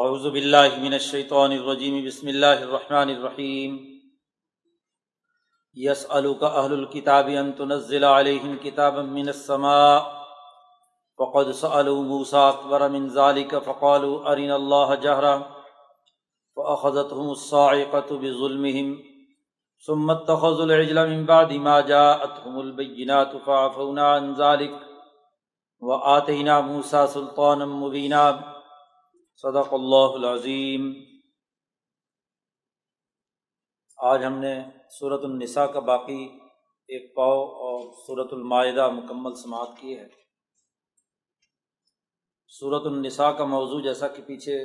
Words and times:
اعوذ 0.00 0.26
باللہ 0.32 0.76
من 0.82 0.92
الشیطان 0.92 1.52
الرجیم، 1.52 1.94
بسم 2.04 2.26
اللہ 2.26 2.60
الرحمن 2.60 3.08
الرحیم۔ 3.08 3.76
یسألک 5.74 6.42
اہل 6.42 6.72
الكتاب 6.72 7.26
ان 7.38 7.50
تنزل 7.52 8.04
علیہم 8.04 8.56
کتابا 8.62 9.02
من 9.02 9.28
السماء، 9.28 9.98
فقد 11.18 11.52
سألوا 11.58 12.02
موسیٰ 12.02 12.46
اکبر 12.48 12.88
من 12.88 13.08
ذالک، 13.08 13.54
فقالوا 13.64 14.30
ارنا 14.32 14.54
اللہ 14.54 14.94
جہرا 15.02 15.34
فأخذتهم 16.56 17.28
الصاعقة 17.30 18.16
بظلمهم 18.22 18.96
ثم 19.86 20.10
اتخذوا 20.14 20.64
العجل 20.64 21.02
من 21.12 21.26
بعد 21.32 21.52
ما 21.66 21.76
جاءتهم 21.92 22.64
البينات 22.64 23.36
فعفونا 23.44 24.08
عن 24.14 24.32
ذلك 24.40 24.80
وآتينا 25.82 26.60
موسى 26.70 27.06
سلطانا 27.18 27.70
مبينا 27.74 28.24
صدق 29.36 29.72
اللہ 29.72 30.14
العظیم۔ 30.14 30.92
آج 33.98 34.24
ہم 34.24 34.38
نے 34.38 34.54
صورت 34.90 35.24
النساء 35.24 35.64
کا 35.64 35.80
باقی 35.80 36.38
ایک 36.88 37.14
پاؤ 37.14 37.40
اور 37.44 37.92
صورت 38.06 38.32
المائدہ 38.32 38.88
مکمل 38.90 39.34
سماعت 39.34 39.68
کی 39.80 39.98
ہے۔ 39.98 40.08
صورت 42.48 42.86
النساء 42.86 43.30
کا 43.30 43.44
موضوع 43.44 43.80
جیسا 43.80 44.08
کہ 44.08 44.22
پیچھے 44.22 44.64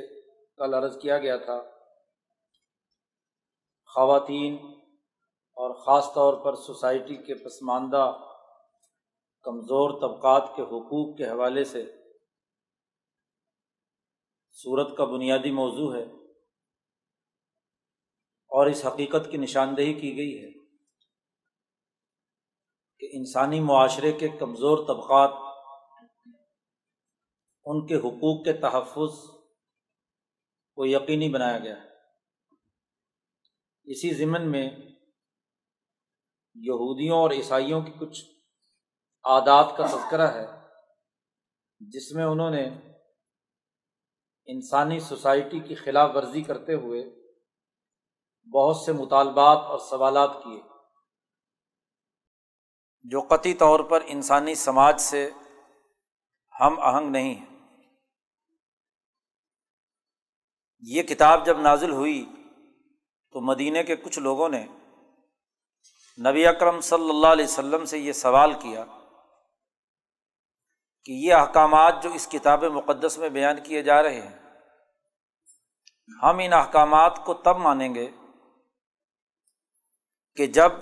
کل 0.56 0.74
عرض 0.74 0.98
کیا 0.98 1.18
گیا 1.18 1.36
تھا، 1.36 1.60
خواتین 3.86 4.56
اور 5.56 5.74
خاص 5.74 6.14
طور 6.14 6.34
پر 6.34 6.56
سوسائٹی 6.56 7.16
کے 7.16 7.34
پسماندہ 7.34 8.16
کمزور 9.42 10.00
طبقات 10.00 10.56
کے 10.56 10.62
حقوق 10.62 11.16
کے 11.16 11.24
حوالے 11.24 11.64
سے 11.64 11.97
صورت 14.62 14.96
کا 14.96 15.04
بنیادی 15.04 15.50
موضوع 15.50 15.94
ہے 15.96 16.02
اور 18.52 18.66
اس 18.66 18.84
حقیقت 18.84 19.30
کی 19.30 19.36
نشاندہی 19.36 19.94
کی 19.94 20.16
گئی 20.16 20.44
ہے 20.44 20.50
کہ 22.98 23.08
انسانی 23.16 23.60
معاشرے 23.60 24.12
کے 24.12 24.28
کمزور 24.28 24.78
طبقات، 24.86 25.30
ان 27.64 27.86
کے 27.86 27.96
حقوق 27.96 28.44
کے 28.44 28.52
تحفظ 28.52 29.30
کو 30.74 30.86
یقینی 30.86 31.28
بنایا 31.28 31.58
گیا 31.58 31.82
ہے۔ 31.82 31.88
اسی 33.84 34.14
ضمن 34.14 34.50
میں 34.50 34.70
یہودیوں 36.54 37.18
اور 37.18 37.30
عیسائیوں 37.30 37.80
کی 37.80 37.92
کچھ 37.98 38.24
عادات 39.24 39.76
کا 39.76 39.86
تذکرہ 39.86 40.28
ہے، 40.28 40.46
جس 41.80 42.12
میں 42.12 42.24
انہوں 42.24 42.50
نے 42.50 42.87
انسانی 44.48 45.00
سوسائٹی 45.00 45.60
کی 45.60 45.74
خلاف 45.74 46.10
ورزی 46.14 46.42
کرتے 46.42 46.74
ہوئے 46.74 47.04
بہت 48.54 48.76
سے 48.76 48.92
مطالبات 48.92 49.58
اور 49.58 49.78
سوالات 49.78 50.30
کیے۔ 50.44 50.62
جو 53.02 53.20
قطعی 53.20 53.54
طور 53.54 53.80
پر 53.80 54.00
انسانی 54.06 54.54
سماج 54.54 55.00
سے 55.00 55.30
ہم 56.60 56.80
آہنگ 56.80 57.10
نہیں 57.10 57.34
ہیں۔ 57.34 57.46
یہ 60.80 61.02
کتاب 61.02 61.46
جب 61.46 61.60
نازل 61.60 61.92
ہوئی 61.92 62.26
تو 63.32 63.40
مدینہ 63.40 63.82
کے 63.82 63.96
کچھ 63.96 64.18
لوگوں 64.18 64.48
نے 64.48 64.66
نبی 66.30 66.46
اکرم 66.46 66.80
صلی 66.80 67.10
اللہ 67.10 67.26
علیہ 67.26 67.44
وسلم 67.44 67.84
سے 67.84 67.98
یہ 67.98 68.12
سوال 68.12 68.52
کیا 68.52 68.84
کہ 71.04 71.12
یہ 71.12 71.34
احکامات 71.34 71.94
جو 72.02 72.10
اس 72.10 72.28
کتاب 72.32 72.64
مقدس 72.64 73.18
میں 73.18 73.28
بیان 73.28 73.56
کیے 73.62 73.82
جا 73.82 74.02
رہے 74.02 74.20
ہیں 74.20 74.47
ہم 76.22 76.38
ان 76.38 76.52
احکامات 76.52 77.24
کو 77.24 77.34
تب 77.34 77.56
مانیں 77.56 77.94
گے 77.94 78.10
کہ 80.36 80.46
جب 80.46 80.72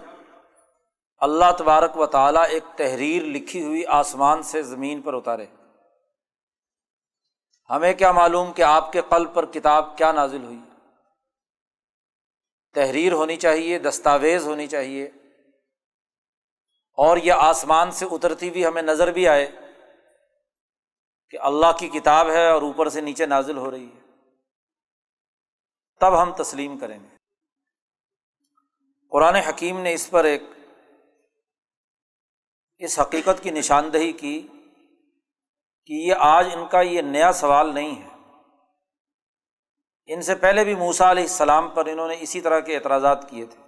اللہ 1.18 1.44
تبارک 1.58 1.96
و 1.96 2.06
تعالیٰ 2.06 2.44
ایک 2.48 2.64
تحریر 2.76 3.22
لکھی 3.22 3.64
ہوئی 3.64 3.86
آسمان 3.86 4.42
سے 4.42 4.62
زمین 4.62 5.02
پر 5.02 5.14
اتارے۔ 5.14 5.46
ہمیں 7.70 7.94
کیا 7.94 8.12
معلوم 8.12 8.52
کہ 8.52 8.62
آپ 8.62 8.92
کے 8.92 9.00
قلب 9.08 9.34
پر 9.34 9.46
کتاب 9.46 9.98
کیا 9.98 10.12
نازل 10.12 10.44
ہوئی؟ 10.44 10.60
تحریر 12.74 13.12
ہونی 13.12 13.36
چاہیے، 13.36 13.78
دستاویز 13.78 14.46
ہونی 14.46 14.66
چاہیے۔ 14.66 15.04
اور 16.96 17.16
یہ 17.16 17.32
آسمان 17.32 17.90
سے 17.90 18.06
اترتی 18.10 18.48
ہوئی 18.48 18.66
ہمیں 18.66 18.82
نظر 18.82 19.12
بھی 19.12 19.28
آئے 19.28 19.50
کہ 21.30 21.38
اللہ 21.40 21.72
کی 21.78 21.88
کتاب 21.88 22.30
ہے 22.30 22.48
اور 22.48 22.62
اوپر 22.62 22.88
سے 22.88 23.00
نیچے 23.00 23.26
نازل 23.26 23.56
ہو 23.56 23.70
رہی 23.70 23.90
ہے۔ 23.94 24.05
تب 26.00 26.22
ہم 26.22 26.32
تسلیم 26.32 26.78
کریں 26.78 26.98
گے۔ 26.98 27.16
قرآن 29.10 29.34
حکیم 29.34 29.80
نے 29.80 29.92
اس 29.92 30.10
پر 30.10 30.24
ایک 30.24 30.42
اس 32.78 32.98
حقیقت 32.98 33.42
کی 33.42 33.50
نشاندہی 33.50 34.12
کی 34.12 34.48
کہ 35.86 35.92
یہ 35.92 36.14
آج 36.18 36.48
ان 36.54 36.66
کا 36.66 36.80
یہ 36.80 37.02
نیا 37.02 37.32
سوال 37.32 37.74
نہیں 37.74 38.02
ہے۔ 38.02 38.08
ان 40.06 40.22
سے 40.22 40.34
پہلے 40.34 40.64
بھی 40.64 40.74
موسا 40.74 41.10
علیہ 41.10 41.22
السلام 41.22 41.70
پر 41.70 41.86
انہوں 41.86 42.08
نے 42.08 42.16
اسی 42.20 42.40
طرح 42.40 42.60
کے 42.60 42.76
اعتراضات 42.76 43.30
کیے 43.30 43.46
تھے۔ 43.46 43.62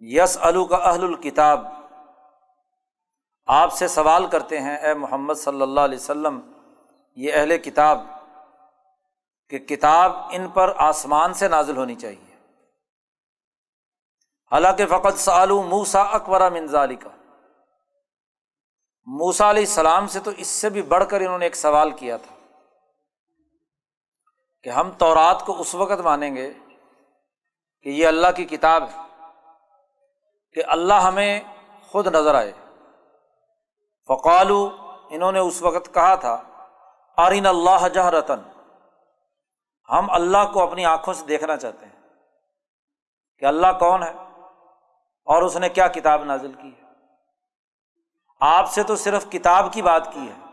یس 0.00 0.38
الو 0.40 0.64
کا 0.64 0.76
اہل 0.76 1.04
الکتاب، 1.04 1.66
آپ 3.46 3.72
سے 3.72 3.88
سوال 3.88 4.26
کرتے 4.26 4.60
ہیں، 4.60 4.76
اے 4.76 4.94
محمد 4.94 5.34
صلی 5.34 5.62
اللہ 5.62 5.80
علیہ 5.80 5.98
وسلم، 5.98 6.52
یہ 7.16 7.32
اہل 7.32 7.58
کتاب 7.58 8.19
کہ 9.50 9.58
کتاب 9.58 10.12
ان 10.30 10.48
پر 10.48 10.72
آسمان 10.76 11.34
سے 11.34 11.48
نازل 11.48 11.76
ہونی 11.76 11.94
چاہیے۔ 11.94 12.36
حالانکہ 14.52 14.86
فقط 14.86 15.16
سالو 15.16 15.62
موسا 15.62 16.02
اکبر 16.02 16.50
منظالی 16.50 16.96
کا 16.96 17.10
موسا 19.06 19.50
علیہ 19.50 19.62
السلام 19.62 20.06
سے 20.06 20.20
تو 20.20 20.30
اس 20.30 20.46
سے 20.46 20.70
بھی 20.70 20.82
بڑھ 20.82 21.04
کر 21.10 21.20
انہوں 21.20 21.38
نے 21.38 21.46
ایک 21.46 21.56
سوال 21.56 21.90
کیا 21.90 22.16
تھا 22.16 22.34
کہ 24.62 24.68
ہم 24.68 24.90
تورات 24.90 25.46
کو 25.46 25.60
اس 25.60 25.74
وقت 25.74 26.00
مانیں 26.00 26.36
گے 26.36 26.52
کہ 27.82 27.88
یہ 27.88 28.06
اللہ 28.06 28.26
کی 28.36 28.44
کتاب 28.44 28.82
ہے 28.82 29.02
کہ 30.52 30.62
اللہ 30.66 30.94
ہمیں 30.94 31.40
خود 31.86 32.06
نظر 32.06 32.34
آئے۔ 32.34 32.52
فقالو 34.08 34.76
انہوں 35.10 35.32
نے 35.32 35.38
اس 35.38 35.62
وقت 35.62 35.94
کہا 35.94 36.14
تھا 36.14 36.42
آرین 37.16 37.46
اللہ 37.46 37.88
جہرتن 37.88 38.49
ہم 39.90 40.10
اللہ 40.10 40.52
کو 40.52 40.62
اپنی 40.62 40.84
آنکھوں 40.84 41.14
سے 41.14 41.26
دیکھنا 41.26 41.56
چاہتے 41.56 41.86
ہیں 41.86 42.08
کہ 43.38 43.44
اللہ 43.44 43.66
کون 43.80 44.02
ہے 44.02 44.12
اور 45.24 45.42
اس 45.42 45.56
نے 45.56 45.68
کیا 45.68 45.88
کتاب 45.88 46.24
نازل 46.24 46.52
کی 46.52 46.68
ہے۔ 46.68 46.90
آپ 48.40 48.70
سے 48.70 48.82
تو 48.82 48.96
صرف 48.96 49.30
کتاب 49.30 49.72
کی 49.72 49.82
بات 49.82 50.12
کی 50.12 50.20
ہے۔ 50.20 50.46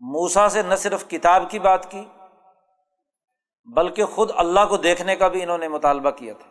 موسا 0.00 0.48
سے 0.48 0.62
نہ 0.62 0.74
صرف 0.74 1.08
کتاب 1.08 1.42
کی 1.50 1.58
بات 1.58 1.90
کی، 1.90 2.04
بلکہ 3.64 4.04
خود 4.04 4.30
اللہ 4.36 4.60
کو 4.68 4.76
دیکھنے 4.76 5.16
کا 5.16 5.28
بھی 5.28 5.42
انہوں 5.42 5.58
نے 5.58 5.68
مطالبہ 5.68 6.10
کیا 6.10 6.34
تھا۔ 6.34 6.50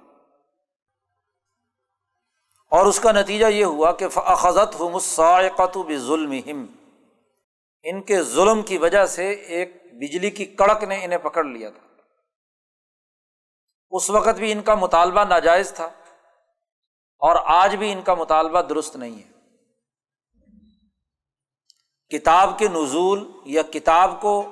اور 2.71 2.85
اس 2.85 2.99
کا 2.99 3.11
نتیجہ 3.11 3.45
یہ 3.45 3.65
ہوا 3.65 3.91
کہ 3.91 4.07
فضت 4.09 4.81
بھی 5.77 5.97
ظلم 5.97 6.33
ان 7.83 8.01
کے 8.01 8.23
ظلم 8.23 8.61
کی 8.61 8.77
وجہ 8.77 9.05
سے 9.05 9.31
ایک 9.31 9.88
بجلی 9.99 10.29
کی 10.29 10.45
کڑک 10.45 10.83
نے 10.83 11.05
انہیں 11.05 11.19
پکڑ 11.19 11.43
لیا 11.43 11.69
تھا۔ 11.69 11.87
اس 13.91 14.09
وقت 14.09 14.37
بھی 14.37 14.51
ان 14.51 14.61
کا 14.61 14.75
مطالبہ 14.75 15.23
ناجائز 15.23 15.73
تھا 15.73 15.85
اور 17.17 17.35
آج 17.45 17.75
بھی 17.75 17.91
ان 17.91 18.01
کا 18.01 18.13
مطالبہ 18.13 18.61
درست 18.61 18.95
نہیں 18.95 19.23
ہے۔ 19.23 19.39
کتاب 22.17 22.59
کے 22.59 22.67
نزول 22.67 23.31
یا 23.45 23.61
کتاب 23.61 24.21
کو 24.21 24.51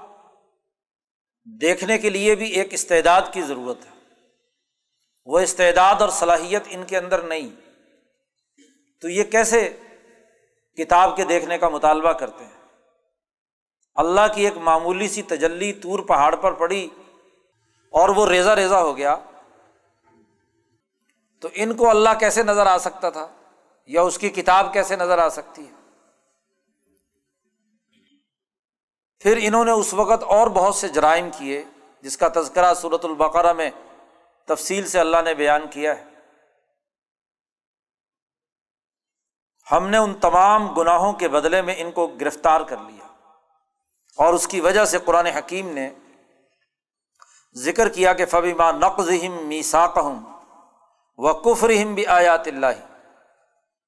دیکھنے 1.62 1.98
کے 1.98 2.10
لیے 2.10 2.36
بھی 2.36 2.50
ایک 2.50 2.74
استعداد 2.74 3.22
کی 3.34 3.42
ضرورت 3.42 3.78
ہے۔ 3.86 3.92
وہ 5.26 5.40
استعداد 5.40 5.96
اور 6.02 6.10
صلاحیت 6.10 6.64
ان 6.70 6.84
کے 6.84 6.98
اندر 6.98 7.22
نہیں۔ 7.22 7.50
تو 9.02 9.10
یہ 9.10 9.24
کیسے 9.24 9.80
کتاب 10.78 11.18
کے 11.18 11.24
دیکھنے 11.24 11.58
کا 11.58 11.70
مطالبہ 11.70 12.12
کرتے 12.12 12.46
ہیں؟ 12.46 12.57
اللہ 13.98 14.22
کی 14.36 14.46
ایک 14.46 14.58
معمولی 14.58 15.08
سی 15.08 15.22
تجلی 15.22 15.74
تور 15.74 16.00
پہاڑ 16.00 16.36
پر 16.36 16.52
پڑی 16.52 16.90
اور 17.90 18.10
وہ 18.10 18.28
ریزا 18.28 18.56
ریزا 18.56 18.82
ہو 18.82 18.98
گیا۔ 18.98 19.16
تو 21.40 21.48
ان 21.54 21.76
کو 21.76 21.90
اللہ 21.90 22.10
کیسے 22.20 22.44
نظر 22.44 22.66
آ 22.66 22.78
سکتا 22.78 23.10
تھا؟ 23.10 23.28
یا 23.86 24.02
اس 24.02 24.18
کی 24.18 24.30
کتاب 24.30 24.74
کیسے 24.74 24.96
نظر 24.96 25.18
آ 25.18 25.30
سکتی 25.30 25.68
ہے؟ 25.68 25.72
پھر 29.20 29.40
انہوں 29.42 29.66
نے 29.66 29.72
اس 29.72 29.94
وقت 29.94 30.24
اور 30.24 30.48
بہت 30.48 30.76
سے 30.76 30.88
جرائم 30.88 31.30
کیے، 31.38 31.64
جس 32.02 32.18
کا 32.18 32.28
تذکرہ 32.28 32.74
صورت 32.74 33.06
البقرہ 33.06 33.54
میں 33.54 33.70
تفصیل 34.46 34.88
سے 34.88 35.00
اللہ 35.00 35.18
نے 35.26 35.34
بیان 35.34 35.62
کیا 35.72 35.98
ہے۔ 35.98 36.04
ہم 39.72 39.88
نے 39.88 39.98
ان 39.98 40.14
تمام 40.14 40.74
گناہوں 40.74 41.14
کے 41.14 41.28
بدلے 41.28 41.62
میں 41.62 41.76
ان 41.78 41.92
کو 41.92 42.08
گرفتار 42.08 42.62
کر 42.62 42.78
لیا۔ 42.78 43.07
اور 44.18 44.34
اس 44.34 44.48
کی 44.48 44.60
وجہ 44.62 44.86
سے 44.86 44.98
قرآن 45.06 45.26
حکیم 45.28 45.70
نے 45.74 45.90
ذکر 47.56 47.90
کیا 47.90 48.14
کہ 48.14 48.26
فبی 48.26 48.54
ماں 48.54 48.72
نقم 48.74 49.48
میساک 49.48 49.98
ہوں 49.98 50.20
و 51.20 51.34
کفر 51.34 51.70
ہم 51.82 51.94
بھی 51.96 52.06
آیات 52.06 52.48
اللہ 52.48 52.82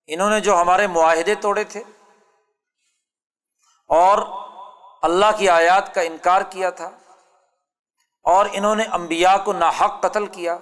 انہوں 0.10 0.30
نے 0.30 0.40
جو 0.40 0.56
ہمارے 0.62 0.88
معاہدے 0.88 1.36
توڑے 1.36 1.64
تھے 1.64 1.84
اور 3.90 4.18
اللہ 5.04 5.38
کی 5.38 5.50
آیات 5.50 5.94
کا 5.96 6.02
انکار 6.02 6.42
کیا 6.50 6.70
تھا 6.70 6.90
اور 8.26 8.46
انہوں 8.52 8.76
نے 8.76 8.84
امبیا 8.92 9.36
کو 9.46 9.54
ناحق 9.54 10.02
قتل 10.02 10.26
کیا 10.28 10.58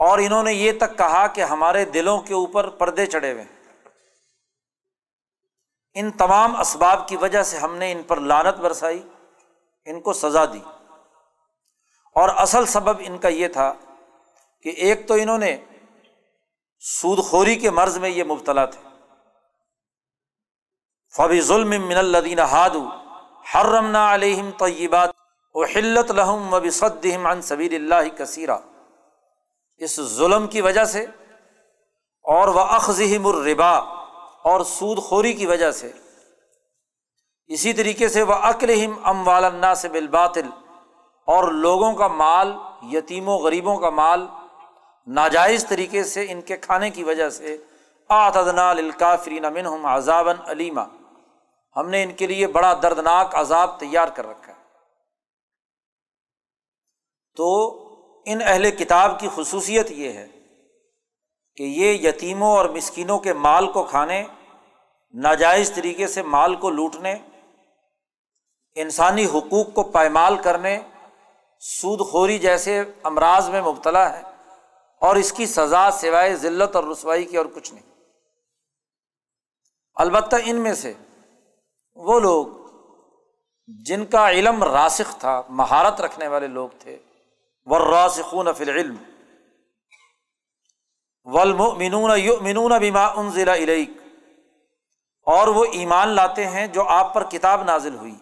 اور 0.00 0.18
انہوں 0.18 0.42
نے 0.42 0.52
یہ 0.52 0.72
تک 0.78 0.96
کہا 0.98 1.26
کہ 1.26 1.40
ہمارے 1.44 1.84
دلوں 1.84 2.20
کے 2.20 2.34
اوپر 2.34 2.68
پردے 2.78 3.06
چڑھے 3.06 3.32
ہوئے 3.32 3.44
ان 5.94 6.10
تمام 6.10 6.56
اسباب 6.56 7.08
کی 7.08 7.16
وجہ 7.16 7.42
سے 7.42 7.58
ہم 7.58 7.76
نے 7.76 7.92
ان 7.92 8.02
پر 8.02 8.20
لانت 8.20 8.56
برسائی، 8.58 9.08
ان 9.84 10.00
کو 10.00 10.12
سزا 10.12 10.44
دی۔ 10.44 10.60
اور 12.14 12.28
اصل 12.36 12.66
سبب 12.66 13.02
ان 13.06 13.18
کا 13.18 13.28
یہ 13.28 13.48
تھا 13.48 13.72
کہ 14.62 14.68
ایک 14.68 15.08
تو 15.08 15.14
انہوں 15.14 15.38
نے 15.38 15.56
سود 16.78 17.18
خوری 17.18 17.56
کے 17.56 17.70
مرض 17.70 17.98
میں 17.98 18.08
یہ 18.08 18.24
مبتلا 18.24 18.64
تھے۔ 18.64 18.88
فبی 21.16 21.40
ظلم 21.40 21.70
من 21.70 21.96
الدین 21.96 22.38
ہادو 22.38 22.88
ہر 23.54 23.66
رمنا 23.66 24.14
علیہم 24.14 24.50
طیبات 24.50 25.10
و 25.54 25.64
حلت 25.64 26.10
لہم 26.10 26.54
و 26.54 26.60
بصدہم 26.60 27.26
عن 27.26 27.42
سبیل 27.42 27.74
اللہ 27.74 28.16
کثیرہ 28.16 28.56
اس 29.76 30.00
ظلم 30.00 30.46
کی 30.46 30.60
وجہ 30.60 30.84
سے 30.84 31.06
اور 32.22 32.48
وہ 32.48 32.60
اخذہم 32.60 33.26
الربا 33.26 33.93
اور 34.44 34.60
سود 34.64 34.98
خوری 34.98 35.32
کی 35.32 35.46
وجہ 35.46 35.70
سے۔ 35.70 35.90
اسی 37.50 37.72
طریقے 37.72 38.08
سے 38.08 38.22
وہ 38.22 38.34
اکلہم 38.42 38.94
ام 39.04 39.26
والنا 39.28 39.74
سے 39.74 39.88
بالباطل، 39.88 40.48
اور 41.28 41.50
لوگوں 41.50 41.92
کا 41.94 42.08
مال، 42.08 42.52
یتیموں، 42.92 43.38
غریبوں 43.38 43.76
کا 43.78 43.90
مال 43.90 44.26
ناجائز 45.06 45.66
طریقے 45.68 46.04
سے 46.04 46.26
ان 46.30 46.40
کے 46.40 46.56
کھانے 46.56 46.90
کی 46.90 47.04
وجہ 47.04 47.28
سے 47.30 47.56
آتدنا 48.10 48.72
للکافرین 48.72 49.44
منہم 49.54 49.86
عذابً 49.86 50.36
علیمہ 50.46 50.80
ہم 51.76 51.88
نے 51.88 52.02
ان 52.02 52.12
کے 52.12 52.26
لیے 52.26 52.46
بڑا 52.46 52.72
دردناک 52.82 53.34
عذاب 53.34 53.78
تیار 53.80 54.08
کر 54.08 54.26
رکھا 54.26 54.52
ہے۔ 54.52 54.62
تو 57.36 57.46
ان 58.26 58.38
اہل 58.42 58.70
کتاب 58.70 59.18
کی 59.20 59.28
خصوصیت 59.34 59.90
یہ 59.90 60.12
ہے 60.12 60.26
کہ 61.56 61.62
یہ 61.62 62.08
یتیموں 62.08 62.56
اور 62.56 62.68
مسکینوں 62.68 63.18
کے 63.18 63.32
مال 63.32 63.72
کو 63.72 63.82
کھانے، 63.82 64.24
ناجائز 65.14 65.72
طریقے 65.72 66.06
سے 66.06 66.22
مال 66.22 66.54
کو 66.54 66.70
لوٹنے، 66.70 67.16
انسانی 68.74 69.24
حقوق 69.24 69.74
کو 69.74 69.82
پائمال 69.82 70.36
کرنے 70.36 70.80
سود 71.60 72.00
خوری 72.00 72.38
جیسے 72.38 72.82
امراض 73.02 73.48
میں 73.48 73.62
مبتلا 73.62 74.18
ہے 74.18 74.22
اور 75.00 75.16
اس 75.16 75.32
کی 75.32 75.46
سزا 75.46 75.90
سوائے 75.90 76.36
ذلت 76.36 76.76
اور 76.76 76.84
رسوائی 76.84 77.24
کی 77.24 77.36
اور 77.36 77.46
کچھ 77.54 77.74
نہیں۔ 77.74 77.94
البتہ 79.94 80.36
ان 80.44 80.56
میں 80.56 80.74
سے 80.74 80.92
وہ 81.94 82.20
لوگ 82.20 82.46
جن 83.86 84.06
کا 84.06 84.30
علم 84.30 84.64
راسخ 84.64 85.18
تھا، 85.18 85.42
مہارت 85.48 86.00
رکھنے 86.00 86.28
والے 86.28 86.46
لوگ 86.46 86.68
تھے 86.78 86.98
وہ 87.66 87.78
راسخون 87.78 88.48
فی 88.52 88.64
العلم۔ 88.64 88.96
والمؤمنون 91.24 92.18
یؤمنون 92.18 92.72
بما 92.80 93.06
انزل 93.06 93.48
الیک۔ 93.48 93.90
اور 95.26 95.48
وہ 95.48 95.64
ایمان 95.72 96.08
لاتے 96.08 96.46
ہیں 96.46 96.66
جو 96.66 96.88
آپ 96.88 97.14
پر 97.14 97.24
کتاب 97.24 97.62
نازل 97.62 97.94
ہوئی۔ 97.94 98.14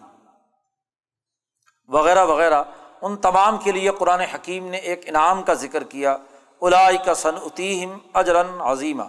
وغیرہ 1.87 2.25
وغیرہ۔ 2.25 2.63
ان 3.01 3.17
تمام 3.17 3.57
کے 3.57 3.71
لیے 3.71 3.89
قرآن 3.89 4.19
حکیم 4.19 4.67
نے 4.67 4.77
ایک 4.77 5.09
انعام 5.09 5.43
کا 5.43 5.53
ذکر 5.53 5.83
کیا۔ 5.83 6.17
الائی 6.61 6.97
کا 7.05 7.13
سن 7.13 7.35
اتیم 7.35 7.97
اجرن 8.13 8.61
عظیمہ 8.61 9.03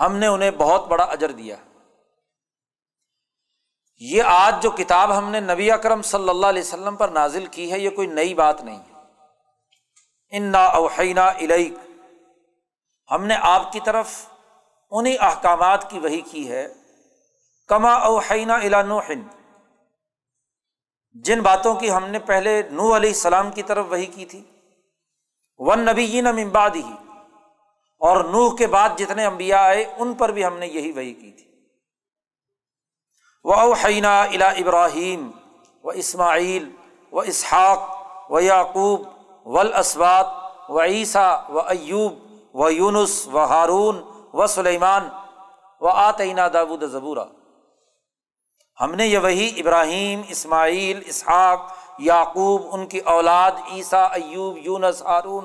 ہم 0.00 0.16
نے 0.16 0.26
انہیں 0.26 0.50
بہت 0.50 0.86
بڑا 0.86 1.04
اجر 1.04 1.30
دیا۔ 1.30 1.56
یہ 3.98 4.22
آج 4.26 4.62
جو 4.62 4.70
کتاب 4.70 5.18
ہم 5.18 5.30
نے 5.30 5.40
نبی 5.40 5.70
اکرم 5.70 6.02
صلی 6.02 6.28
اللہ 6.28 6.46
علیہ 6.46 6.62
وسلم 6.62 6.96
پر 6.96 7.08
نازل 7.08 7.46
کی 7.46 7.72
ہے، 7.72 7.78
یہ 7.78 7.90
کوئی 7.90 8.06
نئی 8.06 8.34
بات 8.34 8.64
نہیں۔ 8.64 8.78
ہے 8.78 9.00
ان 10.30 10.42
نا 10.42 10.64
اوحینا 10.64 11.26
الیک۔ 11.26 11.91
ہم 13.10 13.24
نے 13.24 13.34
آپ 13.40 13.72
کی 13.72 13.80
طرف 13.84 14.26
انہیں 14.90 15.16
احکامات 15.20 15.90
کی 15.90 15.98
وہی 15.98 16.20
کی 16.20 16.50
ہے۔ 16.50 16.68
کما 17.68 17.92
اوحینا 17.92 18.54
الا 18.54 18.82
نوحن 18.82 19.22
جن 21.12 21.40
باتوں 21.40 21.74
کی 21.74 21.90
ہم 21.90 22.04
نے 22.04 22.18
پہلے 22.18 22.62
نو 22.70 22.96
علیہ 22.96 23.08
السلام 23.08 23.50
کی 23.50 23.62
طرف 23.62 23.86
وہی 23.88 24.06
کی 24.06 24.24
تھی۔ 24.24 24.44
ون 25.58 25.78
نبی 25.78 26.20
امباد 26.20 26.70
ہی 26.70 26.92
اور 27.98 28.24
نوح 28.24 28.56
کے 28.56 28.66
بعد 28.66 28.88
جتنے 28.98 29.24
امبیا 29.24 29.62
آئے، 29.62 29.94
ان 29.98 30.14
پر 30.14 30.32
بھی 30.32 30.44
ہم 30.44 30.58
نے 30.58 30.66
یہی 30.66 30.92
وہی 30.92 31.14
کی 31.14 31.32
تھی۔ 31.32 31.66
وہ 33.44 33.54
اوحینہ 33.54 34.06
الا 34.06 34.48
ابراہیم 34.48 35.30
و 35.84 35.88
اسماعیل 35.88 36.70
و 37.12 37.20
اسحاق 37.20 38.02
و 38.30 38.40
یعقوب 38.40 39.00
و 39.46 39.58
الاسبات 39.58 40.26
و 40.68 40.82
عیسیٰ 40.82 41.50
و 41.50 41.60
ایوب 41.60 42.31
و 42.54 42.70
یونس 42.70 43.28
و 43.32 43.44
ہارون 43.44 44.02
و 44.32 44.46
سلیمان 44.46 45.08
و 45.80 45.88
آتعینہ 45.88 46.40
داود 46.40 46.82
زبورہ 46.82 47.24
ہم 48.80 48.94
نے 48.94 49.06
یہ 49.06 49.18
وہی 49.18 49.60
ابراہیم، 49.60 50.22
اسماعیل، 50.28 51.02
اسحاق، 51.06 51.72
یعقوب، 51.98 52.62
ان 52.72 52.86
کی 52.86 52.98
اولاد 52.98 53.52
عیسیٰ، 53.72 54.08
ایوب، 54.12 54.58
یونس 54.58 55.02
ہارون 55.02 55.44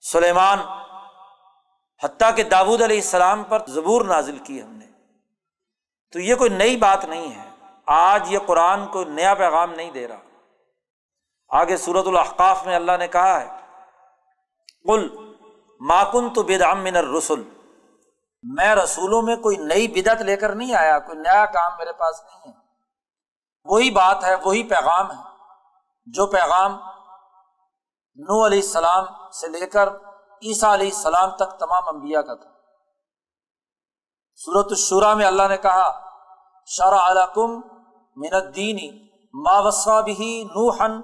سلیمان، 0.00 0.58
حتیٰ 2.02 2.36
کہ 2.36 2.42
داود 2.42 2.82
علیہ 2.82 2.96
السلام 2.96 3.42
پر 3.42 3.66
زبور 3.66 4.04
نازل 4.04 4.38
کی 4.38 4.62
ہم 4.62 4.70
نے۔ 4.70 4.86
تو 6.12 6.18
یہ 6.20 6.34
کوئی 6.34 6.50
نئی 6.50 6.76
بات 6.76 7.04
نہیں 7.04 7.34
ہے۔ 7.34 7.50
آج 7.86 8.32
یہ 8.32 8.38
قرآن 8.46 8.86
کو 8.86 9.04
نیا 9.04 9.34
پیغام 9.34 9.72
نہیں 9.72 9.90
دے 9.90 10.08
رہا۔ 10.08 10.18
آگے 11.48 11.76
صورت 11.76 12.06
الحقاف 12.06 12.66
میں 12.66 12.76
اللہ 12.76 12.92
نے 12.98 13.08
کہا 13.08 13.40
ہے 13.40 13.48
کل 14.86 15.23
ماکن 15.88 16.30
تو 16.30 16.42
بدعم 16.42 16.82
من 16.82 16.96
الرسل۔ 16.96 17.42
میں 18.42 18.74
رسولوں 18.74 19.22
میں 19.22 19.36
کوئی 19.36 19.56
نئی 19.56 19.88
بدعت 19.88 20.22
لے 20.22 20.36
کر 20.36 20.54
نہیں 20.54 20.74
آیا، 20.74 20.98
کوئی 20.98 21.18
نیا 21.18 21.46
کام 21.46 21.72
میرے 21.78 21.92
پاس 21.92 22.22
نہیں 22.22 22.52
ہے۔ 22.52 22.58
وہی 23.64 23.90
بات 23.90 24.24
ہے، 24.24 24.34
وہی 24.34 24.62
پیغام 24.62 25.10
ہے، 25.10 25.22
جو 26.06 26.26
پیغام 26.26 26.72
نو 28.16 28.46
علیہ 28.46 28.60
السلام 28.60 29.04
سے 29.40 29.48
لے 29.48 29.66
کر 29.66 29.88
عیسیٰ 30.42 30.72
علیہ 30.72 30.90
السلام 30.94 31.30
تک 31.30 31.58
تمام 31.58 31.82
انبیاء 31.88 32.20
کا 32.20 32.34
تھا۔ 32.34 32.50
صورت 34.44 34.66
الشورا 34.70 35.14
میں 35.14 35.26
اللہ 35.26 35.42
نے 35.48 35.56
کہا، 35.56 36.00
شرع 36.66 37.10
علکم 37.10 37.60
من 38.16 38.34
الدین 38.34 39.06
ما 39.34 39.58
وصا 39.58 40.00
بھی 40.00 40.44
نوحن 40.44 41.00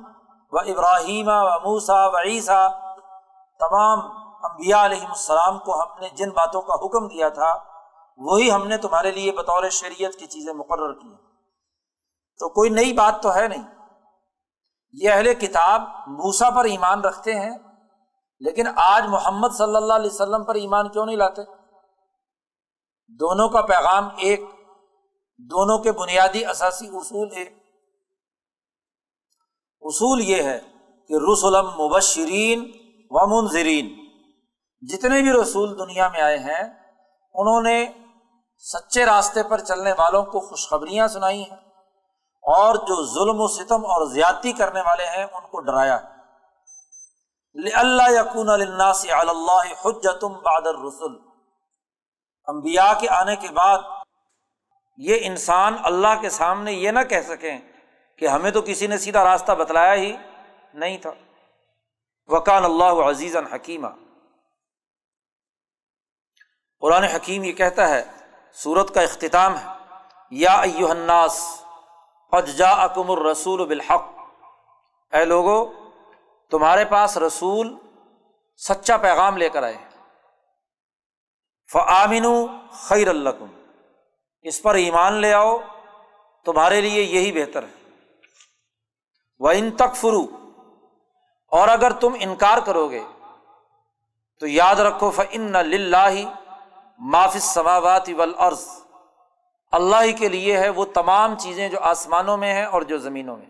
و 0.51 0.59
ابراہیم 0.59 1.29
و 1.29 1.61
موسا 1.61 2.07
و 2.07 2.17
عیسیٰ۔ 2.17 2.69
تمام 3.59 4.20
امبیا 4.43 4.85
علیہ 4.85 5.07
السلام 5.07 5.59
کو 5.59 5.81
ہم 5.83 5.99
نے 6.01 6.09
جن 6.09 6.31
باتوں 6.31 6.63
کا 6.63 6.75
حکم 6.75 7.09
دیا 7.09 7.29
تھا، 7.29 7.55
وہی 8.19 8.51
ہم 8.51 8.67
نے 8.69 8.77
تمہارے 8.77 9.11
لیے 9.11 9.33
بطور 9.33 9.69
شریعت 9.71 10.19
کی 10.19 10.27
چیزیں 10.27 10.53
مقرر 10.53 10.93
کی 10.93 11.15
تو 12.41 12.49
کوئی 12.49 12.71
نئی 12.71 12.93
بات 12.93 13.23
تو 13.23 13.35
ہے 13.35 13.49
نہیں۔ 13.49 13.65
یہ 14.93 15.11
اہل 15.11 15.35
کتاب 15.35 15.83
موسا 16.07 16.51
پر 16.51 16.65
ایمان 16.65 17.01
رکھتے 17.01 17.35
ہیں، 17.35 17.59
لیکن 18.41 18.67
آج 18.77 19.07
محمد 19.09 19.57
صلی 19.57 19.77
اللہ 19.77 19.95
علیہ 19.95 20.11
وسلم 20.11 20.45
پر 20.45 20.55
ایمان 20.55 20.89
کیوں 20.89 21.07
نہیں 21.07 21.17
لاتے؟ 21.17 21.43
دونوں 23.21 23.49
کا 23.49 23.61
پیغام 23.63 24.09
ایک، 24.17 24.41
دونوں 25.41 25.79
کے 25.79 25.93
بنیادی 25.93 26.45
اثاثی 26.45 26.87
اصول 26.87 27.29
ایک۔ 27.33 27.53
اصول 29.83 30.21
یہ 30.21 30.43
ہے 30.43 30.59
کہ 31.11 31.15
رسولم 31.15 31.67
مبشرین 31.83 32.71
و 33.11 33.27
منظرین 33.27 34.00
جتنے 34.83 35.23
بھی 35.23 35.33
رسول 35.33 35.79
دنیا 35.79 36.09
میں 36.09 36.21
آئے 36.21 36.39
ہیں، 36.39 36.63
انہوں 37.35 37.61
نے 37.63 37.93
سچے 38.65 39.05
راستے 39.07 39.43
پر 39.43 39.61
چلنے 39.61 39.93
والوں 39.93 40.25
کو 40.25 40.41
خوشخبریاں 40.41 41.09
سنائی 41.09 41.43
ہیں 41.43 41.57
اور 42.45 42.75
جو 42.75 42.97
ظلم 43.07 43.41
و 43.41 43.49
ستم 43.49 43.85
اور 43.87 44.07
زیادتی 44.07 44.53
کرنے 44.53 44.81
والے 44.81 45.07
ہیں، 45.07 45.25
ان 45.25 45.47
کو 45.51 45.61
ڈرایا 45.61 45.99
اللہ 47.75 48.11
یقون 48.11 48.49
اللہ 48.49 49.73
حجتم 49.85 50.33
بادر 50.33 50.75
رسول 50.75 51.19
امبیا 52.49 52.93
کے 53.01 53.09
آنے 53.09 53.37
کے 53.37 53.49
بعد 53.49 53.79
یہ 54.99 55.19
انسان 55.21 55.77
اللہ 55.83 56.21
کے 56.21 56.31
سامنے 56.31 56.73
یہ 56.73 56.91
نہ 56.91 57.03
کہہ 57.03 57.21
سکیں 57.21 57.59
کہ 58.19 58.29
ہمیں 58.29 58.51
تو 58.51 58.63
کسی 58.63 58.87
نے 58.87 58.99
سیدھا 58.99 59.25
راستہ 59.25 59.53
بتلایا 59.53 59.95
ہی 59.95 60.17
نہیں 60.75 60.99
تھا۔ 60.99 61.11
وکان 62.29 62.65
اللہ 62.65 63.03
عزیز 63.09 63.37
حکیمہ 63.53 63.89
قرآن 66.81 67.05
حکیم 67.05 67.45
یہ 67.45 67.53
کہتا 67.53 67.89
ہے، 67.89 68.03
سورت 68.53 68.95
کا 68.95 69.01
اختتام 69.01 69.59
ہے۔ 69.59 69.67
یا 70.31 70.61
الناس، 70.61 71.63
قد 72.31 72.57
جا 72.57 72.71
اکم 72.71 73.11
الرسول 73.11 73.67
بالحق۔ 73.67 74.09
اے 75.13 75.25
لوگو، 75.25 75.73
تمہارے 76.51 76.85
پاس 76.85 77.17
رسول 77.17 77.77
سچا 78.57 78.97
پیغام 78.97 79.37
لے 79.37 79.49
کر 79.49 79.63
آئے 79.63 79.77
فعامن 81.73 82.47
خیر 82.73 83.09
اللہ 83.09 83.29
اس 84.43 84.63
پر 84.63 84.75
ایمان 84.75 85.13
لے 85.13 85.33
آؤ، 85.33 85.59
تمہارے 86.45 86.81
لیے 86.81 87.03
یہی 87.03 87.33
بہتر 87.33 87.63
ہے۔ 87.63 87.91
وہ 89.39 89.51
ان 89.51 89.71
تک 89.71 89.97
فرو 89.97 90.27
اور 91.47 91.69
اگر 91.69 91.93
تم 91.93 92.17
انکار 92.21 92.59
کرو 92.59 92.91
گے 92.91 93.03
تو 94.41 94.47
یاد 94.47 94.77
رکھو 94.77 95.11
فن 95.11 95.67
لاہ 95.67 96.15
معافِ 97.01 97.39
سماوات 97.41 98.09
ولعرض 98.19 98.69
اللہ 99.73 99.97
ہی 100.03 100.13
کے 100.13 100.29
لیے 100.29 100.57
ہے 100.57 100.69
وہ 100.69 100.85
تمام 100.85 101.39
چیزیں 101.39 101.69
جو 101.69 101.81
آسمانوں 101.81 102.37
میں 102.37 102.55
ہیں 102.55 102.65
اور 102.65 102.83
جو 102.83 102.99
زمینوں 102.99 103.37
میں۔ 103.37 103.47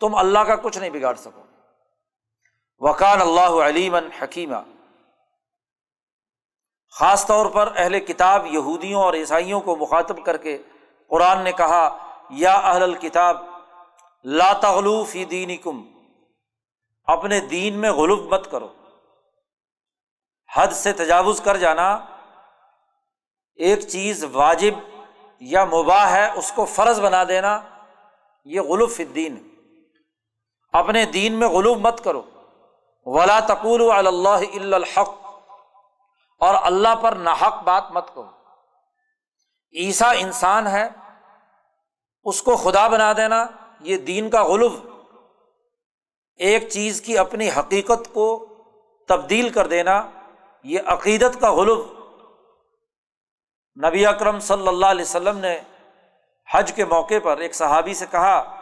تم 0.00 0.14
اللہ 0.14 0.38
کا 0.38 0.56
کچھ 0.56 0.78
نہیں 0.78 0.90
بگاڑ 0.90 1.14
سکو۔ 1.14 1.42
وکان 2.78 3.20
اللہ 3.20 3.68
علیم 3.68 3.94
حکیمہ 3.94 4.56
خاص 6.90 7.26
طور 7.26 7.46
پر 7.46 7.72
اہل 7.76 8.00
کتاب 8.00 8.46
یہودیوں 8.46 9.02
اور 9.02 9.14
عیسائیوں 9.14 9.60
کو 9.60 9.76
مخاطب 9.76 10.24
کر 10.24 10.36
کے 10.36 10.58
قرآن 11.06 11.44
نے 11.44 11.52
کہا، 11.52 11.98
یا 12.30 12.54
اہل 12.54 12.82
الکتاب، 12.82 13.44
لا 14.24 14.52
تغلو 14.52 15.04
فی 15.04 15.24
دینی 15.24 15.56
کم 15.56 15.82
اپنے 17.04 17.40
دین 17.40 17.78
میں 17.78 17.92
غلوف 17.92 18.18
مت 18.18 18.50
کرو۔ 18.50 18.68
حد 20.54 20.68
سے 20.68 20.92
تجاوز 20.92 21.40
کر 21.40 21.56
جانا۔ 21.56 21.98
ایک 23.54 23.88
چیز 23.88 24.24
واجب 24.32 24.74
یا 25.40 25.64
مباح 25.64 26.06
ہے، 26.10 26.30
اس 26.36 26.52
کو 26.52 26.64
فرض 26.64 27.00
بنا 27.00 27.24
دینا، 27.28 27.60
یہ 28.44 28.60
غلوف 28.60 29.00
الدین۔ 29.00 29.48
اپنے 30.72 31.04
دین 31.04 31.32
میں 31.32 31.48
غلوف 31.48 31.76
مت 31.76 32.04
کرو۔ 32.04 32.22
ولا 33.06 33.40
تقول 33.40 34.06
اللہ 34.06 34.74
الحق۔ 34.74 35.14
اور 36.38 36.54
اللہ 36.62 36.94
پر 37.02 37.12
ناحق 37.12 37.62
بات 37.62 37.92
مت 37.92 38.08
کرو۔ 38.14 38.26
عیسیٰ 39.74 40.12
انسان 40.18 40.66
ہے، 40.66 40.88
اس 42.24 42.42
کو 42.42 42.56
خدا 42.56 42.88
بنا 42.88 43.12
دینا، 43.12 43.46
یہ 43.80 43.96
دین 43.96 44.30
کا 44.30 44.44
غلوف 44.44 44.72
ایک 46.36 46.68
چیز 46.68 47.00
کی 47.00 47.18
اپنی 47.18 47.48
حقیقت 47.48 48.14
کو 48.14 48.46
تبدیل 49.08 49.48
کر 49.48 49.66
دینا، 49.66 50.10
یہ 50.62 50.80
عقیدت 50.86 51.40
کا 51.40 51.54
غلوف 51.54 51.99
نبی 53.86 54.06
اکرم 54.06 54.40
صلی 54.40 54.68
اللہ 54.68 54.86
علیہ 54.86 55.02
وسلم 55.02 55.38
نے 55.38 55.60
حج 56.52 56.72
کے 56.72 56.84
موقع 56.84 57.14
پر 57.22 57.36
ایک 57.36 57.54
صحابی 57.54 57.94
سے 57.94 58.06
کہا 58.10 58.56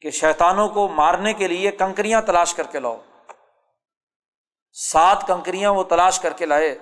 کہ 0.00 0.10
شیطانوں 0.10 0.68
کو 0.68 0.88
مارنے 0.88 1.32
کے 1.32 1.48
لیے 1.48 1.70
کنکریاں 1.70 2.22
تلاش 2.22 2.54
کر 2.54 2.62
کے 2.62 2.78
لاؤ۔ 2.78 3.00
سات 4.72 5.26
کنکریاں 5.26 5.72
وہ 5.72 5.84
تلاش 5.84 6.20
کر 6.20 6.32
کے 6.32 6.46
لائے۔ 6.46 6.78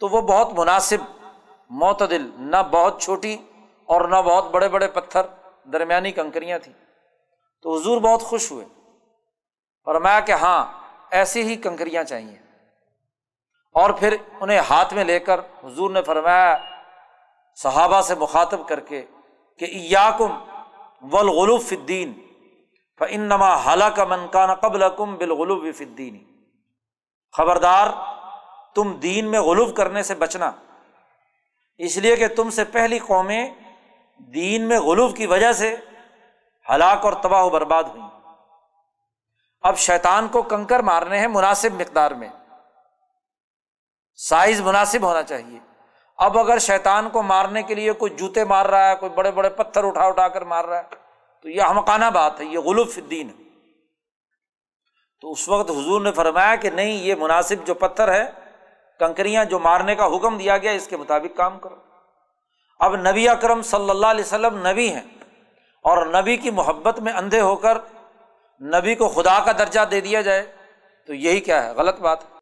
تو 0.00 0.08
وہ 0.08 0.20
بہت 0.20 0.48
مناسب، 0.52 1.26
معتدل، 1.70 2.30
نہ 2.34 2.56
بہت 2.70 3.02
چھوٹی 3.02 3.36
اور 3.84 4.08
نہ 4.08 4.16
بہت 4.16 4.44
بڑے 4.44 4.68
بڑے 4.68 4.88
پتھر، 4.88 5.22
درمیانی 5.68 6.12
کنکریاں 6.12 6.58
تھیں۔ 6.58 6.74
تو 7.62 7.76
حضور 7.76 8.00
بہت 8.00 8.22
خوش 8.22 8.50
ہوئے۔ 8.50 8.64
فرمایا 9.84 10.20
کہ 10.20 10.32
ہاں 10.32 10.72
ایسی 11.10 11.42
ہی 11.42 11.56
کنکریاں 11.56 12.04
چاہیے۔ 12.04 12.49
اور 13.74 13.90
پھر 13.90 14.16
انہیں 14.40 14.58
ہاتھ 14.70 14.94
میں 14.94 15.04
لے 15.04 15.18
کر 15.18 15.40
حضور 15.64 15.90
نے 15.90 16.02
فرمایا، 16.02 16.56
صحابہ 17.54 18.00
سے 18.00 18.14
مخاطب 18.14 18.68
کر 18.68 18.80
کے 18.80 19.04
کہ 19.58 19.66
یا 19.70 20.10
ولغلوف 21.12 21.68
فدین 21.68 22.12
فنما 22.98 23.54
حالہ 23.56 23.84
کا 23.84 24.04
منکانہ 24.04 24.52
قبل 24.52 24.82
کم 24.96 25.16
بالغلوف 25.16 25.76
فدین 25.76 26.18
خبردار، 27.32 27.88
تم 28.74 28.92
دین 28.92 29.30
میں 29.30 29.40
غلوف 29.40 29.74
کرنے 29.74 30.02
سے 30.02 30.14
بچنا۔ 30.14 30.50
اس 31.78 31.96
لیے 31.96 32.16
کہ 32.16 32.28
تم 32.28 32.50
سے 32.50 32.64
پہلی 32.64 32.98
قومیں 32.98 33.50
دین 34.18 34.68
میں 34.68 34.80
غلوف 34.80 35.14
کی 35.14 35.26
وجہ 35.26 35.52
سے 35.52 35.76
ہلاک 36.66 37.04
اور 37.04 37.12
تباہ 37.12 37.44
و 37.44 37.50
برباد 37.50 37.84
ہوئی 37.84 38.02
اب 39.60 39.76
شیطان 39.76 40.28
کو 40.28 40.42
کنکر 40.42 40.80
مارنے 40.80 41.18
ہیں 41.18 41.28
مناسب 41.28 41.80
مقدار 41.80 42.10
میں۔ 42.10 42.28
سائز 44.28 44.60
مناسب 44.60 45.02
ہونا 45.02 45.22
چاہیے۔ 45.22 45.58
اب 46.16 46.38
اگر 46.38 46.58
شیطان 46.58 47.10
کو 47.10 47.22
مارنے 47.22 47.62
کے 47.62 47.74
لیے 47.74 47.92
کوئی 47.92 48.14
جوتے 48.14 48.44
مار 48.44 48.66
رہا 48.66 48.90
ہے، 48.90 48.96
کوئی 48.96 49.12
بڑے 49.12 49.30
بڑے 49.30 49.48
پتھر 49.48 49.84
اٹھا 49.84 50.04
اٹھا 50.04 50.28
کر 50.28 50.42
مار 50.42 50.64
رہا 50.64 50.78
ہے، 50.78 50.82
تو 51.40 51.48
یہ 51.48 51.62
ہمکانہ 51.62 52.04
بات 52.14 52.40
ہے، 52.40 52.44
یہ 52.44 52.58
غلوف 52.58 52.98
الدین۔ 52.98 53.28
ہے 53.28 53.44
تو 55.20 55.32
اس 55.32 55.48
وقت 55.48 55.70
حضور 55.70 56.00
نے 56.00 56.12
فرمایا 56.12 56.56
کہ 56.56 56.70
نہیں، 56.70 56.92
یہ 56.92 57.14
مناسب 57.14 57.66
جو 57.66 57.74
پتھر 57.74 58.12
ہے، 58.12 58.30
کنکریاں 58.98 59.44
جو 59.44 59.58
مارنے 59.58 59.94
کا 59.94 60.06
حکم 60.06 60.38
دیا 60.38 60.58
گیا، 60.58 60.70
اس 60.70 60.86
کے 60.86 60.96
مطابق 60.96 61.36
کام 61.36 61.58
کرو۔ 61.58 61.76
اب 62.78 62.96
نبی 62.96 63.28
اکرم 63.28 63.62
صلی 63.62 63.90
اللہ 63.90 64.06
علیہ 64.06 64.24
وسلم 64.24 64.66
نبی 64.66 64.92
ہیں 64.92 65.06
اور 65.82 66.06
نبی 66.06 66.36
کی 66.36 66.50
محبت 66.50 67.00
میں 67.00 67.12
اندھے 67.12 67.40
ہو 67.40 67.56
کر 67.56 67.78
نبی 68.60 68.94
کو 68.94 69.08
خدا 69.08 69.38
کا 69.44 69.52
درجہ 69.52 69.80
دے 69.90 70.00
دیا 70.00 70.20
جائے، 70.20 70.52
تو 71.06 71.14
یہی 71.14 71.40
کیا 71.40 71.64
ہے، 71.64 71.70
غلط 71.70 72.00
بات 72.00 72.24
ہے۔ 72.24 72.39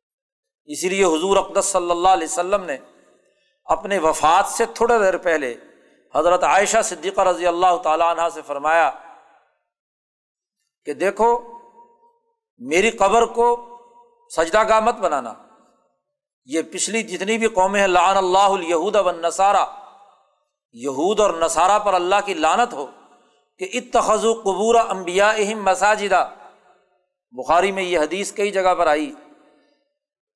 اسی 0.69 0.89
لیے 0.89 1.05
حضور 1.05 1.37
اقدس 1.37 1.65
صلی 1.65 1.91
اللہ 1.91 2.09
علیہ 2.09 2.29
وسلم 2.31 2.65
نے 2.65 2.77
اپنے 3.65 3.99
وفات 3.99 4.47
سے 4.47 4.65
تھوڑے 4.67 4.99
دیر 4.99 5.19
پہلے 5.19 5.55
حضرت 6.15 6.45
عائشہ 6.45 6.83
صدیقہ 6.85 7.21
رضی 7.21 7.47
اللہ 7.47 7.77
تعالیٰ 7.77 8.11
عنہ 8.11 8.29
سے 8.35 8.41
فرمایا 8.47 8.91
کہ 10.85 10.95
دیکھو، 10.95 11.39
میری 12.59 12.91
قبر 12.91 13.25
کو 13.27 13.47
سجدہ 14.37 14.69
گاہ 14.69 14.81
مت 14.81 14.95
بنانا۔ 14.95 15.35
یہ 16.45 16.63
پچھلی 16.63 17.03
جتنی 17.03 17.39
بھی 17.39 17.49
قومیں 17.49 17.81
ہیں، 17.81 17.89
لعن 17.89 18.17
اللہ 18.17 18.39
الہود 18.39 18.97
و 18.97 19.11
نصارہ 19.11 19.67
یہود 20.73 21.21
اور 21.21 21.31
نصارہ 21.31 21.79
پر 21.79 21.95
اللہ 21.95 22.15
کی 22.25 22.35
لانت 22.35 22.73
ہو 22.73 22.87
کہ 23.59 23.69
اتخذ 23.73 24.23
قبور 24.45 24.75
امبیا 24.75 25.31
اہم 25.31 25.65
مساجدہ۔ 25.65 26.31
بخاری 27.31 27.73
میں 27.73 27.83
یہ 27.83 27.99
حدیث 27.99 28.33
کئی 28.33 28.51
جگہ 28.51 28.75
پر 28.75 28.87
آئی۔ 28.87 29.13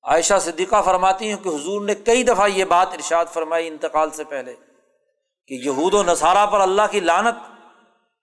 عائشہ 0.03 0.33
صدیقہ 0.41 0.81
فرماتی 0.81 1.33
ہوں 1.33 1.43
کہ 1.43 1.49
حضور 1.49 1.81
نے 1.81 1.95
کئی 1.95 2.23
دفعہ 2.23 2.47
یہ 2.47 2.65
بات 2.65 2.87
ارشاد 2.93 3.25
فرمائی 3.25 3.67
انتقال 3.67 4.09
سے 4.09 4.23
پہلے 4.23 4.55
کہ 5.47 5.53
یہود 5.53 5.93
و 5.93 6.03
نصارہ 6.03 6.45
پر 6.45 6.59
اللہ 6.59 6.81
کی 6.91 6.99
لانت 6.99 7.35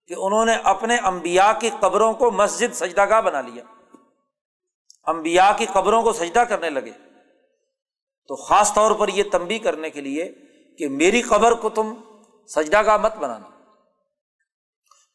کہ 0.07 0.15
انہوں 0.19 0.47
نے 0.47 0.55
اپنے 0.65 0.97
امبیا 0.97 1.53
کی 1.61 1.71
قبروں 1.81 2.13
کو 2.13 2.31
مسجد 2.31 2.75
سجدہ 2.75 3.07
گاہ 3.09 3.21
بنا 3.21 3.41
لیا۔ 3.41 3.65
امبیا 5.05 5.53
کی 5.57 5.67
قبروں 5.73 6.03
کو 6.03 6.13
سجدہ 6.13 6.39
کرنے 6.39 6.71
لگے۔ 6.71 6.93
تو 8.29 8.37
خاص 8.37 8.75
طور 8.75 8.93
پر 8.93 9.09
یہ 9.09 9.23
تنبی 9.33 9.59
کرنے 9.59 9.91
کے 9.91 10.01
لیے 10.01 10.33
کہ 10.79 10.89
میری 10.89 11.23
قبر 11.23 11.53
کو 11.53 11.69
تم 11.69 11.95
سجدہ 12.49 12.83
گاہ 12.83 12.97
مت 12.97 13.17
بنانا۔ 13.17 13.49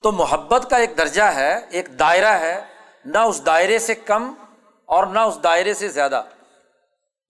تو 0.01 0.12
محبت 0.12 0.69
کا 0.69 0.77
ایک 0.77 0.98
درجہ 0.98 1.24
ہے، 1.24 1.65
ایک 1.69 2.00
دائرہ 2.00 2.39
ہے، 2.39 2.62
نہ 3.05 3.17
اس 3.17 3.45
دائرے 3.45 3.79
سے 3.79 3.95
کم 3.95 4.34
اور 4.86 5.07
نہ 5.07 5.19
اس 5.19 5.43
دائرے 5.43 5.74
سے 5.74 5.88
زیادہ۔ 5.88 6.24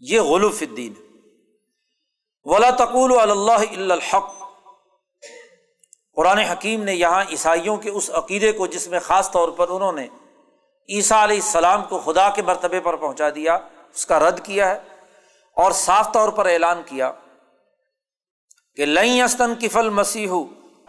یہ 0.02 0.20
غلوف 0.22 0.62
الدین 0.62 0.94
ولا 2.46 2.70
تقول 2.70 3.12
اللہ 3.20 3.92
الحق۔ 3.92 4.34
قرآن 6.18 6.38
حکیم 6.40 6.84
نے 6.84 6.94
یہاں 6.94 7.24
عیسائیوں 7.32 7.76
کے 7.78 7.90
اس 7.90 8.10
عقیدے 8.14 8.52
کو 8.52 8.68
جس 8.68 8.88
میں 8.88 9.00
خاص 9.00 9.32
طور 9.32 9.50
پر 9.50 9.70
انہوں 9.70 9.92
نے 9.92 10.08
عیسیٰ 10.90 11.22
علیہ 11.24 11.36
السلام 11.36 11.84
کو 11.84 12.00
خدا 12.00 12.30
کے 12.30 12.42
مرتبے 12.42 12.80
پر 12.80 12.96
پہنچا 12.96 13.30
دیا، 13.36 13.58
اس 13.96 14.06
کا 14.06 14.20
رد 14.20 14.40
کیا 14.46 14.70
ہے 14.70 14.80
اور 15.58 15.72
صاف 15.72 16.12
طور 16.14 16.30
پر 16.30 16.46
اعلان 16.46 16.82
کیا 16.86 17.12
کہ 18.78 18.86
لئی 18.86 19.22
استن 19.22 19.56
کفل 19.56 19.90
مسیح 19.90 20.32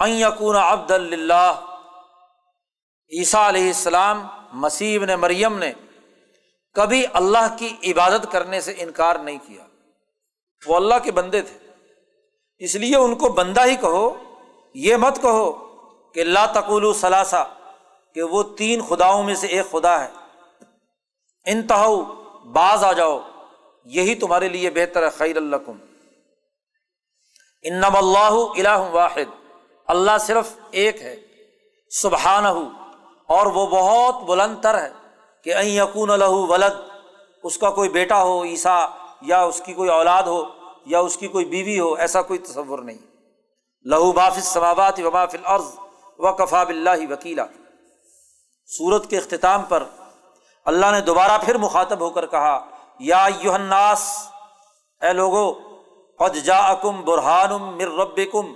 یقون 0.00 0.56
عبد 0.56 0.90
اللہ 0.90 1.64
عیسیٰ 3.10 3.46
علیہ 3.48 3.66
السلام، 3.66 4.26
مسیح 4.52 4.98
نے 5.06 5.16
مریم 5.16 5.58
نے 5.58 5.72
کبھی 6.76 7.06
اللہ 7.12 7.56
کی 7.58 7.92
عبادت 7.92 8.32
کرنے 8.32 8.60
سے 8.60 8.74
انکار 8.78 9.16
نہیں 9.16 9.38
کیا۔ 9.46 9.66
وہ 10.66 10.76
اللہ 10.76 10.94
کے 11.04 11.12
بندے 11.12 11.42
تھے۔ 11.42 11.70
اس 12.58 12.74
لیے 12.74 12.96
ان 12.96 13.14
کو 13.14 13.28
بندہ 13.28 13.64
ہی 13.64 13.76
کہو، 13.76 14.14
یہ 14.74 14.96
مت 14.96 15.16
کہو 15.22 15.52
کہ 16.14 16.20
اللہ 16.20 16.52
تقول 16.54 16.94
ثلاثہ، 16.94 17.48
کہ 18.14 18.22
وہ 18.22 18.42
تین 18.42 18.82
خداؤں 18.82 19.22
میں 19.22 19.34
سے 19.34 19.46
ایک 19.46 19.70
خدا 19.70 20.04
ہے۔ 20.04 20.08
انتہا 21.44 21.88
باز 22.52 22.84
آ 22.84 22.92
جاؤ۔ 22.92 23.20
یہی 23.84 24.14
تمہارے 24.14 24.48
لیے 24.48 24.70
بہتر 24.70 25.02
ہے، 25.02 25.10
خیر 25.10 25.36
اللہ 25.36 25.56
کم 25.56 25.78
انم 27.62 27.96
اللہ 27.96 28.34
الہ 28.58 28.78
واحد۔ 28.78 29.52
اللہ 29.86 30.18
صرف 30.20 30.48
ایک 30.70 31.02
ہے 31.02 31.16
سبحان 31.90 32.46
اور 33.26 33.46
وہ 33.46 33.66
بہت 33.66 34.14
بلند 34.22 34.60
تر 34.62 34.82
ہے۔ 34.82 35.05
کہ 35.46 35.54
این 35.54 35.68
یقون 35.68 36.18
لہو 36.18 36.46
ولد، 36.46 36.90
اس 37.42 37.58
کا 37.58 37.70
کوئی 37.70 37.88
بیٹا 37.88 38.22
ہو، 38.22 38.44
عیسیٰ، 38.44 38.86
یا 39.20 39.42
اس 39.42 39.60
کی 39.64 39.74
کوئی 39.74 39.90
اولاد 39.90 40.22
ہو، 40.22 40.44
یا 40.86 41.00
اس 41.00 41.16
کی 41.16 41.28
کوئی 41.28 41.44
بیوی 41.44 41.80
ہو، 41.80 41.94
ایسا 41.94 42.22
کوئی 42.22 42.38
تصور 42.38 42.78
نہیں۔ 42.78 42.98
لہو 43.84 44.12
باف 44.12 44.38
سماوات 44.38 45.00
و 45.00 45.10
باف 45.10 45.34
العرض 45.34 45.64
و 46.18 46.32
کفا 46.32 46.64
بلّہ 46.64 47.12
وکیلا۔ 47.12 47.44
سورت 48.66 49.10
کے 49.10 49.18
اختتام 49.18 49.62
پر 49.62 49.82
اللہ 50.64 50.86
نے 50.92 51.00
دوبارہ 51.00 51.38
پھر 51.44 51.54
مخاطب 51.54 52.00
ہو 52.00 52.10
کر 52.10 52.26
کہا، 52.26 52.66
یا 52.98 53.28
یوہناس 53.40 54.28
اے 55.02 55.12
لوگو، 55.12 55.52
قد 56.18 56.36
جا 56.36 56.58
اکم 56.58 57.00
برہان 57.00 57.62
مر 57.62 57.98
رب 57.98 58.20
کم 58.32 58.52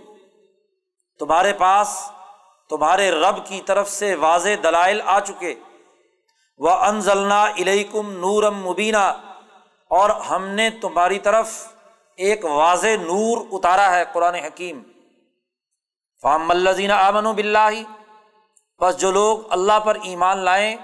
تمہارے 1.18 1.52
پاس، 1.52 2.11
تمہارے 2.68 3.11
رب 3.11 3.47
کی 3.47 3.61
طرف 3.61 3.90
سے 3.90 4.14
واضح 4.14 4.49
دلائل 4.62 5.00
آ 5.04 5.20
چکے۔ 5.20 5.54
وہ 6.60 6.70
انزلنا 6.70 7.44
علیکم 7.50 8.10
نورم 8.12 8.56
مبینہ 8.62 9.04
اور 9.90 10.10
ہم 10.10 10.46
نے 10.48 10.68
تمہاری 10.70 11.18
طرف 11.18 11.52
ایک 12.18 12.44
واضح 12.44 12.96
نور 13.02 13.38
اتارا 13.52 13.90
ہے 13.96 14.02
قرآن 14.12 14.34
حکیم۔ 14.34 14.82
فام 16.22 16.50
الزین 16.50 16.90
امن 16.90 17.26
و 17.26 17.32
بلّہ 17.32 17.70
بس 18.80 18.96
جو 18.96 19.10
لوگ 19.10 19.38
اللہ 19.50 19.78
پر 19.84 19.98
ایمان 20.02 20.38
لائیں، 20.38 20.76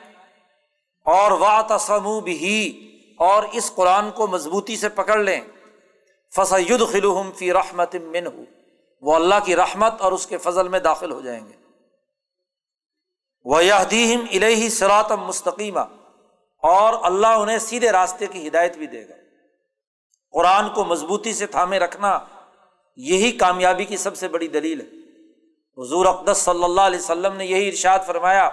اور 1.06 1.30
وا 1.30 1.60
تسم 1.68 2.08
بھی 2.24 2.62
اور 3.18 3.42
اس 3.52 3.74
قرآن 3.74 4.10
کو 4.10 4.26
مضبوطی 4.26 4.76
سے 4.76 4.88
پکڑ 4.88 5.18
لیں۔ 5.18 5.40
فسید 6.32 6.82
خلوم 6.92 7.30
فی 7.32 7.52
رحمت 7.52 7.94
من 7.96 8.26
ہو 8.26 8.42
وہ 9.02 9.14
اللہ 9.14 9.44
کی 9.44 9.56
رحمت 9.56 10.00
اور 10.00 10.12
اس 10.12 10.26
کے 10.26 10.38
فضل 10.38 10.68
میں 10.68 10.80
داخل 10.80 11.12
ہو 11.12 11.20
جائیں 11.20 11.40
گے۔ 11.40 11.65
وہ 13.46 13.64
یہ 13.64 13.72
الہی 13.72 14.68
سراتم 14.68 15.20
مستقیمہ 15.20 15.80
اور 16.62 16.94
اللہ 17.02 17.26
انہیں 17.26 17.58
سیدھے 17.58 17.92
راستے 17.92 18.26
کی 18.26 18.48
ہدایت 18.48 18.76
بھی 18.76 18.86
دے 18.86 19.08
گا۔ 19.08 19.14
قرآن 20.32 20.68
کو 20.68 20.84
مضبوطی 20.84 21.32
سے 21.32 21.46
تھامے 21.46 21.78
رکھنا 21.78 22.18
یہی 22.96 23.32
کامیابی 23.32 23.84
کی 23.84 23.96
سب 23.96 24.16
سے 24.16 24.28
بڑی 24.28 24.48
دلیل 24.48 24.80
ہے۔ 24.80 24.86
حضور 25.82 26.06
اقدس 26.06 26.38
صلی 26.38 26.64
اللہ 26.64 26.80
علیہ 26.80 26.98
وسلم 26.98 27.36
نے 27.36 27.46
یہی 27.46 27.68
ارشاد 27.68 27.98
فرمایا 28.06 28.50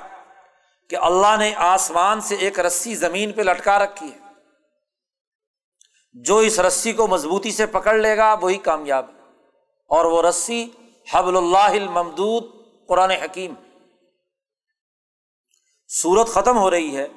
کہ 0.90 0.96
اللہ 0.96 1.36
نے 1.40 1.54
آسمان 1.56 2.22
سے 2.22 2.36
ایک 2.36 2.60
رسی 2.60 2.96
زمین 2.96 3.32
پہ 3.32 3.42
لٹکا 3.42 3.80
رکھی 3.80 4.08
ہے۔ 4.08 4.18
جو 6.14 6.38
اس 6.38 6.60
رسی 6.60 6.94
کو 6.94 7.08
مضبوطی 7.08 7.52
سے 7.52 7.66
پکڑ 7.66 7.94
لے 7.94 8.18
گا، 8.18 8.34
وہی 8.34 8.58
کامیاب 8.58 9.06
اور 9.88 10.06
وہ 10.06 10.22
رسی 10.22 10.70
حبل 11.14 11.38
اللہ 11.38 11.58
الممدود، 11.58 12.44
قرآن 12.88 13.12
حکیم 13.12 13.54
سورت 16.02 16.28
ختم 16.28 16.58
ہو 16.58 16.72
رہی 16.72 16.98
ہے 16.98 17.08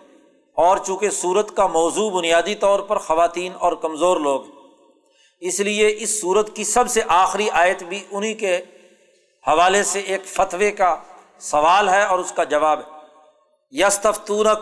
اور 0.55 0.77
چونکہ 0.77 1.11
سورت 1.11 1.57
کا 1.57 1.67
موضوع 1.67 2.11
بنیادی 2.11 2.55
طور 2.55 2.81
پر 2.81 2.99
خواتین 2.99 3.53
اور 3.59 3.73
کمزور 3.73 4.17
لوگ 4.17 4.41
اس 5.41 5.61
لیے 5.61 5.97
اس 5.99 6.21
سورت 6.21 6.57
کی 6.57 6.65
سب 6.65 6.89
سے 6.89 7.01
آخری 7.09 7.51
آیت 7.51 7.83
بھی 7.83 8.05
انہیں 8.11 8.35
کے 8.35 8.57
حوالے 9.49 9.83
سے 9.83 10.01
ایک 10.01 10.27
فتوے 10.27 10.71
کا 10.71 10.97
سوال 11.39 11.89
ہے 11.89 12.05
اور 12.05 12.19
اس 12.19 12.33
کا 12.33 12.45
جواب 12.45 12.81
ہے۔ 12.81 12.91
یستفتونک، 13.71 14.59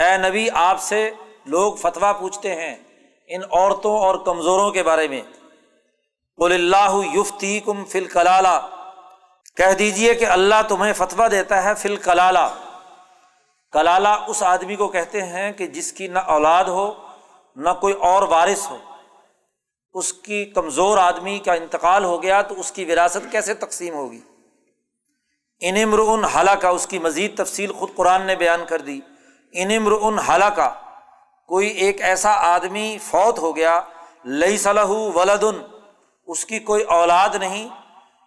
اے 0.00 0.16
نبی، 0.16 0.48
آپ 0.52 0.80
سے 0.80 1.10
لوگ 1.46 1.74
فتویٰ 1.74 2.12
پوچھتے 2.20 2.54
ہیں 2.54 2.76
ان 3.28 3.40
عورتوں 3.52 3.98
اور 3.98 4.14
کمزوروں 4.14 4.70
کے 4.70 4.82
بارے 4.82 5.08
میں۔ 5.08 5.22
بول 6.38 6.52
اللہ 6.52 7.00
یفتی 7.14 7.60
کم 7.60 7.84
فل 7.84 8.04
کلالہ 8.04 8.68
کہہ 9.56 9.72
دیجیے 9.78 10.14
کہ 10.14 10.24
اللہ 10.24 10.62
تمہیں 10.68 10.92
فتویٰ 10.92 11.30
دیتا 11.30 11.64
ہے 11.64 11.74
فل 11.74 11.96
کلالہ 11.96 12.48
کلالہ 13.72 14.08
اس 14.08 14.42
آدمی 14.42 14.76
کو 14.76 14.88
کہتے 14.88 15.22
ہیں 15.22 15.52
کہ 15.52 15.66
جس 15.66 15.92
کی 15.92 16.08
نہ 16.08 16.18
اولاد 16.18 16.64
ہو، 16.64 16.92
نہ 17.56 17.68
کوئی 17.80 17.94
اور 17.94 18.22
وارث 18.22 18.70
ہو۔ 18.70 18.76
اس 19.94 20.12
کی 20.12 20.44
کمزور 20.44 20.98
آدمی 20.98 21.38
کا 21.38 21.52
انتقال 21.52 22.04
ہو 22.04 22.22
گیا 22.22 22.42
تو 22.42 22.60
اس 22.60 22.72
کی 22.72 22.84
وراثت 22.84 23.32
کیسے 23.32 23.54
تقسیم 23.54 23.94
ہوگی؟ 23.94 24.20
ان 25.60 25.76
امر 25.82 25.98
ان 25.98 26.22
کا 26.60 26.68
اس 26.68 26.86
کی 26.86 26.98
مزید 26.98 27.44
تفصیل 27.44 27.72
خود 27.72 27.88
قرآن 27.96 28.22
نے 28.22 28.36
بیان 28.36 28.64
کر 28.68 28.80
دی۔ 28.80 29.00
ان 29.52 29.70
امر 29.70 29.92
ان 29.92 30.16
کا 30.56 30.74
کوئی 31.46 31.68
ایک 31.68 32.02
ایسا 32.02 32.30
آدمی 32.30 32.98
فوت 33.02 33.38
ہو 33.38 33.56
گیا 33.56 33.80
لئی 34.24 34.58
صلاح 34.58 34.88
ولادن 34.88 35.62
اس 36.26 36.44
کی 36.44 36.58
کوئی 36.58 36.82
اولاد 36.82 37.28
نہیں 37.28 37.68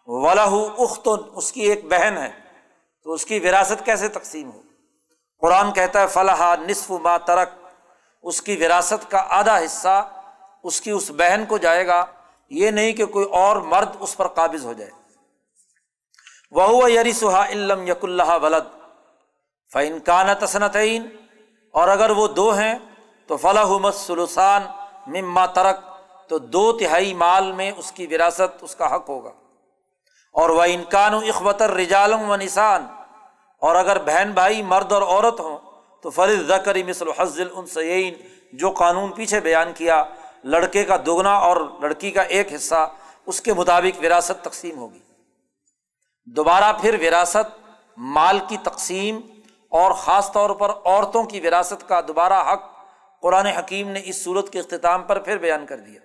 ولاح 0.08 0.54
اختن، 0.78 1.30
اس 1.36 1.52
کی 1.52 1.62
ایک 1.62 1.86
بہن 1.86 2.18
ہے۔ 2.18 2.32
تو 3.04 3.14
اس 3.14 3.26
کی 3.26 3.40
وراثت 3.40 3.86
کیسے 3.86 4.08
تقسیم 4.08 4.52
ہو؟ 4.52 4.62
قرآن 5.42 5.74
کہتا 5.74 6.02
ہے 6.02 6.08
فلاح 6.08 6.56
نصف 6.56 6.92
ما 6.92 7.18
ترک 7.18 7.50
اس 8.24 8.42
کی 8.42 8.56
وراثت 8.56 9.12
کا 9.12 9.26
آدھا 9.30 9.58
حصہ 9.58 10.10
اس 10.64 10.82
کی 10.82 10.92
اس 10.92 11.12
بہن 11.12 11.46
کو 11.48 11.58
جائے 11.58 11.88
گا۔ 11.88 12.06
یہ 12.50 12.72
نہیں 12.72 12.94
کہ 12.94 13.06
کوئی 13.06 13.26
اور 13.26 13.56
مرد 13.56 13.90
اس 14.00 14.18
پر 14.18 14.28
قابض 14.28 14.66
ہو 14.66 14.74
جائے۔ 14.74 14.92
وہ 16.52 16.92
یری 16.92 17.12
سہا 17.12 17.50
علم 17.50 17.88
یق 17.88 18.04
اللہ 18.04 18.38
ولد۔ 18.42 18.78
فعن 19.74 20.00
کان 20.00 20.26
تسنتعین 20.40 21.08
اور 21.74 21.88
اگر 21.88 22.10
وہ 22.10 22.28
دو 22.28 22.52
ہیں، 22.54 22.76
تو 23.28 23.38
فلاح 23.38 23.92
سلوسان 23.94 24.62
مما 25.08 25.46
ترک 25.46 25.78
تو 26.30 26.38
دو 26.38 26.78
تہائی 26.78 27.14
مال 27.14 27.52
میں 27.52 27.72
اس 27.78 27.92
کی 27.92 28.08
وراثت، 28.08 28.58
اس 28.62 28.76
کا 28.76 28.96
حق 28.96 29.10
ہوگا۔ 29.10 29.32
اور 30.34 30.50
وہ 30.50 30.64
انکان 30.68 31.14
و 31.14 31.18
اخبتر 31.18 31.72
رجالم 31.72 32.30
و 32.30 32.36
نسان 32.36 32.88
اور 33.62 33.76
اگر 33.76 34.00
بہن 34.00 34.32
بھائی 34.32 34.62
مرد 34.62 34.92
اور 34.92 35.02
عورت 35.02 35.40
ہوں، 35.40 35.58
تو 36.02 36.10
فرض 36.10 36.48
زکری 36.48 36.84
مثل 36.84 37.06
حضل 37.18 37.48
ان 37.54 37.66
سعین 37.66 38.14
جو 38.54 38.72
قانون 38.72 39.12
پیچھے 39.12 39.40
بیان 39.40 39.74
کیا، 39.74 40.04
لڑکے 40.44 40.84
کا 40.84 40.98
دگنا 40.98 41.34
اور 41.38 41.58
لڑکی 41.82 42.12
کا 42.12 42.22
ایک 42.22 42.54
حصہ، 42.54 42.92
اس 43.26 43.42
کے 43.42 43.54
مطابق 43.54 44.00
وراثت 44.00 44.44
تقسیم 44.44 44.78
ہوگی۔ 44.78 45.00
دوبارہ 46.26 46.74
پھر 46.82 46.98
وراثت، 47.02 47.68
مال 47.98 48.40
کی 48.48 48.58
تقسیم، 48.64 49.20
اور 49.70 49.92
خاص 49.92 50.32
طور 50.32 50.50
پر 50.50 50.70
عورتوں 50.70 51.24
کی 51.24 51.40
وراثت 51.40 51.90
کا 51.90 52.02
دوبارہ 52.08 52.54
حق، 52.54 52.64
قرآن 53.22 53.46
حکیم 53.46 53.90
نے 53.90 54.02
اس 54.06 54.24
صورت 54.24 54.50
کے 54.50 54.60
اختتام 54.60 55.04
پر 55.04 55.20
پھر 55.20 55.38
بیان 55.38 55.66
کر 55.66 55.78
دیا۔ 55.78 56.00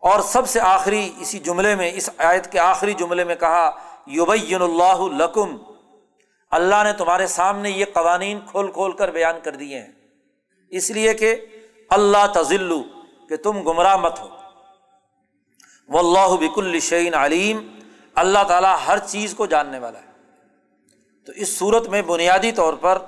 اور 0.00 0.20
سب 0.20 0.48
سے 0.48 0.60
آخری، 0.60 1.12
اسی 1.18 1.38
جملے 1.38 1.74
میں، 1.74 1.90
اس 1.94 2.10
آیت 2.18 2.52
کے 2.52 2.58
آخری 2.58 2.94
جملے 2.94 3.24
میں 3.24 3.34
کہا 3.34 3.70
یوبین 4.06 4.62
اللہ 4.62 5.22
لکم 5.22 5.56
اللہ 6.50 6.84
نے 6.84 6.92
تمہارے 6.92 7.26
سامنے 7.26 7.70
یہ 7.70 7.84
قوانین 7.92 8.40
کھول 8.50 8.72
کھول 8.72 8.92
کر 8.92 9.10
بیان 9.10 9.34
کر 9.42 9.56
دیے 9.56 9.80
ہیں۔ 9.80 9.92
اس 10.68 10.90
لیے 10.90 11.14
کہ 11.14 11.36
اللہ 11.90 12.26
تزلو 12.34 12.82
کہ 13.28 13.36
تم 13.36 13.62
گمراہ 13.62 13.96
مت 13.96 14.20
ہو۔ 14.20 14.28
و 15.88 15.98
اللہ 15.98 16.36
بک 16.36 16.58
الشعین 16.58 17.14
علیم، 17.14 17.78
اللہ 18.14 18.38
تعالیٰ 18.48 18.76
ہر 18.86 18.98
چیز 18.98 19.34
کو 19.34 19.46
جاننے 19.46 19.78
والا 19.78 19.98
ہے۔ 19.98 20.08
تو 21.26 21.32
اس 21.32 21.58
صورت 21.58 21.88
میں 21.88 22.02
بنیادی 22.02 22.52
طور 22.52 22.74
پر 22.74 22.98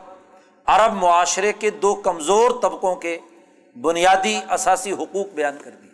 عرب 0.66 0.92
معاشرے 0.92 1.52
کے 1.52 1.70
دو 1.70 1.94
کمزور 1.94 2.50
طبقوں 2.62 2.96
کے 2.96 3.18
بنیادی 3.80 4.40
اثاثی 4.48 4.92
حقوق 4.92 5.26
بیان 5.26 5.58
کر 5.64 5.70
دیے۔ 5.70 5.90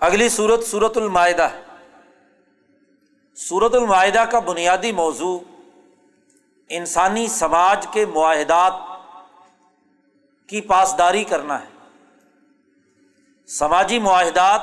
اگلی 0.00 0.28
صورت 0.28 0.64
صورت 0.64 0.96
المائدہ 0.96 1.42
ہے۔ 1.42 1.62
صورت 3.36 3.74
المائدہ 3.74 4.24
کا 4.30 4.38
بنیادی 4.38 4.92
موضوع 4.92 5.38
انسانی 6.68 7.28
سماج 7.28 7.86
کے 7.92 8.06
معاہدات 8.06 8.72
کی 10.48 10.60
پاسداری 10.60 11.24
کرنا 11.24 11.60
ہے۔ 11.60 11.66
سماجی 13.46 13.98
معاہدات 13.98 14.60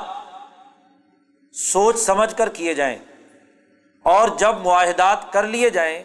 سوچ 1.52 1.98
سمجھ 1.98 2.34
کر 2.36 2.48
کیے 2.48 2.74
جائیں 2.74 2.98
اور 4.02 4.28
جب 4.28 4.54
معاہدات 4.64 5.32
کر 5.32 5.42
لیے 5.42 5.70
جائیں 5.70 6.02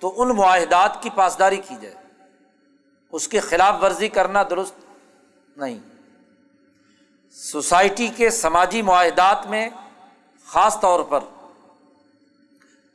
تو 0.00 0.22
ان 0.22 0.28
معاہدات 0.28 1.02
کی 1.02 1.10
پاسداری 1.14 1.56
کی 1.56 1.74
جائے۔ 1.80 1.94
اس 3.12 3.28
کی 3.28 3.40
خلاف 3.40 3.82
ورزی 3.82 4.08
کرنا 4.08 4.42
درست 4.42 4.74
نہیں۔ 5.56 5.78
سوسائٹی 7.30 8.08
کے 8.08 8.30
سماجی 8.30 8.82
معاہدات 8.82 9.46
میں 9.46 9.70
خاص 10.46 10.80
طور 10.80 11.04
پر 11.04 11.20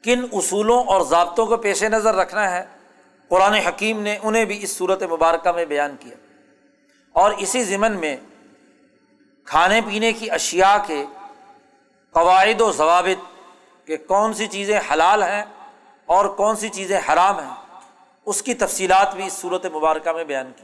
کن 0.04 0.26
اصولوں 0.32 0.84
اور 0.84 1.02
ضابطوں 1.02 1.46
کو 1.46 1.58
پیش 1.58 1.84
نظر 1.84 2.16
رکھنا 2.16 2.52
ہے؟ 2.52 2.66
قرآن 3.28 3.54
حکیم 3.54 4.02
نے 4.02 4.18
انہیں 4.24 4.46
بھی 4.46 4.64
اس 4.64 4.78
صورت 4.78 5.04
مبارکہ 5.04 5.52
میں 5.52 5.66
بیان 5.66 5.96
کیا۔ 6.00 6.16
اور 7.14 7.32
اسی 7.32 7.64
ضمن 7.64 8.00
میں 8.00 8.18
کھانے 9.44 9.82
پینے 9.82 10.14
کی 10.14 10.32
اشیا 10.32 10.78
کے 10.88 11.06
قواعد 12.12 12.62
و 12.62 12.72
ضوابط 12.72 13.26
کہ 13.88 13.98
کون 13.98 14.34
سی 14.34 14.48
چیزیں 14.48 14.80
حلال 14.92 15.24
ہیں 15.24 15.46
اور 16.06 16.26
کون 16.26 16.56
سی 16.56 16.70
چیزیں 16.70 17.00
حرام 17.10 17.40
ہیں، 17.40 17.80
اس 18.26 18.42
کی 18.42 18.54
تفصیلات 18.54 19.16
بھی 19.16 19.28
اس 19.28 19.34
صورت 19.34 19.66
مبارکہ 19.66 20.12
میں 20.12 20.24
بیان 20.24 20.52
کی 20.56 20.64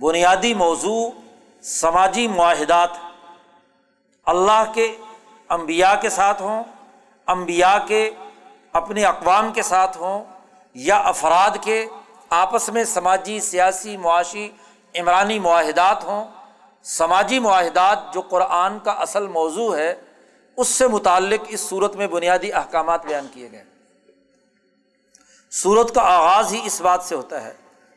بنیادی 0.00 0.54
موضوع 0.54 1.10
سماجی 1.62 2.28
معاہدات۔ 2.28 2.90
اللہ 4.26 4.64
کے 4.74 4.96
امبیا 5.48 5.94
کے 5.94 6.10
ساتھ 6.10 6.42
ہوں 6.42 6.64
امبیا 7.26 7.78
کے 7.86 8.10
اپنے 8.72 9.04
اقوام 9.04 9.52
کے 9.52 9.62
ساتھ 9.62 9.98
ہوں 9.98 10.24
یا 10.74 10.98
افراد 10.98 11.56
کے 11.60 11.86
آپس 12.30 12.68
میں 12.68 12.84
سماجی، 12.84 13.40
سیاسی، 13.40 13.96
معاشی، 13.96 14.50
عمرانی 14.94 15.38
معاہدات 15.38 16.04
ہوں، 16.04 16.24
سماجی 16.82 17.38
معاہدات 17.38 18.14
جو 18.14 18.20
قرآن 18.20 18.78
کا 18.78 18.90
اصل 18.90 19.26
موضوع 19.26 19.76
ہے، 19.76 19.94
اس 20.56 20.68
سے 20.68 20.86
متعلق 20.86 21.44
اس 21.48 21.60
صورت 21.60 21.96
میں 21.96 22.06
بنیادی 22.06 22.52
احکامات 22.52 23.06
بیان 23.06 23.26
کیے 23.32 23.50
گئے۔ 23.52 23.64
سورت 25.50 25.94
کا 25.94 26.00
آغاز 26.02 26.52
ہی 26.52 26.60
اس 26.64 26.80
بات 26.80 27.02
سے 27.02 27.14
ہوتا 27.14 27.42
ہے۔ 27.42 27.52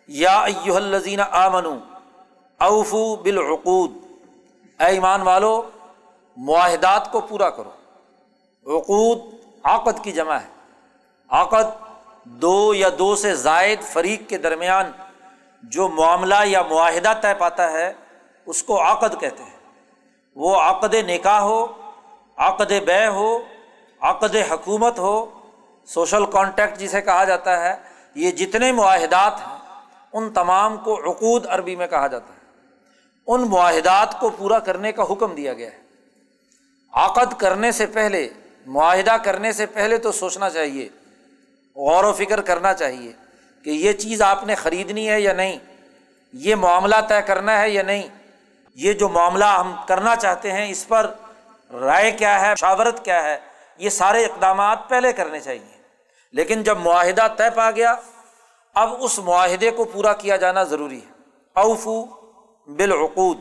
یا 0.08 0.40
ایوہ 0.40 0.76
الزین 0.76 1.20
آمنو 1.32 1.78
اوفو 2.58 3.16
بالعقود۔ 3.16 3.92
اے 4.80 4.86
ایمان 4.86 5.22
والو، 5.22 5.70
معاہدات 6.38 7.12
کو 7.12 7.22
پورا 7.22 7.50
کرو۔ 7.50 7.72
عقود، 8.70 9.20
عقد 9.64 10.04
کی 10.04 10.12
جمع 10.12 10.34
ہے۔ 10.34 10.48
عقد 11.30 11.66
دو 12.24 12.74
یا 12.74 12.90
دو 13.00 13.16
سے 13.16 13.36
زائد 13.36 13.82
فریق 13.82 14.30
کے 14.30 14.38
درمیان 14.38 14.92
جو 15.64 15.88
معاملہ 15.88 16.36
یا 16.46 16.62
معاہدہ 16.62 17.14
طے 17.22 17.34
پاتا 17.34 17.72
ہے، 17.72 17.94
اس 18.46 18.64
کو 18.64 18.92
عقد 18.92 19.20
کہتے 19.20 19.44
ہیں۔ 19.44 19.84
وہ 20.36 20.56
عقد 20.56 20.94
نکاح 20.94 21.40
ہو، 21.40 21.68
عقد 22.38 22.72
بے 22.86 23.08
ہو، 23.08 23.40
عقد 24.02 24.36
حکومت 24.52 25.00
ہو، 25.00 25.26
سوشل 25.86 26.26
کانٹیکٹ 26.26 26.78
جسے 26.78 27.02
کہا 27.02 27.24
جاتا 27.24 27.64
ہے، 27.64 27.76
یہ 28.16 28.32
جتنے 28.32 28.72
معاہدات 28.72 29.34
ہیں، 29.48 29.58
ان 30.14 30.34
تمام 30.34 30.78
کو 30.78 31.12
عقود 31.12 31.46
عربی 31.50 31.76
میں 31.76 31.88
کہا 31.88 32.08
جاتا 32.08 32.34
ہے۔ 32.34 32.40
ان 33.28 33.42
معاہدات 33.42 34.20
کو 34.20 34.30
پورا 34.30 34.60
کرنے 34.60 34.92
کا 34.92 35.04
حکم 35.04 35.36
دیا 35.36 35.54
گیا 35.54 35.72
ہے۔ 35.72 35.80
عقد 36.94 37.40
کرنے 37.40 37.72
سے 37.72 37.86
پہلے 37.86 38.30
معاہدہ 38.70 39.18
کرنے 39.24 39.52
سے 39.52 39.66
پہلے 39.66 39.98
تو 39.98 40.12
سوچنا 40.12 40.50
چاہیے، 40.50 40.90
غور 41.76 42.04
و 42.04 42.14
فکر 42.14 42.42
کرنا 42.42 42.74
چاہیے 42.74 43.12
کہ 43.64 43.70
یہ 43.70 43.94
چیز 43.94 44.22
آپ 44.22 44.44
نے 44.44 44.56
خریدنی 44.56 45.10
ہے 45.10 45.22
یا 45.22 45.34
نہیں، 45.34 45.60
یہ 46.34 46.56
معاملہ 46.56 46.96
طے 47.10 47.22
کرنا 47.22 47.62
ہے 47.62 47.70
یا 47.70 47.84
نہیں، 47.84 48.04
یہ 48.76 48.94
جو 48.94 49.10
معاملہ 49.10 49.46
ہم 49.46 49.76
کرنا 49.88 50.16
چاہتے 50.16 50.52
ہیں، 50.52 50.70
اس 50.70 50.88
پر 50.88 51.14
رائے 51.74 52.12
کیا 52.12 52.42
ہے 52.42 52.54
شاورت 52.60 53.06
کیا 53.06 53.24
ہے، 53.24 53.40
یہ 53.78 53.90
سارے 53.90 54.26
اقدامات 54.26 54.90
پہلے 54.90 55.14
کرنے 55.14 55.40
چاہیے۔ 55.40 55.82
لیکن 56.32 56.64
جب 56.64 56.78
معاہدہ 56.78 57.28
طے 57.38 57.50
پا 57.56 57.72
گیا، 57.72 57.96
اب 58.74 58.94
اس 59.00 59.20
معاہدے 59.20 59.72
کو 59.72 59.86
پورا 59.86 60.14
کیا 60.14 60.36
جانا 60.36 60.64
ضروری 60.64 60.98
ہے۔ 60.98 61.12
اوفو 61.56 62.06
بالعقود۔ 62.68 63.38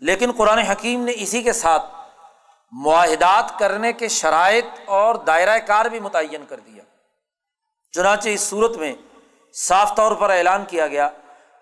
لیکن 0.00 0.32
قرآن 0.36 0.58
حکیم 0.58 1.04
نے 1.04 1.12
اسی 1.14 1.42
کے 1.42 1.52
ساتھ 1.52 1.95
معاہدات 2.72 3.58
کرنے 3.58 3.92
کے 3.92 4.08
شرائط 4.08 4.66
اور 4.86 5.14
دائرۂ 5.14 5.58
کار 5.66 5.86
بھی 5.86 6.00
متعین 6.00 6.44
کر 6.46 6.60
دیا۔ 6.60 6.82
چنانچہ 7.92 8.28
اس 8.28 8.40
صورت 8.40 8.76
میں 8.76 8.94
صاف 9.52 9.96
طور 9.96 10.12
پر 10.12 10.30
اعلان 10.30 10.64
کیا 10.64 10.86
گیا 10.86 11.10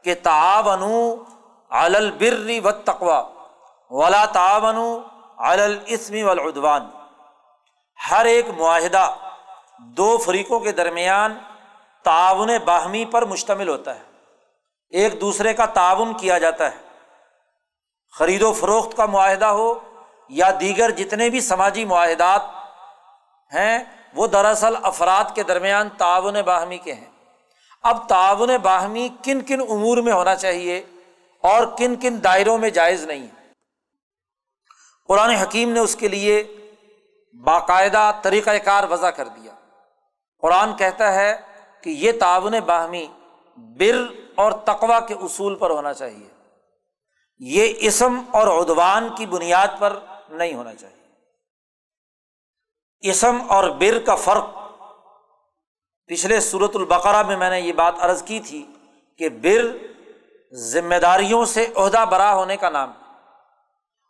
کہ 0.02 0.14
تعاون 0.22 0.82
البری 1.68 2.60
و 2.60 2.70
تقوا 2.70 3.28
ولا 3.90 4.24
تعاون 4.24 5.02
الاسمی 5.36 6.22
ولادوان 6.22 6.90
ہر 8.10 8.24
ایک 8.24 8.46
معاہدہ 8.56 9.14
دو 9.78 10.18
فریقوں 10.18 10.60
کے 10.60 10.72
درمیان 10.72 11.38
تعاون 12.02 12.50
باہمی 12.64 13.04
پر 13.04 13.24
مشتمل 13.24 13.68
ہوتا 13.68 13.94
ہے۔ 13.94 14.02
ایک 14.90 15.20
دوسرے 15.20 15.54
کا 15.54 15.66
تعاون 15.66 16.14
کیا 16.14 16.38
جاتا 16.38 16.72
ہے۔ 16.72 16.78
خرید 18.18 18.42
و 18.42 18.52
فروخت 18.52 18.96
کا 18.96 19.06
معاہدہ 19.06 19.44
ہو 19.44 19.74
یا 20.28 20.50
دیگر 20.60 20.90
جتنے 20.90 21.30
بھی 21.30 21.40
سماجی 21.40 21.84
معاہدات 21.84 22.40
ہیں، 23.54 23.78
وہ 24.14 24.26
دراصل 24.26 24.74
افراد 24.82 25.34
کے 25.34 25.42
درمیان 25.42 25.88
تعاون 25.98 26.34
باہمی 26.34 26.78
کے 26.78 26.92
ہیں۔ 26.92 27.10
اب 27.82 28.08
تعاون 28.08 28.56
باہمی 28.62 29.08
کن 29.24 29.40
کن 29.40 29.60
امور 29.60 29.98
میں 29.98 30.12
ہونا 30.12 30.34
چاہیے 30.34 30.82
اور 31.42 31.66
کن 31.78 31.96
کن 31.96 32.24
دائروں 32.24 32.58
میں 32.58 32.70
جائز 32.70 33.04
نہیں 33.04 33.22
ہے۔ 33.22 33.52
قرآن 35.08 35.30
حکیم 35.30 35.70
نے 35.70 35.80
اس 35.80 35.96
کے 35.96 36.08
لیے 36.08 36.44
باقاعدہ 37.44 38.12
طریقۂ 38.22 38.50
کار 38.64 38.84
وضع 38.90 39.10
کر 39.10 39.28
دیا۔ 39.28 39.52
قرآن 40.40 40.76
کہتا 40.76 41.14
ہے 41.14 41.36
کہ 41.80 41.90
یہ 41.90 42.12
تعاون 42.20 42.60
باہمی 42.60 43.06
بر 43.56 44.06
اور 44.34 44.52
تقوا 44.52 45.00
کے 45.00 45.14
اصول 45.14 45.54
پر 45.54 45.70
ہونا 45.70 45.92
چاہیے۔ 45.92 46.28
یہ 47.38 47.72
اسم 47.76 48.20
اور 48.30 48.46
ادوان 48.46 49.08
کی 49.16 49.26
بنیاد 49.26 49.68
پر 49.78 49.98
نہیں 50.28 50.54
ہونا 50.54 50.74
چاہیے۔ 50.74 51.04
اسم 53.10 53.38
اور 53.48 53.70
بر 53.70 53.98
کا 53.98 54.14
فرق۔ 54.14 54.46
پچھلے 56.06 56.40
صورت 56.40 56.76
البقرا 56.76 57.22
میں 57.22 57.36
میں 57.36 57.50
نے 57.50 57.60
یہ 57.60 57.72
بات 57.72 57.94
عرض 57.98 58.22
کی 58.22 58.40
تھی 58.40 58.66
کہ 59.18 59.28
بر 59.28 59.76
ذمہ 60.52 60.94
داریوں 60.94 61.44
سے 61.44 61.66
عہدہ 61.76 62.04
برا 62.10 62.34
ہونے 62.34 62.56
کا 62.56 62.68
نام 62.68 62.92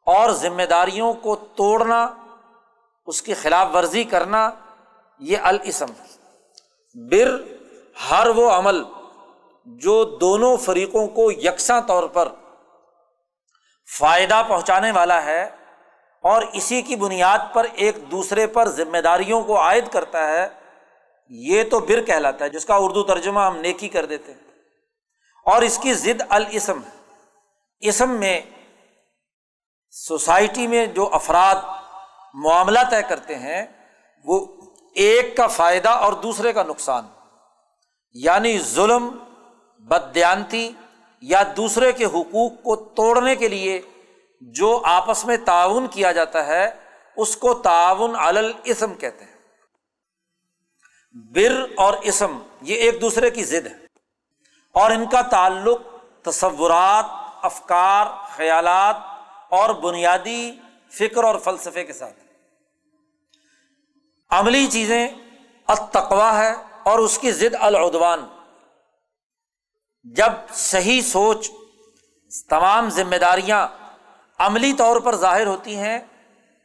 اور 0.07 0.31
ذمہ 0.31 0.62
داریوں 0.62 1.12
کو 1.12 1.37
توڑنا، 1.37 2.14
اس 3.07 3.22
کی 3.22 3.35
خلاف 3.35 3.68
ورزی 3.74 4.05
کرنا، 4.05 4.50
یہ 5.18 5.38
الاسم 5.42 5.87
بر 6.94 7.37
ہر 8.11 8.27
وہ 8.27 8.50
عمل 8.50 8.83
جو 9.66 10.05
دونوں 10.05 10.57
فریقوں 10.57 11.07
کو 11.07 11.31
یکساں 11.31 11.81
طور 11.81 12.09
پر 12.09 12.29
فائدہ 13.98 14.42
پہنچانے 14.48 14.90
والا 14.90 15.24
ہے 15.24 15.50
اور 16.25 16.43
اسی 16.53 16.83
کی 16.83 16.97
بنیاد 16.97 17.39
پر 17.53 17.67
ایک 17.73 18.11
دوسرے 18.11 18.47
پر 18.47 18.69
ذمہ 18.69 18.99
داریوں 18.99 19.43
کو 19.43 19.61
عائد 19.61 19.89
کرتا 19.89 20.29
ہے، 20.29 20.49
یہ 21.29 21.65
تو 21.71 21.81
بر 21.81 22.03
کہلاتا 22.03 22.45
ہے، 22.45 22.51
جس 22.51 22.65
کا 22.65 22.77
اردو 22.77 23.03
ترجمہ 23.03 23.41
ہم 23.41 23.57
نیکی 23.57 23.89
کر 23.89 24.07
دیتے 24.07 24.33
ہیں۔ 24.33 24.41
اور 25.47 25.63
اس 25.63 25.79
کی 25.79 25.95
ضد 25.95 26.23
الاسم، 26.29 26.81
اسم 27.81 28.11
میں 28.11 28.41
سوسائٹی 29.91 30.67
میں 30.67 30.87
جو 30.87 31.09
افراد 31.13 31.55
معاملہ 32.35 32.79
طے 32.91 33.03
کرتے 33.09 33.35
ہیں، 33.35 33.67
وہ 34.25 34.47
ایک 34.95 35.37
کا 35.37 35.47
فائدہ 35.47 35.89
اور 35.89 36.13
دوسرے 36.13 36.53
کا 36.53 36.63
نقصان 36.63 37.07
یعنی 38.13 38.59
ظلم 38.59 39.19
بدیانتی 39.79 40.73
یا 41.21 41.43
دوسرے 41.57 41.93
کے 41.93 42.05
حقوق 42.05 42.53
کو 42.63 42.77
توڑنے 42.77 43.37
کے 43.37 43.49
لیے 43.49 43.81
جو 44.53 44.83
آپس 44.85 45.25
میں 45.25 45.37
تعاون 45.37 45.87
کیا 45.87 46.13
جاتا 46.13 46.47
ہے، 46.47 46.71
اس 47.17 47.37
کو 47.37 47.55
تعاون 47.55 48.17
الاسم 48.17 48.95
کہتے 48.95 49.25
ہیں۔ 49.25 49.35
بر 51.13 51.67
اور 51.77 51.95
اسم، 51.95 52.39
یہ 52.63 52.75
ایک 52.75 53.01
دوسرے 53.01 53.31
کی 53.31 53.45
ضد 53.45 53.67
ہے۔ 53.67 53.85
اور 54.73 54.91
ان 54.91 55.09
کا 55.09 55.23
تعلق 55.23 55.81
تصورات، 56.23 57.05
افکار، 57.43 58.07
خیالات 58.37 58.97
اور 59.51 59.71
بنیادی 59.71 60.53
فکر 60.91 61.25
اور 61.25 61.39
فلسفے 61.39 61.85
کے 61.85 61.93
ساتھ 61.93 62.15
عملی 64.31 64.67
چیزیں 64.67 65.09
التقوا 65.67 66.39
ہے 66.39 66.55
اور 66.83 66.99
اس 66.99 67.19
کی 67.19 67.33
ضد 67.33 67.55
العدوان۔ 67.61 68.27
جب 70.03 70.33
صحیح 70.55 71.01
سوچ، 71.01 71.51
تمام 72.49 72.89
ذمہ 72.89 73.17
داریاں 73.17 73.69
عملی 74.38 74.73
طور 74.73 75.01
پر 75.01 75.16
ظاہر 75.16 75.47
ہوتی 75.47 75.77
ہیں 75.77 75.99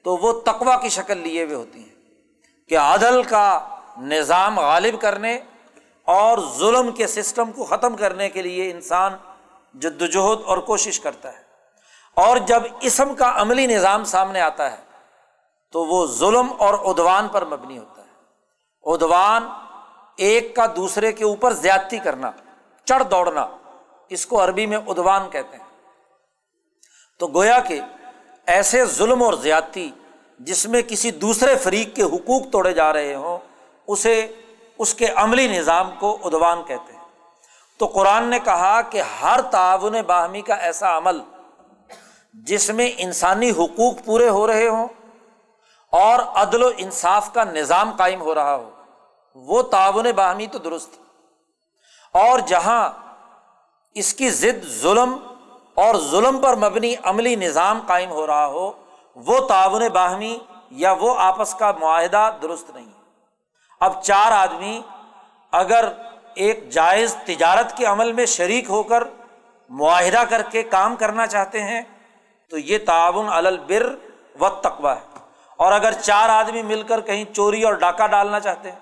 تو 0.03 0.17
وہ 0.17 0.41
تقوا 0.41 0.75
کی 0.82 0.89
شکل 0.89 1.17
لیے 1.17 1.43
ہوئے 1.43 1.55
ہوتی 1.55 1.79
ہیں 1.79 1.95
کہ 2.69 2.77
عدل 2.77 3.23
کا 3.23 3.67
نظام 3.97 4.60
غالب 4.60 5.01
کرنے 5.01 5.39
اور 6.05 6.38
ظلم 6.58 6.91
کے 6.91 7.08
سسٹم 7.08 7.51
کو 7.51 7.63
ختم 7.63 7.95
کرنے 7.95 8.29
کے 8.29 8.41
لیے 8.41 8.71
انسان 8.71 9.13
جد 9.73 10.01
وجہد 10.01 10.39
اور 10.45 10.58
کوشش 10.58 10.99
کرتا 10.99 11.34
ہے۔ 11.34 11.49
اور 12.15 12.38
جب 12.38 12.63
اسم 12.82 13.15
کا 13.15 13.34
عملی 13.36 13.67
نظام 13.67 14.03
سامنے 14.03 14.41
آتا 14.41 14.71
ہے 14.71 14.77
تو 15.71 15.86
وہ 15.86 16.08
ظلم 16.08 16.47
اور 16.58 16.73
ادوان 16.73 17.27
پر 17.27 17.45
مبنی 17.45 17.77
ہوتا 17.77 18.01
ہے۔ 18.01 18.08
ادوان 18.84 19.47
ایک 20.17 20.55
کا 20.55 20.65
دوسرے 20.75 21.12
کے 21.12 21.23
اوپر 21.23 21.53
زیادتی 21.53 21.97
کرنا، 21.97 22.32
چڑھ 22.86 23.03
دوڑنا، 23.12 23.47
اس 24.10 24.25
کو 24.25 24.43
عربی 24.43 24.65
میں 24.65 24.77
ادوان 24.77 25.29
کہتے 25.29 25.58
ہیں۔ 25.58 25.68
تو 27.19 27.27
گویا 27.27 27.60
کہ 27.60 27.79
ایسے 28.47 28.86
ظلم 28.86 29.23
اور 29.23 29.34
زیادتی 29.34 29.91
جس 30.39 30.65
میں 30.65 30.82
کسی 30.82 31.12
دوسرے 31.12 31.55
فریق 31.55 31.95
کے 31.95 32.03
حقوق 32.03 32.49
توڑے 32.51 32.73
جا 32.73 32.93
رہے 32.93 33.15
ہوں، 33.15 33.38
اسے 33.88 34.27
اس 34.77 34.93
کے 34.93 35.08
عملی 35.15 35.47
نظام 35.47 35.89
کو 35.99 36.17
ادوان 36.23 36.63
کہتے 36.63 36.93
ہیں۔ 36.93 36.99
تو 37.79 37.86
قرآن 37.86 38.23
نے 38.23 38.39
کہا 38.39 38.82
کہ 38.82 39.01
ہر 39.01 39.41
تعاون 39.41 39.95
باہمی 40.08 40.41
کا 40.41 40.55
ایسا 40.55 40.97
عمل 40.97 41.19
جس 42.34 42.69
میں 42.69 42.91
انسانی 42.97 43.49
حقوق 43.49 44.05
پورے 44.05 44.29
ہو 44.29 44.47
رہے 44.47 44.67
ہوں 44.67 44.88
اور 45.93 46.19
عدل 46.19 46.63
و 46.63 46.69
انصاف 46.77 47.34
کا 47.34 47.43
نظام 47.43 47.91
قائم 47.97 48.21
ہو 48.21 48.36
رہا 48.36 48.55
ہو، 48.55 48.69
وہ 49.36 49.62
تعاون 49.62 50.12
باہمی 50.15 50.47
تو 50.47 50.58
درست 50.58 50.89
اور 52.13 52.39
جہاں 52.39 52.89
اس 53.95 54.13
کی 54.13 54.29
ضد 54.29 54.67
ظلم 54.82 55.17
اور 55.80 55.96
ظلم 55.96 56.38
پر 56.38 56.56
مبنی 56.56 56.96
عملی 57.04 57.36
نظام 57.36 57.82
قائم 57.88 58.12
ہو 58.12 58.28
رہا 58.28 58.46
ہو، 58.46 58.72
وہ 59.15 59.39
تعاون 59.48 59.88
باہمی 59.88 60.38
یا 60.72 60.92
وہ 60.92 61.13
آپس 61.18 61.54
کا 61.54 61.72
معاہدہ 61.80 62.30
درست 62.42 62.70
نہیں 62.70 62.92
اب 63.82 64.02
چار 64.04 64.32
آدمی 64.32 64.82
اگر 65.54 65.86
ایک 66.36 66.70
جائز 66.70 67.15
تجارت 67.26 67.78
کے 67.78 67.86
عمل 67.86 68.12
میں 68.12 68.26
شریک 68.26 68.70
ہو 68.70 68.82
کر 68.84 69.04
معاہدہ 69.70 70.24
کر 70.30 70.42
کے 70.42 70.63
کام 70.63 70.96
کرنا 70.96 71.28
چاہتے 71.28 71.62
ہیں، 71.63 71.82
تو 72.52 72.58
یہ 72.58 72.78
تعاون 72.86 73.30
البر 73.30 73.96
و 74.39 74.50
تقوا 74.50 74.96
ہے۔ 74.96 75.20
اور 75.60 75.72
اگر 75.72 75.92
چار 75.92 76.30
آدمی 76.30 76.62
مل 76.62 76.82
کر 76.84 77.02
کہیں 77.02 77.24
چوری 77.34 77.63
اور 77.63 77.74
ڈاکہ 77.74 78.08
ڈالنا 78.08 78.39
چاہتے 78.39 78.72
ہیں، 78.72 78.80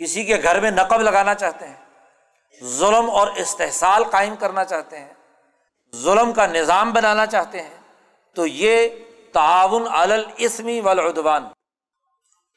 کسی 0.00 0.24
کے 0.24 0.36
گھر 0.42 0.60
میں 0.60 0.70
نقب 0.70 1.00
لگانا 1.00 1.34
چاہتے 1.34 1.66
ہیں، 1.66 2.64
ظلم 2.64 3.10
اور 3.10 3.28
استحصال 3.36 4.04
قائم 4.04 4.36
کرنا 4.36 4.64
چاہتے 4.64 4.98
ہیں 4.98 5.12
ظلم 5.94 6.32
کا 6.32 6.46
نظام 6.46 6.92
بنانا 6.92 7.26
چاہتے 7.26 7.62
ہیں، 7.62 7.76
تو 8.34 8.46
یہ 8.46 8.88
تعاون 9.32 9.84
الاسمی 9.90 10.80
والعدوان۔ 10.80 11.44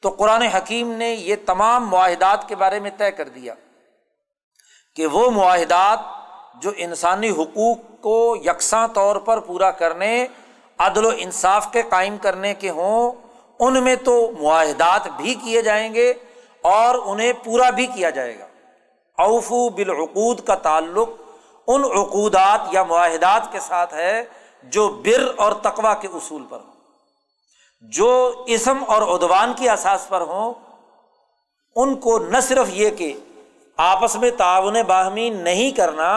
تو 0.02 0.10
قرآن 0.10 0.42
حکیم 0.42 0.92
نے 0.92 1.10
یہ 1.10 1.36
تمام 1.46 1.88
معاہدات 1.88 2.48
کے 2.48 2.56
بارے 2.56 2.80
میں 2.80 2.90
طے 2.96 3.10
کر 3.10 3.28
دیا 3.28 3.54
کہ 4.96 5.06
وہ 5.06 5.30
معاہدات 5.30 5.98
جو 6.62 6.70
انسانی 6.76 7.30
حقوق 7.30 7.78
کو 8.00 8.36
یکساں 8.44 8.88
طور 8.88 9.16
پر 9.16 9.40
پورا 9.40 9.70
کرنے، 9.70 10.26
عدل 10.78 11.06
و 11.06 11.10
انصاف 11.16 11.72
کے 11.72 11.82
قائم 11.82 12.16
کرنے 12.16 12.54
کے 12.54 12.70
ہوں، 12.70 13.12
ان 13.58 13.82
میں 13.82 13.96
تو 13.96 14.30
معاہدات 14.40 15.08
بھی 15.16 15.34
کیے 15.34 15.62
جائیں 15.62 15.94
گے 15.94 16.14
اور 16.62 16.94
انہیں 16.94 17.32
پورا 17.44 17.70
بھی 17.70 17.86
کیا 17.86 18.10
جائے 18.10 18.38
گا۔ 18.38 18.46
اوفو 19.18 19.68
بالعقود 19.68 20.40
کا 20.46 20.54
تعلق 20.54 21.21
ان 21.68 21.84
عقودات 21.84 22.60
یا 22.72 22.82
معاہدات 22.82 23.52
کے 23.52 23.60
ساتھ 23.60 23.94
ہے 23.94 24.22
جو 24.64 24.88
بر 25.04 25.26
اور 25.36 25.52
تقوا 25.52 25.94
کے 25.94 26.08
اصول 26.08 26.42
پر 26.50 26.58
ہوں۔ 26.58 26.70
جو 27.82 28.44
اسم 28.46 28.82
اور 28.86 29.02
ادوان 29.02 29.52
کی 29.56 29.68
اثاث 29.68 30.06
پر 30.08 30.20
ہوں، 30.20 30.52
ان 31.76 31.94
کو 31.96 32.18
نہ 32.18 32.40
صرف 32.42 32.66
یہ 32.68 32.90
کہ 32.90 33.12
آپس 33.78 34.16
میں 34.16 34.30
تعاون 34.30 34.76
باہمی 34.86 35.28
نہیں 35.30 35.70
کرنا، 35.70 36.10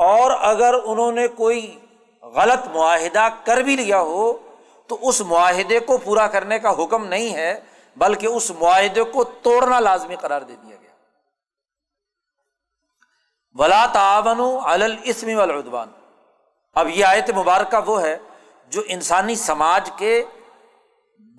اور 0.00 0.30
اگر 0.40 0.74
انہوں 0.84 1.12
نے 1.12 1.26
کوئی 1.28 1.78
غلط 2.22 2.66
معاہدہ 2.74 3.28
کر 3.44 3.56
بھی 3.56 3.76
لیا 3.76 4.00
ہو، 4.00 4.32
تو 4.86 4.98
اس 5.02 5.20
معاہدے 5.20 5.78
کو 5.80 5.96
پورا 5.96 6.26
کرنے 6.26 6.58
کا 6.58 6.70
حکم 6.78 7.06
نہیں 7.06 7.34
ہے، 7.34 7.60
بلکہ 7.96 8.26
اس 8.26 8.50
معاہدے 8.50 9.02
کو 9.02 9.24
توڑنا 9.24 9.80
لازمی 9.80 10.16
قرار 10.16 10.40
دے 10.40 10.54
دیا 10.62 10.75
ولا 13.58 13.84
تعاون 13.86 14.40
الاسمی 14.64 15.34
والعدوان۔ 15.34 15.88
اب 16.76 16.88
یہ 16.88 17.04
آیت 17.04 17.30
مبارکہ 17.30 17.78
وہ 17.86 18.02
ہے 18.02 18.16
جو 18.72 18.82
انسانی 18.86 19.34
سماج 19.34 19.90
کے 19.96 20.24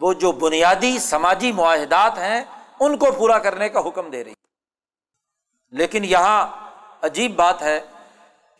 وہ 0.02 0.14
جو 0.14 0.32
بنیادی 0.32 0.98
سماجی 1.00 1.52
معاہدات 1.52 2.18
ہیں، 2.18 2.44
ان 2.80 2.98
کو 2.98 3.12
پورا 3.12 3.38
کرنے 3.40 3.70
کا 3.70 3.80
حکم 3.88 4.10
دے 4.10 4.24
رہی 4.24 4.34
لیکن 5.74 6.06
یہاں 6.06 6.40
عجیب 7.02 7.36
بات 7.36 7.62
ہے 7.62 7.80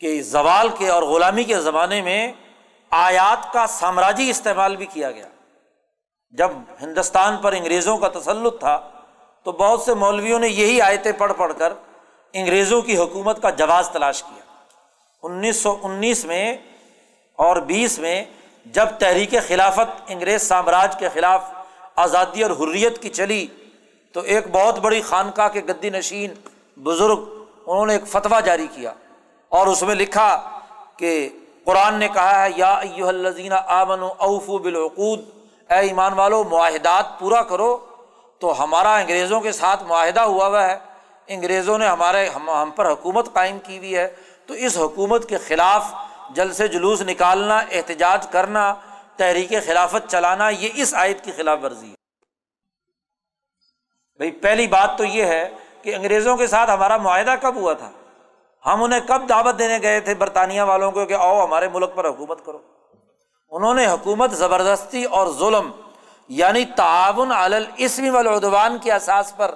کہ 0.00 0.22
زوال 0.22 0.68
کے 0.78 0.88
اور 0.88 1.02
غلامی 1.02 1.44
کے 1.44 1.60
زمانے 1.60 2.00
میں 2.02 2.32
آیات 2.90 3.52
کا 3.52 3.66
سامراجی 3.66 4.30
استعمال 4.30 4.76
بھی 4.76 4.86
کیا 4.86 5.10
گیا۔ 5.10 5.28
جب 6.34 6.50
ہندوستان 6.82 7.36
پر 7.36 7.52
انگریزوں 7.52 7.96
کا 7.98 8.08
تسلط 8.08 8.58
تھا، 8.60 8.78
تو 9.42 9.52
بہت 9.52 9.82
سے 9.82 9.94
مولویوں 9.94 10.38
نے 10.38 10.48
یہی 10.48 10.80
آیتیں 10.80 11.12
پڑھ 11.12 11.32
پڑھ 11.36 11.52
کر 11.58 11.72
انگریزوں 12.34 12.80
کی 12.82 12.96
حکومت 12.96 13.42
کا 13.42 13.50
جواز 13.50 13.88
تلاش 13.88 14.22
کیا۔ 14.22 14.42
انیس 15.22 15.56
سو 15.56 15.76
انیس 15.82 16.24
میں 16.24 16.56
اور 17.38 17.56
بیس 17.66 17.98
میں 17.98 18.24
جب 18.66 18.86
تحریک 18.98 19.34
خلافت 19.48 20.02
انگریز 20.08 20.42
سامراج 20.42 20.96
کے 20.98 21.08
خلاف 21.08 21.44
آزادی 21.96 22.42
اور 22.42 22.50
حریت 22.50 23.02
کی 23.02 23.08
چلی، 23.08 23.46
تو 24.14 24.20
ایک 24.20 24.46
بہت 24.52 24.78
بڑی 24.78 25.00
خانقاہ 25.02 25.48
کے 25.48 25.60
گدی 25.68 25.90
نشین 25.90 26.34
بزرگ 26.76 27.24
انہوں 27.66 27.86
نے 27.86 27.92
ایک 27.92 28.06
فتویٰ 28.06 28.42
جاری 28.44 28.66
کیا 28.74 28.92
اور 29.52 29.66
اس 29.66 29.82
میں 29.82 29.94
لکھا 29.94 30.28
کہ 30.96 31.28
قرآن 31.64 31.94
نے 31.94 32.08
کہا 32.08 32.42
ہے، 32.42 32.50
یا 32.56 32.74
الزین 33.08 33.52
آمن 33.52 34.02
اوفو 34.02 34.58
بالعقود، 34.58 35.20
اے 35.70 35.78
ایمان 35.78 36.12
والو، 36.12 36.42
معاہدات 36.44 37.18
پورا 37.18 37.42
کرو 37.42 37.76
تو 38.38 38.62
ہمارا 38.62 38.94
انگریزوں 38.96 39.40
کے 39.40 39.52
ساتھ 39.52 39.84
معاہدہ 39.84 40.20
ہوا 40.20 40.46
ہوا 40.46 40.66
ہے۔ 40.66 40.76
انگریزوں 41.28 41.78
نے 41.78 41.86
ہمارے 41.86 42.28
ہم 42.28 42.50
ہم 42.50 42.70
پر 42.70 42.92
حکومت 42.92 43.32
قائم 43.32 43.58
کی 43.58 43.78
ہوئی 43.78 43.96
ہے، 43.96 44.16
تو 44.46 44.54
اس 44.54 44.76
حکومت 44.76 45.28
کے 45.28 45.38
خلاف 45.38 45.92
جل 46.30 46.52
سے 46.52 46.68
جلوس 46.68 47.02
نکالنا، 47.02 47.58
احتجاج 47.58 48.26
کرنا، 48.26 48.74
تحریک 49.16 49.52
خلافت 49.66 50.10
چلانا، 50.10 50.48
یہ 50.48 50.68
اس 50.74 50.94
آیت 50.94 51.24
کی 51.24 51.32
خلاف 51.32 51.58
ورزی 51.62 51.88
ہے۔ 51.88 51.94
بھائی، 54.16 54.30
پہلی 54.30 54.66
بات 54.66 54.98
تو 54.98 55.04
یہ 55.04 55.24
ہے 55.24 55.48
کہ 55.82 55.94
انگریزوں 55.94 56.36
کے 56.36 56.46
ساتھ 56.46 56.70
ہمارا 56.70 56.96
معاہدہ 56.96 57.34
کب 57.42 57.56
ہوا 57.56 57.72
تھا؟ 57.72 57.90
ہم 58.66 58.82
انہیں 58.82 59.00
کب 59.00 59.28
دعوت 59.28 59.58
دینے 59.58 59.78
گئے 59.82 60.00
تھے 60.00 60.14
برطانیہ 60.14 60.62
والوں 60.62 60.90
کو 60.90 61.06
کہ 61.06 61.14
آؤ 61.14 61.44
ہمارے 61.44 61.68
ملک 61.68 61.94
پر 61.94 62.08
حکومت 62.08 62.46
کرو؟ 62.46 62.58
انہوں 63.50 63.74
نے 63.74 63.86
حکومت 63.86 64.30
زبردستی 64.30 65.04
اور 65.04 65.26
ظلم 65.38 65.70
یعنی 66.28 66.64
تعاون 66.64 67.32
الاسمی 67.32 68.10
والعدوان 68.10 68.78
کے 68.78 68.92
اساس 68.92 69.36
پر 69.36 69.54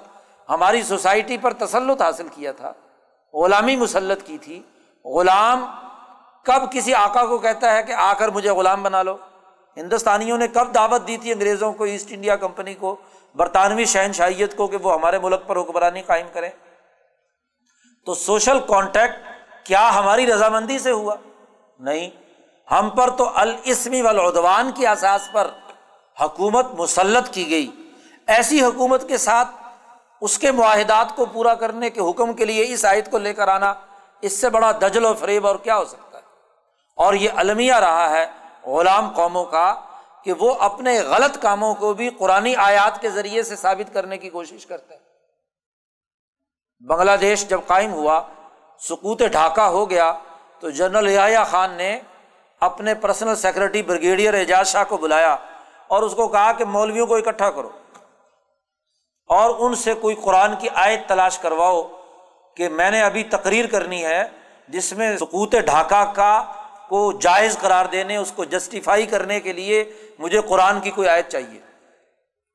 ہماری 0.49 0.83
سوسائٹی 0.83 1.37
پر 1.37 1.53
تسلط 1.53 2.01
حاصل 2.01 2.27
کیا 2.27 2.51
تھا۔ 2.51 2.73
غلامی 3.33 3.75
مسلط 3.75 4.23
کی 4.23 4.37
تھی۔ 4.37 4.61
غلام 5.05 5.65
کب 6.45 6.71
کسی 6.71 6.93
آقا 6.93 7.25
کو 7.25 7.37
کہتا 7.37 7.75
ہے 7.75 7.83
کہ 7.83 7.91
آ 7.91 8.13
کر 8.13 8.29
مجھے 8.29 8.49
غلام 8.49 8.83
بنا 8.83 9.03
لو؟ 9.03 9.17
ہندوستانیوں 9.77 10.37
نے 10.37 10.47
کب 10.47 10.75
دعوت 10.75 11.07
دی 11.07 11.17
تھی 11.17 11.31
انگریزوں 11.31 11.73
کو، 11.73 11.83
ایسٹ 11.83 12.07
انڈیا 12.11 12.35
کمپنی 12.35 12.73
کو، 12.73 12.95
برطانوی 13.35 13.85
شہنشاہیت 13.85 14.57
کو 14.57 14.67
کہ 14.67 14.77
وہ 14.77 14.93
ہمارے 14.93 15.19
ملک 15.19 15.47
پر 15.47 15.57
حکمرانی 15.57 16.01
قائم 16.01 16.27
کریں؟ 16.33 16.49
تو 18.05 18.13
سوشل 18.13 18.59
کانٹیکٹ 18.59 19.15
کیا 19.63 19.95
ہماری 19.95 20.27
رضامندی 20.27 20.79
سے 20.79 20.91
ہوا؟ 20.91 21.15
نہیں۔ 21.79 22.09
ہم 22.71 22.89
پر 22.89 23.09
تو 23.09 23.31
الاسمی 23.35 24.01
والعدوان 24.01 24.71
کی 24.71 24.87
اساس 24.87 25.29
پر 25.31 25.47
حکومت 26.21 26.65
مسلط 26.73 27.33
کی 27.33 27.49
گئی۔ 27.49 27.91
ایسی 28.27 28.61
حکومت 28.61 29.07
کے 29.07 29.17
ساتھ 29.17 29.62
اس 30.23 30.39
کے 30.39 30.51
معاہدات 30.51 31.15
کو 31.15 31.25
پورا 31.25 31.55
کرنے 31.55 31.89
کے 31.89 32.01
حکم 32.01 32.33
کے 32.33 32.45
لیے 32.45 32.73
اس 32.73 32.85
آیت 32.85 33.11
کو 33.11 33.17
لے 33.17 33.33
کر 33.33 33.47
آنا، 33.47 33.73
اس 34.21 34.41
سے 34.41 34.49
بڑا 34.49 34.71
دجل 34.71 35.05
و 35.05 35.13
فریب 35.13 35.47
اور 35.47 35.55
کیا 35.55 35.77
ہو 35.77 35.85
سکتا 35.85 36.17
ہے؟ 36.17 36.23
اور 36.95 37.13
یہ 37.13 37.29
المیہ 37.35 37.73
رہا 37.73 38.09
ہے 38.09 38.25
غلام 38.63 39.09
قوموں 39.09 39.45
کا 39.45 39.75
کہ 40.23 40.33
وہ 40.33 40.55
اپنے 40.59 41.01
غلط 41.01 41.41
کاموں 41.41 41.75
کو 41.75 41.93
بھی 41.93 42.09
قرآن 42.09 42.47
آیات 42.57 43.01
کے 43.01 43.09
ذریعے 43.09 43.43
سے 43.43 43.55
ثابت 43.55 43.93
کرنے 43.93 44.17
کی 44.17 44.29
کوشش 44.29 44.65
کرتے 44.65 44.93
ہیں۔ 44.93 45.01
بنگلہ 46.79 47.11
دیش 47.21 47.47
جب 47.47 47.61
قائم 47.67 47.93
ہوا، 47.93 48.21
سکوت 48.79 49.19
ڈھاکہ 49.19 49.61
ہو 49.61 49.89
گیا، 49.89 50.13
تو 50.59 50.69
جنرل 50.69 51.07
یایا 51.07 51.43
خان 51.43 51.71
نے 51.71 51.99
اپنے 52.59 52.93
personal 52.93 53.35
secretary 53.35 53.83
brigadier 53.83 54.33
Ijaz 54.33 54.67
Shah 54.67 54.83
کو 54.89 54.97
بلایا 54.97 55.37
اور 55.87 56.03
اس 56.03 56.15
کو 56.15 56.27
کہا 56.27 56.51
کہ 56.51 56.65
مولویوں 56.65 57.07
کو 57.07 57.15
اکٹھا 57.15 57.51
کرو۔ 57.51 57.69
اور 59.27 59.55
ان 59.59 59.75
سے 59.75 59.93
کوئی 59.93 60.15
قرآن 60.15 60.55
کی 60.59 60.67
آیت 60.73 61.07
تلاش 61.07 61.39
کرواؤ 61.39 61.83
کہ 62.55 62.69
میں 62.69 62.91
نے 62.91 63.01
ابھی 63.01 63.23
تقریر 63.23 63.67
کرنی 63.67 64.05
ہے 64.05 64.23
جس 64.67 64.93
میں 64.93 65.17
سکوت 65.17 65.51
ڈھاکہ 65.51 66.03
کا 66.15 66.43
کو 66.87 67.11
جائز 67.11 67.57
قرار 67.57 67.85
دینے، 67.85 68.17
اس 68.17 68.31
کو 68.31 68.43
جسٹیفائی 68.43 69.05
کرنے 69.05 69.39
کے 69.39 69.53
لیے 69.53 69.83
مجھے 70.19 70.41
قرآن 70.41 70.79
کی 70.79 70.91
کوئی 70.91 71.07
آیت 71.07 71.29
چاہیے۔ 71.29 71.59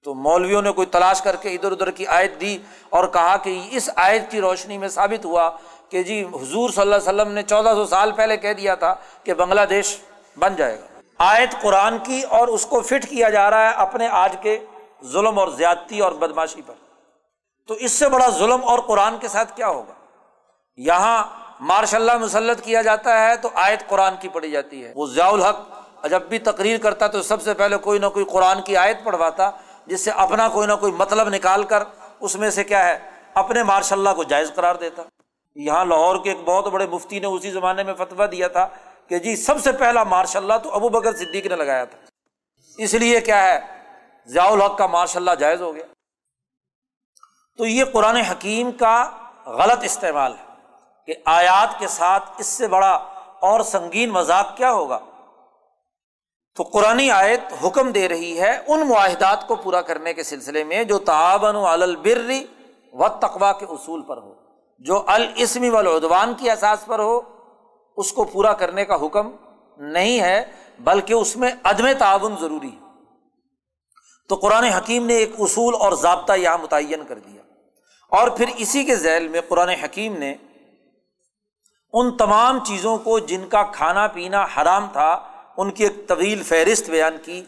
تو 0.04 0.14
مولویوں 0.14 0.62
نے 0.62 0.72
کوئی 0.72 0.86
تلاش 0.86 1.22
کر 1.22 1.36
کے 1.36 1.48
ادھر 1.48 1.72
ادھر 1.72 1.90
کی 1.90 2.06
آیت 2.06 2.40
دی 2.40 2.58
اور 2.90 3.06
کہا 3.06 3.36
کہ 3.36 3.68
اس 3.70 3.90
آیت 3.96 4.30
کی 4.30 4.40
روشنی 4.40 4.78
میں 4.78 4.88
ثابت 4.88 5.24
ہوا 5.24 5.50
کہ 5.88 6.02
جی 6.02 6.22
حضور 6.22 6.70
صلی 6.70 6.82
اللہ 6.82 6.94
علیہ 6.94 7.08
وسلم 7.08 7.32
نے 7.32 7.42
چودہ 7.42 7.72
سو 7.74 7.86
سال 7.86 8.12
پہلے 8.12 8.36
کہہ 8.36 8.52
دیا 8.52 8.74
تھا 8.74 8.94
کہ 9.24 9.34
بنگلہ 9.34 9.60
دیش 9.60 9.96
بن 10.36 10.56
جائے 10.56 10.80
گا۔ 10.80 11.00
آیت 11.18 11.62
قرآن 11.62 11.98
کی 11.98 12.22
اور 12.22 12.48
اس 12.48 12.66
کو 12.66 12.80
فٹ 12.80 13.08
کیا 13.08 13.30
جا 13.30 13.50
رہا 13.50 13.70
ہے 13.70 13.74
اپنے 13.74 14.08
آج 14.08 14.36
کے 14.42 14.58
ظلم 15.04 15.38
اور 15.38 15.48
زیادتی 15.48 16.00
اور 16.00 16.12
بدماشی 16.12 16.62
پر۔ 16.66 16.74
تو 17.66 17.74
اس 17.74 17.92
سے 17.92 18.08
بڑا 18.08 18.28
ظلم 18.28 18.60
اور 18.64 18.78
قرآن 18.78 19.18
کے 19.18 19.28
ساتھ 19.28 19.56
کیا 19.56 19.68
ہوگا؟ 19.68 19.92
یہاں 20.76 21.24
مارش 21.60 21.94
اللہ 21.94 22.16
مسلط 22.16 22.64
کیا 22.64 22.82
جاتا 22.82 23.28
ہے 23.28 23.36
تو 23.36 23.48
آیت 23.54 23.88
قرآن 23.88 24.14
کی 24.20 24.28
پڑھی 24.28 24.50
جاتی 24.50 24.84
ہے۔ 24.84 24.92
وہ 24.96 25.06
ضیاء 25.06 25.28
الحق 25.28 25.56
جب 26.10 26.22
بھی 26.22 26.38
تقریر 26.38 26.78
کرتا 26.78 27.06
تو 27.06 27.22
سب 27.22 27.42
سے 27.42 27.54
پہلے 27.54 27.76
کوئی 27.76 27.98
نہ 27.98 28.06
کوئی 28.06 28.24
قرآن 28.24 28.62
کی 28.62 28.76
آیت 28.76 29.04
پڑھواتا، 29.04 29.50
جس 29.86 30.04
سے 30.04 30.10
اپنا 30.10 30.48
کوئی 30.48 30.66
نہ 30.66 30.72
کوئی 30.80 30.92
مطلب 30.92 31.28
نکال 31.28 31.62
کر 31.62 31.82
اس 32.20 32.36
میں 32.36 32.50
سے 32.50 32.64
کیا 32.64 32.88
ہے؟ 32.88 32.98
اپنے 33.34 33.62
مارش 33.62 33.92
اللہ 33.92 34.10
کو 34.10 34.22
جائز 34.22 34.52
قرار 34.54 34.74
دیتا۔ 34.74 35.02
یہاں 35.54 35.84
لاہور 35.84 36.16
کے 36.24 36.30
ایک 36.30 36.38
بہت 36.44 36.66
بڑے 36.66 36.86
مفتی 36.86 37.20
نے 37.20 37.26
اسی 37.26 37.50
زمانے 37.50 37.82
میں 37.82 37.94
فتویٰ 37.94 38.30
دیا 38.30 38.48
تھا 38.48 38.68
کہ 39.08 39.18
جی 39.18 39.36
سب 39.36 39.60
سے 39.62 39.72
پہلا 39.72 40.04
مارش 40.04 40.36
اللہ 40.36 40.54
تو 40.62 40.74
ابو 40.74 40.88
بکر 40.88 41.16
صدیق 41.16 41.46
نے 41.46 41.56
لگایا 41.56 41.84
تھا۔ 41.84 41.98
اس 42.78 42.94
لیے 42.94 43.20
کیا 43.20 43.42
ہے؟ 43.42 43.77
ضیاء 44.28 44.50
الحق 44.50 44.78
کا 44.78 44.86
مارش 44.86 45.16
اللہ 45.16 45.30
جائز 45.30 45.62
ہو 45.62 45.74
گیا۔ 45.74 45.84
تو 47.58 47.66
یہ 47.66 47.84
قرآن 47.92 48.16
حکیم 48.16 48.72
کا 48.72 49.10
غلط 49.46 49.78
استعمال 49.82 50.32
ہے 50.32 50.44
کہ 51.06 51.14
آیات 51.24 51.78
کے 51.78 51.88
ساتھ 51.88 52.30
اس 52.38 52.46
سے 52.46 52.68
بڑا 52.68 52.90
اور 53.40 53.60
سنگین 53.60 54.10
مذاق 54.10 54.56
کیا 54.56 54.72
ہوگا؟ 54.72 54.98
تو 56.56 56.62
قرآن 56.62 57.10
آیت 57.10 57.40
حکم 57.64 57.92
دے 57.92 58.08
رہی 58.08 58.40
ہے 58.40 58.62
ان 58.66 58.88
معاہدات 58.88 59.48
کو 59.48 59.56
پورا 59.56 59.82
کرنے 59.82 60.14
کے 60.14 60.22
سلسلے 60.22 60.64
میں 60.64 60.84
جو 60.84 60.98
تعاون 60.98 61.56
البری 61.56 62.46
و 62.92 63.08
تقوا 63.08 63.52
کے 63.52 63.66
اصول 63.68 64.02
پر 64.02 64.16
ہو، 64.16 64.34
جو 64.78 65.04
الاسمی 65.06 65.70
والعدوان 65.70 66.34
کی 66.34 66.50
احساس 66.50 66.86
پر 66.86 66.98
ہو، 66.98 67.20
اس 67.96 68.12
کو 68.12 68.24
پورا 68.24 68.52
کرنے 68.52 68.84
کا 68.84 68.94
حکم 68.94 69.30
نہیں 69.76 70.20
ہے، 70.20 70.52
بلکہ 70.78 71.12
اس 71.12 71.36
میں 71.36 71.50
عدم 71.64 71.92
تعاون 71.98 72.36
ضروری 72.40 72.70
ہے۔ 72.72 72.87
تو 74.28 74.34
قرآن 74.34 74.64
حکیم 74.64 75.06
نے 75.06 75.14
ایک 75.14 75.32
اصول 75.38 75.74
اور 75.80 75.92
ضابطہ 75.92 76.32
یہاں 76.32 76.58
متعین 76.58 77.04
کر 77.08 77.18
دیا۔ 77.18 77.42
اور 78.10 78.28
پھر 78.28 78.46
اسی 78.56 78.84
کے 78.84 78.96
ذیل 78.96 79.28
میں 79.28 79.40
قرآن 79.48 79.68
حکیم 79.68 80.18
نے 80.18 80.34
ان 81.92 82.16
تمام 82.16 82.64
چیزوں 82.64 82.98
کو 82.98 83.18
جن 83.18 83.48
کا 83.48 83.62
کھانا 83.62 84.06
پینا 84.06 84.46
حرام 84.56 84.86
تھا، 84.92 85.20
ان 85.56 85.70
کی 85.70 85.84
ایک 85.84 86.08
طویل 86.08 86.42
فہرست 86.42 86.90
بیان 86.90 87.16
کی۔ 87.22 87.42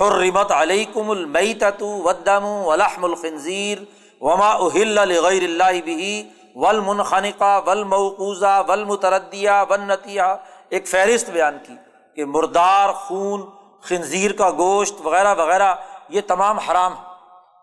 حرمت 0.00 0.52
علیکم 0.52 1.10
المیتت 1.10 1.82
ودم 1.82 2.44
ولحم 2.44 3.04
الخنزیر 3.04 3.78
وما 4.20 4.50
اہل 4.50 4.88
لغیر 4.88 5.42
اللہ 5.42 5.80
بھی 5.84 6.28
ولمنخنقہ 6.54 7.60
ولموقوزہ 7.66 8.62
ولمتردیہ 8.68 9.50
ونتیہ 9.70 10.22
ایک 10.68 10.88
فہرست 10.88 11.30
بیان 11.30 11.58
کی 11.66 11.74
کہ 12.16 12.24
مردار، 12.24 12.92
خون، 12.92 13.42
خنزیر 13.82 14.32
کا 14.32 14.50
گوشت 14.50 14.94
وغیرہ 15.04 15.34
وغیرہ 15.34 15.74
یہ 16.08 16.20
تمام 16.20 16.58
حرام 16.58 16.92
ہے 16.92 17.02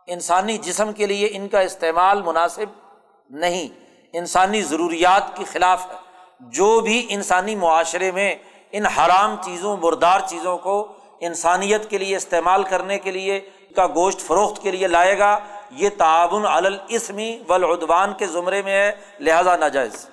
انسانی 0.08 0.58
جسم 0.58 0.94
کے 0.94 1.06
لیے 1.06 1.30
ان 1.32 1.48
کا 1.48 1.60
استعمال 1.60 2.22
مناسب 2.22 2.66
نہیں۔ 3.30 3.68
انسانی 4.14 4.62
ضروریات 4.62 5.38
کے 5.38 5.44
خلاف 5.44 5.88
ہے۔ 5.88 5.96
جو 6.40 6.80
بھی 6.80 7.06
انسانی 7.10 7.56
معاشرے 7.56 8.12
میں 8.12 8.36
ان 8.72 8.86
حرام 8.86 9.36
چیزوں، 9.44 9.78
مردار 9.78 10.20
چیزوں 10.28 10.58
کو 10.58 10.94
انسانیت 11.20 11.90
کے 11.90 11.98
لیے 11.98 12.16
استعمال 12.16 12.64
کرنے 12.64 13.00
کے 13.00 13.12
لیے 13.12 13.50
کا 13.76 13.88
گوشت 13.88 14.20
فروخت 14.20 14.62
کے 14.62 14.72
لیے 14.72 14.88
لائے 14.88 15.20
گا، 15.20 15.40
یہ 15.72 15.90
تعاون 15.98 16.46
الاسمی 16.46 17.44
ولادوان 17.50 18.14
کے 18.14 18.26
زمرے 18.28 18.62
میں 18.62 18.74
ہے، 18.74 18.92
لہذا 19.20 19.56
ناجائز۔ 19.56 20.10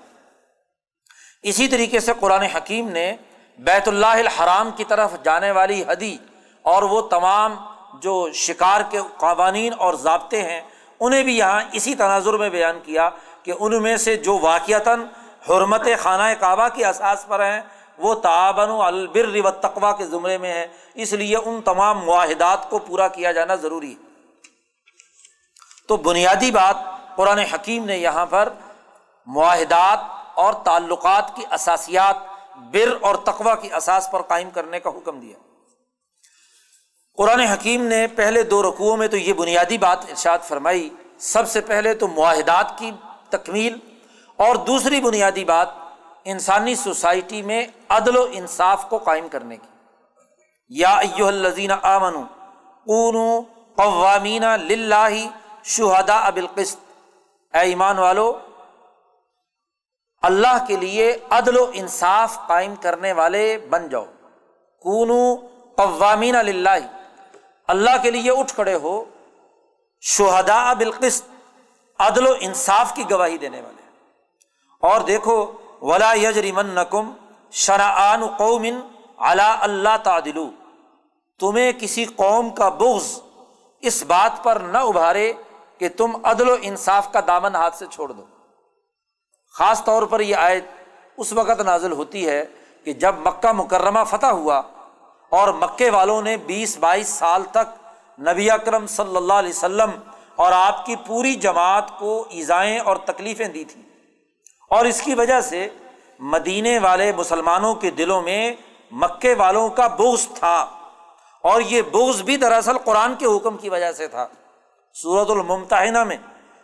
اسی 1.42 1.68
طریقے 1.68 2.00
سے 2.00 2.12
قرآن 2.20 2.42
حکیم 2.42 2.88
نے 2.88 3.16
بیت 3.58 3.88
اللہ 3.88 4.06
الحرام 4.06 4.70
کی 4.76 4.84
طرف 4.84 5.10
جانے 5.24 5.50
والی 5.50 5.84
حدی 5.88 6.18
اور 6.62 6.82
وہ 6.82 7.00
تمام 7.00 7.56
جو 7.94 8.32
شکار 8.32 8.80
کے 8.90 8.98
قوانین 9.16 9.72
اور 9.78 9.94
ضابطے 9.94 10.42
ہیں، 10.42 10.60
انہیں 11.00 11.22
بھی 11.22 11.38
یہاں 11.38 11.62
اسی 11.72 11.94
تناظر 11.94 12.32
میں 12.32 12.50
بیان 12.50 12.80
کیا 12.82 13.10
کہ 13.42 13.52
ان 13.60 13.82
میں 13.82 13.96
سے 13.96 14.16
جو 14.16 14.38
واقعتاً 14.38 15.04
حرمت 15.48 15.86
خانہ 15.98 16.34
کعبہ 16.40 16.68
کی 16.74 16.84
اساس 16.84 17.26
پر 17.26 17.40
ہیں، 17.40 17.60
وہ 17.98 18.14
تعاون 18.14 18.86
البر 18.86 19.46
و 19.46 19.50
تقوا 19.50 19.92
کے 19.92 20.06
زمرے 20.06 20.38
میں 20.38 20.52
ہے 20.52 20.66
اس 20.94 21.12
لیے 21.12 21.36
ان 21.36 21.62
تمام 21.62 21.98
معاہدات 21.98 22.70
کو 22.70 22.78
پورا 22.78 23.08
کیا 23.08 23.32
جانا 23.32 23.54
ضروری 23.54 23.90
ہے۔ 23.90 24.10
تو 25.88 25.96
بنیادی 25.96 26.50
بات، 26.50 26.76
قرآن 27.16 27.38
حکیم 27.38 27.84
نے 27.84 27.96
یہاں 27.96 28.26
پر 28.26 28.48
معاہدات 29.26 29.98
اور 30.34 30.54
تعلقات 30.54 31.36
کی 31.36 31.42
اثاسیات 31.50 32.16
بر 32.56 32.96
اور 33.00 33.14
تقوا 33.14 33.54
کی 33.54 33.72
اساس 33.72 34.10
پر 34.10 34.22
قائم 34.22 34.50
کرنے 34.50 34.80
کا 34.80 34.90
حکم 34.90 35.20
دیا۔ 35.20 35.49
قرآن 37.16 37.40
حکیم 37.40 37.84
نے 37.84 38.06
پہلے 38.06 38.42
دو 38.42 38.62
رقوؤں 38.62 38.96
میں 38.96 39.08
تو 39.08 39.16
یہ 39.16 39.32
بنیادی 39.32 39.78
بات 39.78 39.98
ارشاد 40.10 40.38
فرمائی، 40.38 40.90
سب 41.18 41.48
سے 41.48 41.60
پہلے 41.60 41.94
تو 41.94 42.08
معاہدات 42.08 42.78
کی 42.78 42.90
تکمیل 43.30 43.76
اور 44.36 44.56
دوسری 44.56 45.00
بنیادی 45.00 45.44
بات 45.44 45.68
انسانی 46.24 46.74
سوسائٹی 46.74 47.42
میں 47.42 47.66
عدل 47.88 48.16
و 48.16 48.26
انصاف 48.32 48.88
کو 48.88 48.98
قائم 48.98 49.28
کرنے 49.28 49.56
کی۔ 49.56 49.68
یا 50.68 50.94
ایو 50.94 51.26
الزین 51.26 51.70
آمن 51.82 52.14
اون 52.86 53.42
قوامین 53.76 54.44
لاہ 54.68 55.10
شہدا 55.64 56.18
ابلقست 56.18 56.78
اے 57.54 57.60
ایمان 57.60 57.98
والو، 57.98 58.38
اللہ 60.22 60.64
کے 60.68 60.76
لیے 60.76 61.16
عدل 61.30 61.56
و 61.56 61.70
انصاف 61.72 62.38
قائم 62.46 62.74
کرنے 62.74 63.12
والے 63.12 63.58
بن 63.70 63.88
جاؤ۔ 63.88 64.04
کون 64.82 65.10
قوامین 65.76 66.36
اللہ 66.36 66.99
اللہ 67.70 67.96
کے 68.02 68.10
لیے 68.10 68.30
اٹھ 68.30 68.54
کھڑے 68.54 68.74
ہو 68.74 68.92
شہدا 70.02 70.72
بالقسط، 70.72 71.24
عدل 71.98 72.26
و 72.26 72.32
انصاف 72.40 72.94
کی 72.94 73.02
گواہی 73.10 73.38
دینے 73.38 73.60
والے 73.60 73.82
اور 74.82 75.00
دیکھو، 75.00 75.36
ولا 75.82 76.12
یجریمن 76.14 76.66
نقم 76.74 77.10
شرعان 77.52 78.26
قومن 78.36 78.80
علا 79.18 79.50
اللہ 79.60 79.96
تعدلو 80.02 80.48
تمہیں 81.40 81.70
کسی 81.78 82.04
قوم 82.16 82.50
کا 82.50 82.68
بغض 82.68 83.08
اس 83.82 84.02
بات 84.06 84.42
پر 84.44 84.56
نہ 84.72 84.78
ابھارے 84.78 85.32
کہ 85.78 85.88
تم 85.96 86.16
عدل 86.22 86.48
و 86.48 86.56
انصاف 86.62 87.12
کا 87.12 87.20
دامن 87.26 87.54
ہاتھ 87.54 87.76
سے 87.76 87.86
چھوڑ 87.90 88.08
دو۔ 88.12 88.24
خاص 89.54 89.84
طور 89.84 90.02
پر 90.02 90.20
یہ 90.20 90.36
آیت 90.36 90.64
اس 91.16 91.32
وقت 91.32 91.60
نازل 91.60 91.92
ہوتی 91.92 92.26
ہے 92.28 92.44
کہ 92.84 92.92
جب 93.02 93.14
مکہ 93.18 93.52
مکرمہ 93.52 94.04
فتح 94.08 94.32
ہوا 94.40 94.60
اور 95.30 95.48
مکے 95.48 95.90
والوں 95.90 96.22
نے 96.22 96.36
بیس 96.36 96.78
بائیس 96.78 97.08
سال 97.08 97.42
تک 97.42 97.88
نبی 98.20 98.50
اکرم 98.50 98.86
صلی 98.86 99.16
اللہ 99.16 99.32
علیہ 99.32 99.50
وسلم 99.50 99.90
اور 100.36 100.52
آپ 100.52 100.86
کی 100.86 100.96
پوری 101.06 101.34
جماعت 101.34 101.98
کو 101.98 102.26
ایزائیں 102.30 102.78
اور 102.78 102.96
تکلیفیں 102.96 103.48
دی 103.48 103.64
تھیں۔ 103.64 103.82
اور 104.70 104.84
اس 104.84 105.02
کی 105.02 105.14
وجہ 105.14 105.40
سے 105.40 105.68
مدینے 106.18 106.78
والے 106.78 107.12
مسلمانوں 107.12 107.74
کے 107.74 107.90
دلوں 107.90 108.22
میں 108.22 108.52
مکے 108.90 109.34
والوں 109.34 109.68
کا 109.68 109.86
بغض 109.86 110.28
تھا 110.28 110.66
اور 111.42 111.60
یہ 111.60 111.82
بغض 111.82 112.22
بھی 112.22 112.36
دراصل 112.36 112.78
قرآن 112.78 113.14
کے 113.14 113.26
حکم 113.26 113.56
کی 113.56 113.68
وجہ 113.68 113.92
سے 113.92 114.08
تھا۔ 114.08 114.26
سورت 114.94 115.30
الممتحنہ 115.30 116.04
میں 116.04 116.16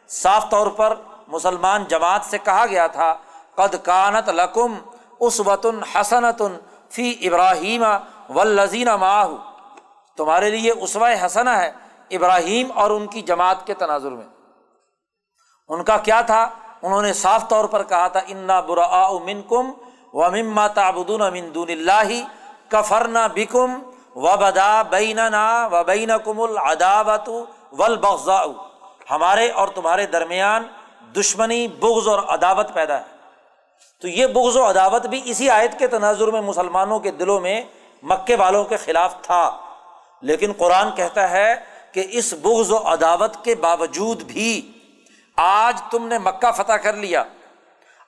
صاف 0.09 0.51
طور 0.51 0.67
پر 0.67 0.95
مسلمان 1.29 1.85
جماعت 1.89 2.21
سے 2.25 2.39
کہا 2.39 2.67
گیا 2.67 2.87
تھا، 2.87 3.15
قد 3.55 3.75
کانت 3.83 4.29
لکم 4.29 4.75
اس 5.21 5.41
وطن 5.41 5.83
حسنت 5.83 6.43
فی 6.91 7.15
ابراہیم 7.21 7.85
و 8.35 8.45
لذین 8.45 8.89
ماہ 8.89 9.29
تمہارے 10.17 10.51
لیے 10.51 10.71
اسوائے 10.71 11.17
حسنا 11.27 11.63
ہے 11.63 11.73
ابراہیم 12.11 12.73
اور 12.75 12.91
ان 12.91 13.07
کی 13.07 13.23
جماعت 13.23 13.67
کے 13.67 13.75
تناظر 13.75 14.11
میں۔ 14.11 14.27
ان 15.69 15.85
کا 15.85 15.97
کیا 15.97 16.21
تھا؟ 16.21 16.49
انہوں 16.83 17.03
نے 17.03 17.13
صاف 17.13 17.49
طور 17.49 17.65
پر 17.65 17.83
کہا 17.83 18.09
تھا، 18.09 18.21
انا 18.27 18.61
برا 18.61 19.11
من 19.25 19.43
کم 19.43 19.71
و 20.13 20.31
مما 20.31 20.67
تابدون 20.67 21.55
دون 21.55 21.71
اللہ 21.71 22.13
کفرنا 22.69 23.27
بکم 23.27 23.79
و 24.17 24.37
بدا 24.37 24.83
بین 24.83 25.19
و 25.73 25.85
بین 25.85 26.11
کم 26.25 26.41
العداوت 26.41 27.29
ولبغا 27.73 28.45
ہمارے 29.11 29.51
اور 29.51 29.69
تمہارے 29.69 30.07
درمیان 30.07 30.63
دشمنی، 31.17 31.69
بغض 31.69 32.09
اور 32.09 32.19
عداوت 32.19 32.73
پیدا 32.73 33.01
ہے۔ 33.01 33.05
تو 34.01 34.09
یہ 34.09 34.27
بغض 34.27 34.57
و 34.57 34.71
عداوت 34.71 35.07
بھی 35.07 35.21
اسی 35.25 35.51
آیت 35.51 35.79
کے 35.79 35.87
تناظر 35.87 36.29
میں 36.29 36.41
مسلمانوں 36.41 37.01
کے 37.01 37.11
دلوں 37.11 37.41
میں 37.41 37.63
مکے 38.03 38.37
والوں 38.37 38.65
کے 38.65 38.77
خلاف 38.77 39.23
تھا۔ 39.23 39.59
لیکن 40.21 40.53
قرآن 40.59 40.93
کہتا 40.97 41.31
ہے 41.31 41.55
کہ 41.93 42.07
اس 42.09 42.33
بغض 42.33 42.71
و 42.71 42.77
عداوت 42.77 43.45
کے 43.45 43.55
باوجود 43.55 44.23
بھی 44.23 44.73
آج 45.37 45.83
تم 45.91 46.07
نے 46.07 46.19
مکہ 46.19 46.53
فتح 46.53 46.73
کر 46.73 46.93
لیا۔ 46.93 47.25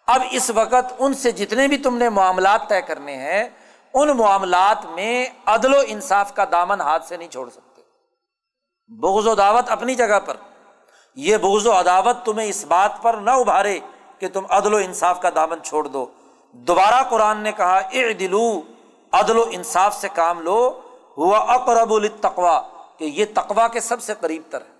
اب 0.06 0.22
اس 0.30 0.50
وقت 0.50 0.94
ان 0.98 1.14
سے 1.14 1.30
جتنے 1.30 1.68
بھی 1.68 1.78
تم 1.78 1.96
نے 1.96 2.08
معاملات 2.08 2.68
طے 2.68 2.82
کرنے 2.82 3.16
ہیں، 3.16 3.48
ان 3.94 4.08
معاملات 4.08 4.84
میں 4.84 5.26
عدل 5.46 5.74
و 5.74 5.78
انصاف 5.86 6.34
کا 6.34 6.44
دامن 6.52 6.80
ہاتھ 6.80 7.06
سے 7.06 7.16
نہیں 7.16 7.28
چھوڑ 7.28 7.50
سکتے۔ 7.50 7.82
بغض 8.88 9.26
و 9.26 9.34
دعوت 9.34 9.70
اپنی 9.70 9.94
جگہ 9.94 10.20
پر۔ 10.20 10.36
یہ 11.14 11.36
بغض 11.36 11.66
و 11.66 11.72
عداوت 11.72 12.24
تمہیں 12.24 12.48
اس 12.48 12.64
بات 12.64 13.02
پر 13.02 13.14
نہ 13.14 13.30
ابھارے 13.30 13.78
کہ 14.18 14.28
تم 14.28 14.46
عدل 14.48 14.74
و 14.74 14.76
انصاف 14.76 15.20
کا 15.20 15.28
دامن 15.34 15.62
چھوڑ 15.62 15.86
دو۔ 15.86 16.06
دوبارہ 16.52 17.02
قرآن 17.08 17.40
نے 17.40 17.52
کہا 17.52 17.76
اے 17.76 18.12
دلو 18.12 18.62
عدل 19.12 19.38
و 19.38 19.44
انصاف 19.50 20.00
سے 20.00 20.08
کام 20.08 20.40
لو، 20.40 20.80
ہوا 21.16 21.38
اقرب 21.38 21.92
التقوا 21.92 22.62
کہ 22.98 23.04
یہ 23.04 23.24
تقوا 23.34 23.68
کے 23.68 23.80
سب 23.80 24.02
سے 24.02 24.14
قریب 24.20 24.42
تر 24.50 24.60
ہے۔ 24.60 24.78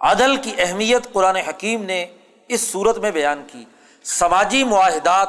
عدل 0.00 0.36
کی 0.36 0.54
اہمیت 0.58 1.12
قرآن 1.12 1.36
حکیم 1.36 1.82
نے 1.82 2.06
اس 2.48 2.72
صورت 2.72 2.98
میں 2.98 3.10
بیان 3.10 3.46
کی۔ 3.52 3.64
سماجی 4.04 4.64
معاہدات 4.64 5.28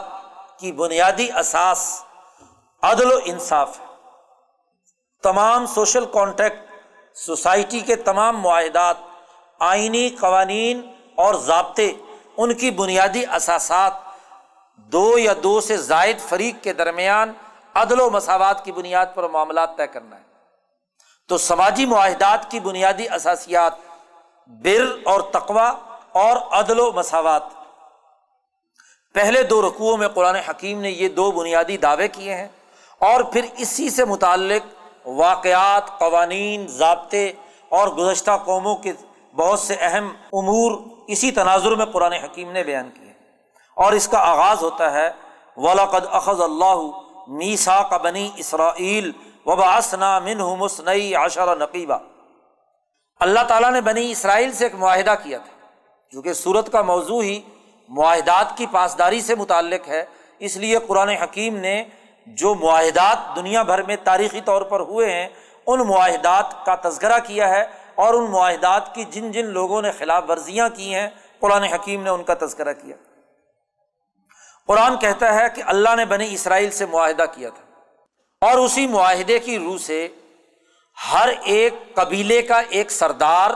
کی 0.59 0.71
بنیادی 0.71 1.31
اساس 1.31 2.03
عدل 2.81 3.11
و 3.11 3.19
انصاف 3.25 3.79
ہے۔ 3.79 3.85
تمام 5.23 5.65
سوشل 5.65 6.05
کانٹیکٹ، 6.05 6.59
سوسائٹی 7.17 7.79
کے 7.79 7.95
تمام 7.95 8.41
معاہدات، 8.41 8.95
آئینی 9.59 10.09
قوانین 10.09 10.93
اور 11.15 11.33
ضابطے، 11.35 11.93
ان 12.37 12.53
کی 12.53 12.71
بنیادی 12.71 13.25
اثاثات 13.25 13.93
دو 14.87 15.17
یا 15.17 15.33
دو 15.43 15.61
سے 15.61 15.77
زائد 15.77 16.19
فریق 16.19 16.63
کے 16.63 16.73
درمیان 16.73 17.31
عدل 17.73 17.99
و 17.99 18.09
مساوات 18.09 18.65
کی 18.65 18.71
بنیاد 18.71 19.05
پر 19.15 19.27
معاملات 19.27 19.77
طے 19.77 19.87
کرنا 19.87 20.15
ہے۔ 20.15 20.21
تو 21.27 21.37
سماجی 21.37 21.85
معاہدات 21.85 22.51
کی 22.51 22.59
بنیادی 22.59 23.09
اثاسیات 23.09 23.73
بر 24.47 24.97
اور 25.05 25.21
تقوا 25.21 25.73
اور 26.11 26.35
عدل 26.35 26.79
و 26.79 26.91
مساوات۔ 26.91 27.43
پہلے 29.13 29.43
دو 29.43 29.67
رقوؤں 29.67 29.97
میں 29.97 30.07
قرآن 30.07 30.35
حکیم 30.35 30.81
نے 30.81 30.91
یہ 30.91 31.09
دو 31.09 31.31
بنیادی 31.31 31.77
دعوے 31.77 32.07
کیے 32.07 32.35
ہیں 32.35 32.47
اور 32.99 33.21
پھر 33.21 33.45
اسی 33.57 33.89
سے 33.89 34.05
متعلق 34.05 34.75
واقعات، 35.07 35.99
قوانین، 35.99 36.67
ضابطے 36.67 37.31
اور 37.69 37.87
گزشتہ 37.87 38.31
قوموں 38.45 38.75
کے 38.75 38.93
بہت 39.35 39.59
سے 39.59 39.75
اہم 39.79 40.07
امور 40.33 40.81
اسی 41.07 41.31
تناظر 41.31 41.75
میں 41.75 41.85
قرآن 41.85 42.13
حکیم 42.13 42.51
نے 42.51 42.63
بیان 42.63 42.89
کیے۔ 42.89 43.10
اور 43.77 43.93
اس 43.93 44.07
کا 44.07 44.19
آغاز 44.29 44.63
ہوتا 44.63 44.91
ہے 44.91 45.09
ولاقد 45.57 46.05
اخذ 46.11 46.41
اللہ 46.41 46.81
میسا 47.29 47.81
کا 47.89 47.97
بنی 47.97 48.29
اسرائیل 48.37 49.11
وباسنا 49.45 50.17
من 50.19 50.41
مسنئی 50.59 51.13
عشر 51.15 51.55
نقیبہ 51.57 51.97
اللہ 53.21 53.43
تعالیٰ 53.47 53.71
نے 53.71 53.81
بنی 53.81 54.11
اسرائیل 54.11 54.51
سے 54.53 54.65
ایک 54.65 54.75
معاہدہ 54.75 55.15
کیا 55.23 55.37
تھا 55.37 55.55
چونکہ 56.13 56.33
صورت 56.33 56.71
کا 56.71 56.81
موضوع 56.81 57.21
ہی 57.23 57.39
معاہدات 57.89 58.55
کی 58.57 58.65
پاسداری 58.71 59.21
سے 59.21 59.35
متعلق 59.35 59.87
ہے، 59.87 60.03
اس 60.41 60.55
لیے 60.57 60.77
قرآن 60.87 61.09
حکیم 61.21 61.55
نے 61.57 61.83
جو 62.27 62.53
معاہدات 62.55 63.35
دنیا 63.35 63.63
بھر 63.63 63.81
میں 63.81 63.95
تاریخی 64.03 64.41
طور 64.41 64.61
پر 64.61 64.79
ہوئے 64.79 65.11
ہیں، 65.11 65.27
ان 65.67 65.79
معاہدات 65.87 66.65
کا 66.65 66.75
تذکرہ 66.83 67.19
کیا 67.25 67.49
ہے 67.49 67.63
اور 67.95 68.13
ان 68.13 68.29
معاہدات 68.31 68.93
کی 68.95 69.03
جن 69.11 69.31
جن 69.31 69.45
لوگوں 69.53 69.81
نے 69.81 69.91
خلاف 69.91 70.23
ورزیاں 70.29 70.69
کی 70.75 70.93
ہیں، 70.93 71.07
قرآن 71.39 71.63
حکیم 71.63 72.03
نے 72.03 72.09
ان 72.09 72.23
کا 72.23 72.33
تذکرہ 72.39 72.73
کیا۔ 72.73 72.95
قرآن 74.71 74.99
کہتا 74.99 75.35
ہے 75.35 75.47
کہ 75.55 75.63
اللہ 75.65 75.95
نے 75.95 76.05
بنی 76.05 76.33
اسرائیل 76.33 76.71
سے 76.71 76.85
معاہدہ 76.85 77.23
کیا 77.35 77.49
تھا۔ 77.49 77.79
اور 78.49 78.57
اسی 78.57 78.87
معاہدے 78.87 79.39
کی 79.39 79.59
روح 79.59 79.77
سے 79.77 80.07
ہر 81.11 81.29
ایک 81.43 81.73
قبیلے 81.95 82.41
کا 82.41 82.59
ایک 82.59 82.91
سردار 82.91 83.51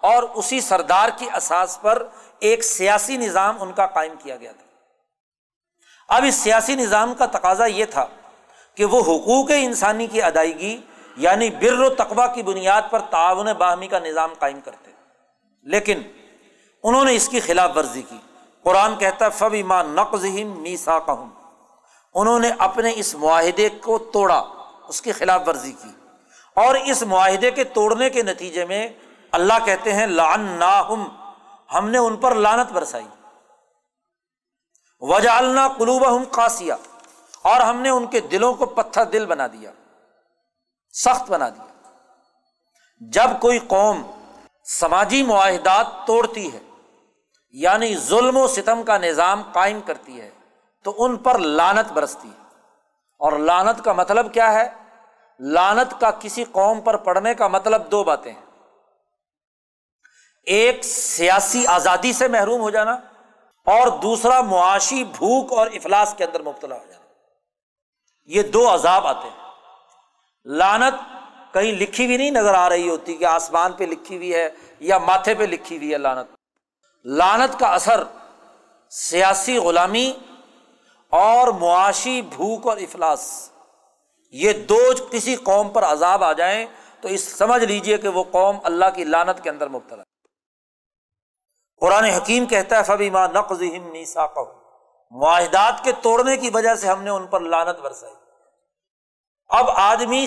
اور 0.00 0.22
اسی 0.22 0.60
سردار 0.60 1.08
کی 1.18 1.26
اساس 1.34 1.78
پر 1.80 2.08
ایک 2.38 2.64
سیاسی 2.64 3.16
نظام 3.16 3.62
ان 3.62 3.72
کا 3.72 3.86
قائم 3.86 4.12
کیا 4.22 4.36
گیا 4.36 4.52
تھا۔ 4.52 4.64
اب 6.16 6.24
اس 6.28 6.34
سیاسی 6.34 6.74
نظام 6.74 7.14
کا 7.14 7.26
تقاضا 7.26 7.66
یہ 7.66 7.84
تھا 7.84 8.06
کہ 8.74 8.84
وہ 8.84 9.00
حقوق 9.00 9.50
انسانی 9.50 10.06
کی 10.06 10.22
ادائیگی 10.22 10.80
یعنی 11.16 11.50
بر 11.50 11.78
و 11.78 11.88
تقبہ 11.88 12.34
کی 12.34 12.42
بنیاد 12.42 12.82
پر 12.90 13.00
تعاون 13.00 13.46
باہمی 13.46 13.88
کا 13.88 13.98
نظام 13.98 14.32
قائم 14.38 14.60
کرتے۔ 14.60 14.90
لیکن 15.62 16.02
انہوں 16.82 17.04
نے 17.04 17.14
اس 17.14 17.28
کی 17.28 17.40
خلاف 17.40 17.70
ورزی 17.76 18.02
کی۔ 18.02 18.16
قرآن 18.64 18.96
کہتا 18.96 19.24
ہے 19.24 19.30
فبی 19.30 19.62
ماں 19.62 19.84
نقز 19.84 20.24
میسا 20.56 20.98
کہوں 20.98 21.30
انہوں 22.14 22.38
نے 22.38 22.50
اپنے 22.58 22.92
اس 22.96 23.14
معاہدے 23.14 23.68
کو 23.68 23.98
توڑا، 23.98 24.44
اس 24.88 25.02
کی 25.02 25.12
خلاف 25.12 25.42
ورزی 25.46 25.72
کی۔ 25.72 25.88
اور 26.56 26.74
اس 26.74 27.02
معاہدے 27.02 27.50
کے 27.50 27.64
توڑنے 27.64 28.10
کے 28.10 28.22
نتیجے 28.22 28.64
میں 28.64 28.88
اللہ 29.32 29.52
کہتے 29.64 29.92
ہیں 29.92 30.06
لان 30.06 30.40
نا 30.40 30.82
ہم 31.74 31.88
نے 31.88 31.98
ان 31.98 32.16
پر 32.16 32.34
لانت 32.34 32.72
برسائی۔ 32.72 33.06
وجالنا 35.00 35.68
قلوب 35.68 36.16
ہم 36.16 36.24
قاسیہ 36.30 36.72
اور 37.42 37.60
ہم 37.60 37.80
نے 37.80 37.88
ان 37.88 38.06
کے 38.06 38.20
دلوں 38.20 38.54
کو 38.54 38.66
پتھر 38.66 39.04
دل 39.04 39.26
بنا 39.26 39.46
دیا، 39.46 39.70
سخت 40.92 41.30
بنا 41.30 41.48
دیا۔ 41.48 41.92
جب 43.00 43.30
کوئی 43.40 43.58
قوم 43.58 44.02
سماجی 44.64 45.22
معاہدات 45.22 45.86
توڑتی 46.06 46.52
ہے 46.52 46.58
یعنی 47.56 47.96
ظلم 47.96 48.36
و 48.36 48.46
ستم 48.46 48.82
کا 48.82 48.98
نظام 48.98 49.42
قائم 49.52 49.80
کرتی 49.80 50.20
ہے، 50.20 50.30
تو 50.82 50.94
ان 50.98 51.16
پر 51.16 51.38
لانت 51.38 51.92
برستی 51.92 52.28
ہے۔ 52.28 52.44
اور 53.18 53.32
لانت 53.32 53.84
کا 53.84 53.92
مطلب 53.92 54.34
کیا 54.34 54.52
ہے؟ 54.52 54.68
لانت 55.38 56.00
کا 56.00 56.10
کسی 56.10 56.44
قوم 56.44 56.80
پر 56.80 56.96
پڑنے 56.96 57.34
کا 57.34 57.48
مطلب 57.48 57.90
دو 57.90 58.04
باتیں 58.04 58.32
ہیں۔ 58.32 58.70
ایک، 60.42 60.84
سیاسی 60.84 61.66
آزادی 61.66 62.12
سے 62.12 62.28
محروم 62.28 62.60
ہو 62.60 62.70
جانا، 62.70 62.92
اور 63.64 63.86
دوسرا، 63.86 64.40
معاشی 64.40 65.04
بھوک 65.04 65.52
اور 65.52 65.66
افلاس 65.66 66.14
کے 66.18 66.24
اندر 66.24 66.42
مبتلا 66.42 66.74
ہو 66.74 66.84
جانا۔ 66.88 67.06
یہ 68.24 68.42
دو 68.42 68.74
عذاب 68.74 69.06
آتے 69.06 69.28
ہیں۔ 69.28 69.50
لانت 70.44 70.94
کہیں 71.54 71.72
لکھی 71.72 72.06
ہوئی 72.06 72.16
نہیں 72.16 72.30
نظر 72.30 72.54
آ 72.54 72.68
رہی 72.68 72.88
ہوتی 72.88 73.16
کہ 73.16 73.24
آسمان 73.24 73.72
پہ 73.72 73.84
لکھی 73.84 74.16
ہوئی 74.16 74.34
ہے 74.34 74.50
یا 74.80 74.98
ماتھے 74.98 75.34
پہ 75.34 75.44
لکھی 75.44 75.76
ہوئی 75.76 75.92
ہے 75.92 75.98
لانت 75.98 76.33
لانت 77.04 77.58
کا 77.58 77.68
اثر 77.68 78.02
سیاسی 78.92 79.56
غلامی 79.58 80.12
اور 81.12 81.48
معاشی 81.48 82.20
بھوک 82.22 82.66
اور 82.66 82.76
افلاس، 82.76 83.50
یہ 84.34 84.52
دو 84.68 84.78
کسی 85.10 85.34
قوم 85.36 85.68
پر 85.68 85.84
عذاب 85.84 86.24
آ 86.24 86.32
جائیں 86.32 86.66
تو 87.00 87.08
اس 87.08 87.22
سمجھ 87.38 87.62
لیجیے 87.64 87.98
کہ 87.98 88.08
وہ 88.08 88.24
قوم 88.30 88.58
اللہ 88.64 88.90
کی 88.94 89.04
لانت 89.04 89.42
کے 89.42 89.50
اندر 89.50 89.68
مبتلا 89.68 90.02
قرآن 91.82 92.04
حکیم 92.04 92.46
کہتا 92.46 92.78
ہے 92.78 92.82
فبی 92.82 93.10
ماں 93.10 93.26
نقز 93.28 93.62
نیسا 93.62 94.26
معاہدات 95.12 95.82
کے 95.84 95.92
توڑنے 96.02 96.36
کی 96.36 96.50
وجہ 96.54 96.74
سے 96.74 96.88
ہم 96.88 97.02
نے 97.02 97.10
ان 97.10 97.26
پر 97.26 97.40
لانت 97.40 97.80
برسائی۔ 97.80 98.14
اب 99.50 99.70
آدمی 99.70 100.26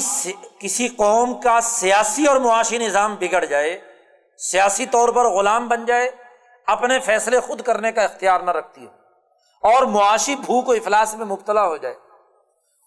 کسی 0.60 0.88
قوم 0.88 1.34
کا 1.42 1.60
سیاسی 1.62 2.26
اور 2.26 2.38
معاشی 2.38 2.78
نظام 2.78 3.16
بگڑ 3.16 3.44
جائے، 3.46 3.80
سیاسی 4.40 4.86
طور 4.86 5.10
پر 5.10 5.30
غلام 5.30 5.68
بن 5.68 5.86
جائے 5.86 6.10
اپنے 6.68 7.00
فیصلے 7.00 7.40
خود 7.40 7.62
کرنے 7.62 7.92
کا 7.92 8.02
اختیار 8.02 8.40
نہ 8.40 8.52
رکھتی 8.52 8.86
ہو۔ 8.86 8.92
اور 9.68 9.84
معاشی 9.84 10.36
بھوک 10.36 10.70
و 10.70 10.72
افلاس 10.72 11.14
میں 11.14 11.26
مبتلا 11.26 11.68
ہو 11.68 11.78
جائے۔ 11.78 11.96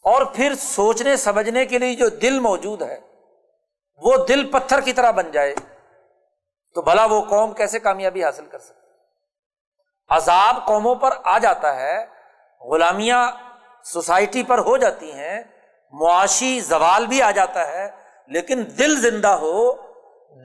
اور 0.02 0.24
پھر 0.24 0.54
سوچنے، 0.54 1.16
سمجھنے 1.16 1.66
کے 1.66 1.78
لیے 1.78 1.94
جو 1.94 2.08
دل 2.08 2.40
موجود 2.40 2.82
ہے، 2.82 3.00
وہ 3.96 4.16
دل 4.28 4.50
پتھر 4.50 4.80
کی 4.80 4.92
طرح 4.92 5.10
بن 5.10 5.30
جائے۔ 5.30 5.54
تو 6.74 6.82
بھلا 6.82 7.04
وہ 7.04 7.20
قوم 7.20 7.52
کیسے 7.52 7.78
کامیابی 7.78 8.24
حاصل 8.24 8.46
کر 8.46 8.58
سکتی؟ 8.58 8.86
عذاب 10.08 10.66
قوموں 10.66 10.94
پر 10.94 11.10
آ 11.24 11.38
جاتا 11.38 11.76
ہے، 11.76 12.06
غلامیاں 12.60 13.30
سوسائٹی 13.84 14.42
پر 14.42 14.58
ہو 14.58 14.76
جاتی 14.76 15.12
ہیں، 15.12 15.42
معاشی 15.92 16.60
زوال 16.60 17.06
بھی 17.06 17.22
آ 17.22 17.30
جاتا 17.30 17.68
ہے، 17.68 17.90
لیکن 18.26 18.64
دل 18.78 19.00
زندہ 19.00 19.28
ہو، 19.28 19.72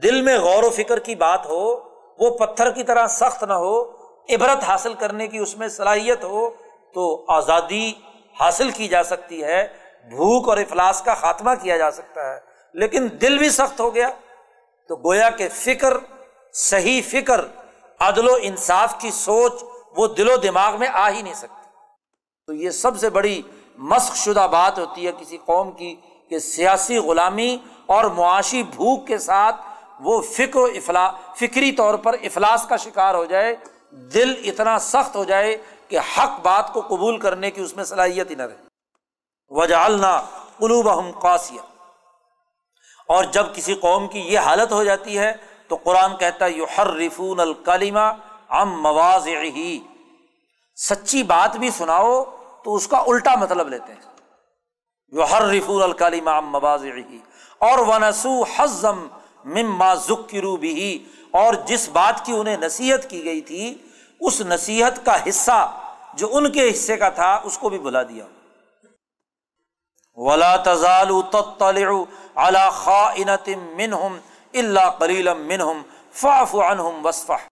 دل 0.04 0.22
میں 0.22 0.40
غور 0.40 0.64
و 0.64 0.70
فکر 0.70 1.00
کی 1.00 1.16
بات 1.16 1.46
ہو 1.46 1.85
وہ 2.20 2.38
پتھر 2.38 2.72
کی 2.72 2.84
طرح 2.84 3.07
سخت 3.07 3.43
نہ 3.43 3.53
ہو، 3.53 3.82
عبرت 4.30 4.63
حاصل 4.63 4.93
کرنے 4.93 5.28
کی 5.28 5.38
اس 5.38 5.57
میں 5.57 5.68
صلاحیت 5.68 6.24
ہو، 6.24 6.49
تو 6.93 7.26
آزادی 7.28 7.93
حاصل 8.39 8.72
کی 8.72 8.88
جا 8.88 9.03
سکتی 9.03 9.43
ہے، 9.43 9.68
بھوک 10.09 10.49
اور 10.49 10.57
افلاس 10.57 11.01
کا 11.01 11.13
خاتمہ 11.13 11.51
کیا 11.61 11.78
جا 11.78 11.91
سکتا 11.91 12.34
ہے۔ 12.34 12.39
لیکن 12.74 13.07
دل 13.22 13.38
بھی 13.38 13.49
سخت 13.49 13.80
ہو 13.80 13.95
گیا۔ 13.95 14.09
تو 14.88 14.95
گویا 14.95 15.30
کہ 15.30 15.49
فکر، 15.49 15.93
صحیح 16.53 17.01
فکر، 17.07 17.41
عدل 17.99 18.28
و 18.30 18.38
انصاف 18.41 18.95
کی 18.99 19.11
سوچ 19.11 19.63
وہ 19.97 20.07
دل 20.07 20.30
و 20.30 20.36
دماغ 20.36 20.80
میں 20.80 20.88
آ 20.88 21.09
ہی 21.09 21.22
نہیں 21.22 21.34
سکتی۔ 21.34 21.70
تو 22.47 22.53
یہ 22.53 22.70
سب 22.70 22.97
سے 22.97 23.09
بڑی 23.09 23.41
مشق 23.78 24.16
شدہ 24.16 24.47
بات 24.51 24.80
ہوتی 24.80 25.07
ہے 25.07 25.11
کسی 25.18 25.38
قوم 25.38 25.72
کی 25.72 25.95
کہ 26.30 26.39
سیاسی 26.39 26.97
غلامی 26.97 27.57
اور 27.86 28.03
معاشی 28.03 28.63
بھوک 28.63 29.07
کے 29.07 29.18
ساتھ 29.18 29.55
وہ 30.00 30.22
فکر 30.22 30.60
و 30.60 30.66
افلا، 30.66 31.12
فکری 31.36 31.72
طور 31.72 31.96
پر 31.96 32.14
افلاس 32.14 32.66
کا 32.70 32.78
شکار 32.78 33.16
ہو 33.16 33.26
جائے، 33.26 33.56
دل 33.91 34.41
اتنا 34.43 34.80
سخت 34.80 35.16
ہو 35.16 35.24
جائے 35.24 35.58
کہ 35.88 36.00
حق 36.00 36.39
بات 36.41 36.74
کو 36.74 36.82
قبول 36.82 37.18
کرنے 37.18 37.52
کی 37.52 37.62
اس 37.62 37.76
میں 37.76 37.84
صلاحیت 37.84 38.30
ہی 38.30 38.36
نہ 38.36 38.41
رہے۔ 38.41 38.56
وجالنا 39.50 40.22
قلوب 40.58 41.00
ہم 41.00 41.12
قاسیہ۔ 41.20 41.60
اور 43.08 43.24
جب 43.24 43.56
کسی 43.56 43.74
قوم 43.76 44.08
کی 44.08 44.20
یہ 44.20 44.39
حالت 44.39 44.72
ہو 44.72 44.84
جاتی 44.84 45.20
ہے 45.20 45.34
تو 45.68 45.76
قرآن 45.76 46.18
کہتا 46.18 46.46
ہے 46.46 46.52
یو 46.52 46.66
ہر 46.78 46.88
رفون 46.88 47.39
الکلیمہ 47.39 48.14
ام 48.50 48.82
مواز 48.82 49.28
ہی 49.28 49.80
سچی 50.76 51.24
بات 51.24 51.58
بھی 51.58 51.70
سناؤ 51.70 52.24
تو 52.64 52.76
اس 52.76 52.88
کا 52.88 52.98
الٹا 52.98 53.36
مطلب 53.36 53.70
لیتے 53.70 53.93
ہیں۔ 53.93 54.02
یو 55.08 55.24
ہر 55.24 55.41
رفون 55.41 55.84
الکلیمہ 55.84 56.30
ام 56.30 56.46
مواز 56.46 56.86
ہی 56.86 57.20
اور 57.60 57.80
ونسو 57.80 58.43
حزم 58.56 59.08
مما 59.46 59.96
ذکرو 59.96 60.58
بھی 60.58 61.06
اور 61.32 61.54
جس 61.54 61.89
بات 61.89 62.26
کی 62.26 62.32
انہیں 62.32 62.58
نصیحت 62.58 63.10
کی 63.10 63.26
گئی 63.26 63.41
تھی، 63.41 63.78
اس 64.20 64.41
نصیحت 64.41 65.06
کا 65.06 65.30
حصہ 65.30 65.80
جو 66.14 66.30
ان 66.32 66.52
کے 66.52 66.72
حصے 66.72 66.98
کا 66.98 67.10
تھا، 67.10 67.41
اس 67.43 67.58
کو 67.58 67.70
بھی 67.70 67.80
بلا 67.80 68.04
دیا۔ 68.04 68.26
ولا 70.14 70.56
تزال 70.56 71.10
تطلع 71.32 71.91
على 72.36 72.70
خائنة 72.72 73.64
منهم 73.76 74.18
الا 74.54 74.89
قليلا 74.89 75.34
منهم، 75.34 75.82
فاعف 76.14 76.56
عنهم 76.56 77.06
واصفح۔ 77.06 77.48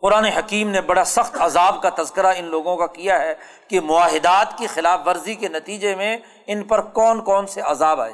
قرآن 0.00 0.24
حکیم 0.24 0.70
نے 0.70 0.80
بڑا 0.80 1.04
سخت 1.04 1.36
عذاب 1.40 1.82
کا 1.82 2.02
تذکرہ 2.02 2.32
ان 2.36 2.44
لوگوں 2.44 2.76
کا 2.76 2.86
کیا 2.86 3.20
ہے 3.20 3.34
کہ 3.68 3.80
معاہدات 3.80 4.58
کی 4.58 4.66
خلاف 4.66 5.00
ورزی 5.06 5.34
کے 5.34 5.48
نتیجے 5.48 5.94
میں 5.94 6.16
ان 6.46 6.64
پر 6.64 6.80
کون 6.80 7.24
کون 7.24 7.46
سے 7.46 7.60
عذاب 7.60 8.00
آئے۔ 8.00 8.12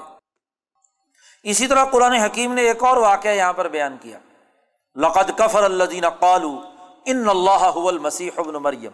اسی 1.42 1.66
طرح 1.66 1.84
قرآن 1.84 2.12
حکیم 2.12 2.52
نے 2.52 2.62
ایک 2.62 2.82
اور 2.82 2.96
واقعہ 2.96 3.30
یہاں 3.30 3.52
پر 3.52 3.68
بیان 3.68 3.96
کیا۔ 4.00 4.18
لقد 4.96 5.38
کفر 5.38 5.62
الدین 5.62 6.08
قالو 6.08 6.60
ان 7.06 7.28
اللہ 7.28 7.88
المسیح 7.88 8.30
ابن 8.36 8.52
مریم۔ 8.52 8.92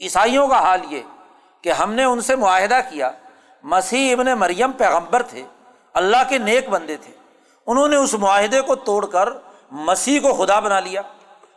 عیسائیوں 0.00 0.48
کا 0.48 0.58
حال 0.58 0.80
یہ 0.90 1.02
کہ 1.62 1.72
ہم 1.72 1.92
نے 1.92 2.04
ان 2.04 2.20
سے 2.20 2.36
معاہدہ 2.36 2.80
کیا۔ 2.90 3.10
مسیح 3.62 4.12
ابن 4.12 4.26
مریم 4.26 4.72
پیغمبر 4.72 5.22
تھے، 5.22 5.44
اللہ 5.94 6.16
کے 6.28 6.38
نیک 6.38 6.68
بندے 6.68 6.96
تھے۔ 6.96 7.12
انہوں 7.66 7.88
نے 7.88 7.96
اس 7.96 8.14
معاہدے 8.14 8.60
کو 8.60 8.74
توڑ 8.74 9.06
کر 9.06 9.28
مسیح 9.70 10.20
کو 10.20 10.34
خدا 10.34 10.60
بنا 10.60 10.80
لیا 10.80 11.02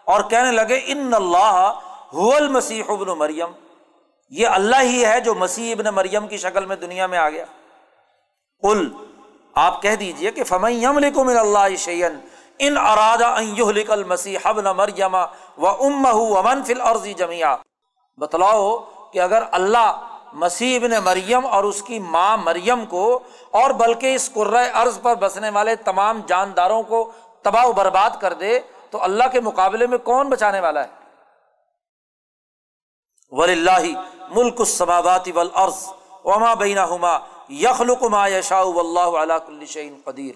اور 0.05 0.22
کہنے 0.22 0.51
لگے، 0.51 0.82
ان 0.86 1.13
اللہ 1.13 1.80
المسیح 2.13 2.84
ابن 2.88 3.07
مریم۔ 3.07 3.47
یہ 4.30 4.47
اللہ 4.47 4.82
ہی 4.82 5.05
ہے 5.05 5.22
جو 5.22 5.36
مسیح 5.36 5.76
ابن 5.80 5.95
مریم 5.95 6.28
کی 6.28 6.38
شکل 6.38 6.65
میں 6.65 6.76
دنیا 6.76 7.07
میں 7.07 7.17
آ 7.17 7.30
گیا۔ 7.30 7.45
کل 8.61 8.89
آپ 9.55 9.81
کہہ 9.81 9.95
دیجیے 9.95 10.31
کہ 10.31 10.43
فمیم 10.43 10.99
لکم 10.99 11.27
اللہ 11.29 11.75
شعین 11.77 12.19
ان 12.59 12.77
ارادہ 12.77 13.35
مسیح 14.07 14.37
ابن 14.43 14.65
مریم 14.77 15.15
و 15.15 15.67
ام 15.67 16.05
ومن 16.05 16.63
فل 16.63 16.81
عرضی 16.81 17.13
جمیا 17.13 17.55
بتلاؤ 18.17 18.77
کہ 19.13 19.19
اگر 19.19 19.43
اللہ 19.51 20.07
مسیح 20.33 20.75
ابن 20.75 20.91
مریم 21.03 21.45
اور 21.45 21.63
اس 21.63 21.81
کی 21.83 21.99
ماں 21.99 22.35
مریم 22.37 22.85
کو 22.85 23.19
اور 23.51 23.71
بلکہ 23.79 24.15
اس 24.15 24.29
قرۂۂ 24.33 24.69
عرض 24.73 24.99
پر 25.01 25.15
بسنے 25.21 25.49
والے 25.49 25.75
تمام 25.85 26.21
جانداروں 26.27 26.81
کو 26.83 27.11
تباہ 27.45 27.65
و 27.65 27.71
برباد 27.73 28.19
کر 28.19 28.33
دے، 28.33 28.59
تو 28.89 29.03
اللہ 29.03 29.27
کے 29.31 29.39
مقابلے 29.39 29.87
میں 29.87 29.97
کون 29.97 30.29
بچانے 30.29 30.59
والا 30.59 30.83
ہے؟ 30.83 30.99
ولی 33.31 33.53
اللہ 33.53 33.83
ملک 34.35 34.59
السماوات 34.59 35.27
والارض 35.35 35.85
وما 36.25 36.53
بینہما 36.53 37.17
یخلق 37.51 38.03
ما 38.03 38.27
یشاء 38.27 38.63
واللہ 38.63 39.17
علی 39.17 39.33
کل 39.47 39.65
شیء 39.65 39.89
قدیر۔ 40.03 40.35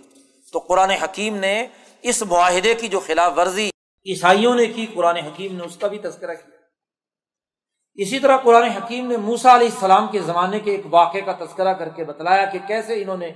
تو 0.52 0.60
قرآن 0.60 0.90
حکیم 0.90 1.36
نے 1.36 1.68
اس 2.02 2.24
معاہدے 2.24 2.74
کی 2.74 2.88
جو 2.88 3.00
خلاف 3.00 3.32
ورزی 3.38 3.70
عیسائیوں 4.06 4.56
نے 4.56 4.66
کی، 4.66 4.86
قرآن 4.94 5.16
حکیم 5.16 5.56
نے 5.56 5.64
اس 5.64 5.78
کا 5.78 5.88
بھی 5.88 5.98
تذکرہ 5.98 6.34
کیا۔ 6.34 6.56
اسی 7.94 8.20
طرح 8.20 8.38
قرآن 8.38 8.64
حکیم 8.64 9.08
نے 9.08 9.18
موسا 9.18 9.56
علیہ 9.56 9.68
السلام 9.68 10.08
کے 10.08 10.20
زمانے 10.20 10.60
کے 10.60 10.72
ایک 10.72 10.82
واقعے 10.90 11.22
کا 11.22 11.32
تذکرہ 11.32 11.74
کر 11.74 11.90
کے 11.90 12.04
بتلایا 12.04 12.46
کہ 12.46 12.60
کیسے 12.68 13.02
انہوں 13.02 13.18
نے 13.18 13.32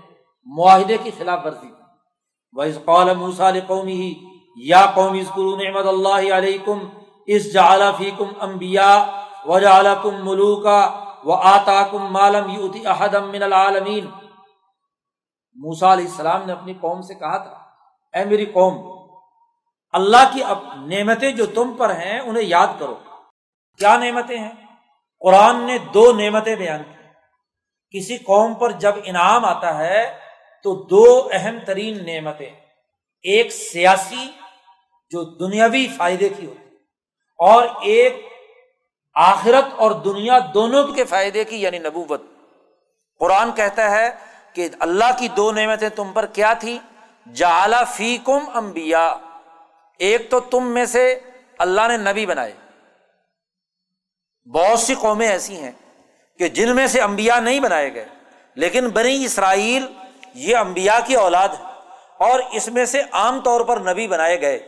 معاہدے 0.45 0.97
کی 1.03 1.11
خلاف 1.17 1.39
ورزی 1.45 1.71
وَإِذْ 2.51 2.85
قَالَ 2.85 3.13
مُوسَى 3.13 3.51
لِقَوْمِهِ 3.51 4.13
يَا 4.69 4.85
قَوْمِ 4.85 5.19
اذْكُرُوا 5.19 5.57
نِعْمَةَ 5.57 5.87
اللَّهِ 5.87 6.31
عَلَيْكُمْ 6.31 6.79
إِذْ 7.29 7.53
جَعَلَ 7.53 7.81
فِيكُمْ 7.97 8.27
أَنْبِيَاءَ 8.43 8.99
وَجَعَلَكُمْ 9.45 10.13
مُلُوكًا 10.23 10.98
وَآتَاكُمْ 11.23 12.09
مَا 12.11 12.29
لَمْ 12.29 12.57
يُؤْتِ 12.57 12.85
أَحَدًا 12.85 13.25
مِنَ 13.25 13.43
الْعَالَمِينَ 13.43 14.07
موسیٰ 15.55 15.91
علیہ 15.91 16.05
السلام 16.05 16.45
نے 16.45 16.51
اپنی 16.51 16.73
قوم 16.73 17.01
سے 17.01 17.15
کہا 17.15 17.37
تھا، 17.37 17.51
اے 18.17 18.25
میری 18.25 18.45
قوم، 18.45 19.07
اللہ 19.91 20.31
کی 20.33 20.43
اب 20.43 20.63
نعمتیں 20.75 21.31
جو 21.31 21.45
تم 21.45 21.75
پر 21.77 21.95
ہیں، 21.95 22.19
انہیں 22.19 22.43
یاد 22.43 22.67
کرو۔ 22.79 22.95
کیا 23.77 23.97
نعمتیں 23.97 24.37
ہیں؟ 24.37 24.51
قرآن 25.19 25.65
نے 25.67 25.77
دو 25.77 26.11
نعمتیں 26.11 26.55
بیان 26.55 26.83
کی۔ 26.83 26.99
کسی 27.97 28.17
قوم 28.17 28.53
پر 28.53 28.71
جب 28.71 28.93
انعام 29.03 29.45
آتا 29.45 29.77
ہے، 29.77 30.19
تو 30.63 30.75
دو 30.75 31.29
اہم 31.31 31.57
ترین 31.65 32.05
نعمتیں۔ 32.05 32.49
ایک 33.21 33.51
سیاسی، 33.51 34.31
جو 35.09 35.23
دنیاوی 35.23 35.87
فائدے 35.87 36.29
کی 36.29 36.45
ہوتی 36.45 36.75
اور 37.37 37.63
ایک 37.81 38.28
آخرت 39.15 39.73
اور 39.75 39.91
دنیا 39.91 40.39
دونوں 40.53 40.87
کے 40.87 41.03
فائدے 41.03 41.43
کی 41.43 41.61
یعنی 41.61 41.79
نبوت۔ 41.79 42.21
قرآن 43.19 43.51
کہتا 43.51 43.91
ہے 43.91 44.09
کہ 44.53 44.69
اللہ 44.79 45.17
کی 45.17 45.27
دو 45.27 45.51
نعمتیں 45.51 45.89
تم 45.89 46.11
پر 46.13 46.25
کیا 46.25 46.53
تھی 46.53 46.79
جالا 47.33 47.83
فی 47.83 48.17
کم 48.17 48.39
امبیا 48.53 49.15
ایک 49.99 50.29
تو 50.29 50.39
تم 50.39 50.67
میں 50.67 50.85
سے 50.85 51.19
اللہ 51.57 51.87
نے 51.87 51.97
نبی 51.97 52.25
بنائے۔ 52.25 52.53
بہت 54.47 54.79
سی 54.79 54.95
قومیں 54.95 55.27
ایسی 55.27 55.55
ہیں 55.55 55.71
کہ 56.39 56.49
جن 56.49 56.75
میں 56.75 56.87
سے 56.87 57.01
امبیا 57.01 57.39
نہیں 57.39 57.59
بنائے 57.59 57.93
گئے، 57.93 58.05
لیکن 58.55 58.89
بنی 58.89 59.25
اسرائیل 59.25 59.85
یہ 60.33 60.57
امبیا 60.57 60.99
کی 61.05 61.15
اولاد 61.15 61.49
ہے 61.49 61.63
اور 62.17 62.39
اس 62.51 62.67
میں 62.67 62.85
سے 62.85 63.01
عام 63.11 63.39
طور 63.39 63.61
پر 63.61 63.77
نبی 63.77 64.07
بنائے 64.07 64.41
گئے۔ 64.41 64.59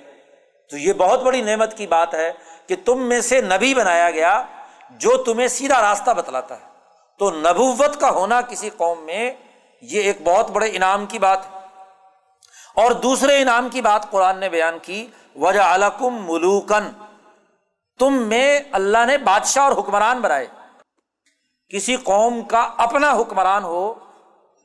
تو 0.70 0.78
یہ 0.78 0.94
بہت 0.94 1.24
بڑی 1.24 1.42
نعمت 1.42 1.78
کی 1.78 1.88
بات 1.88 2.14
ہے۔ 2.14 2.32
کہ 2.72 2.78
تم 2.86 3.02
میں 3.02 3.22
سے 3.22 3.42
نبی 3.42 3.74
بنایا 3.74 4.12
گیا 4.12 4.44
جو 4.90 5.18
تمہیں 5.18 5.48
سیدھا 5.48 5.82
راستہ 5.82 6.12
بتلاتا 6.12 6.56
ہے۔ 6.56 6.66
تو 7.20 7.32
نبوت 7.32 8.00
کا 8.00 8.10
ہونا 8.10 8.42
کسی 8.42 8.70
قوم 8.70 9.06
میں 9.06 9.34
یہ 9.82 10.02
ایک 10.02 10.18
بہت 10.24 10.52
بڑے 10.52 10.70
انعام 10.74 11.06
کی 11.06 11.20
بات 11.20 11.40
ہے۔ 11.46 11.60
اور 12.76 12.92
دوسرے 12.92 13.42
انعام 13.42 13.70
کی 13.70 13.82
بات 13.82 14.12
قرآن 14.12 14.38
نے 14.38 14.50
بیان 14.50 14.80
کی 14.82 15.08
وجہ 15.36 15.60
علکم 15.60 16.32
ملوکن 16.32 16.90
تم 18.00 18.14
میں 18.14 18.60
اللہ 18.72 19.06
نے 19.06 19.18
بادشاہ 19.18 19.64
اور 19.64 19.72
حکمران 19.72 20.22
بنائے۔ 20.22 20.48
کسی 21.70 21.96
قوم 21.96 22.42
کا 22.42 22.70
اپنا 22.78 23.12
حکمران 23.12 23.64
ہو، 23.64 23.94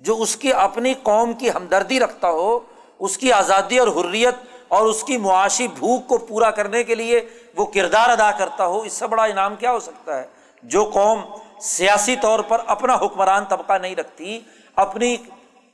جو 0.01 0.17
اس 0.23 0.37
کی 0.37 0.53
اپنی 0.53 0.95
قوم 1.03 1.33
کی 1.33 1.51
ہمدردی 1.51 2.01
رکھتا 2.01 2.29
ہو، 2.29 2.61
اس 2.99 3.19
کی 3.19 3.33
آزادی 3.33 3.79
اور 3.79 3.89
حریت 3.89 4.35
اور 4.69 4.87
اس 4.87 5.05
کی 5.05 5.17
معاشی 5.17 5.69
بھوک 5.69 6.07
کو 6.07 6.19
پورا 6.19 6.51
کرنے 6.51 6.83
کے 6.85 6.95
لیے 6.95 7.21
وہ 7.57 7.67
کردار 7.67 8.09
ادا 8.09 8.31
کرتا 8.31 8.67
ہو، 8.67 8.81
اس 8.81 8.93
سے 8.93 9.07
بڑا 9.07 9.25
انعام 9.25 9.57
کیا 9.57 9.73
ہو 9.73 9.81
سکتا 9.81 10.19
ہے؟ 10.19 10.27
جو 10.63 10.91
قوم 10.95 11.21
سیاسی 11.61 12.17
طور 12.17 12.41
پر 12.41 12.61
اپنا 12.67 12.95
حکمران 12.95 13.45
طبقہ 13.45 13.73
نہیں 13.73 13.97
رکھتی، 13.97 14.41
اپنی 14.77 15.17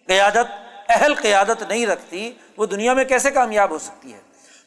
قیادت، 0.07 0.47
اہل 0.89 1.15
قیادت 1.15 1.63
نہیں 1.63 1.87
رکھتی، 1.87 2.33
وہ 2.57 2.67
دنیا 2.67 2.95
میں 2.95 3.05
کیسے 3.05 3.31
کامیاب 3.31 3.71
ہو 3.71 3.79
سکتی 3.79 4.13
ہے؟ 4.13 4.19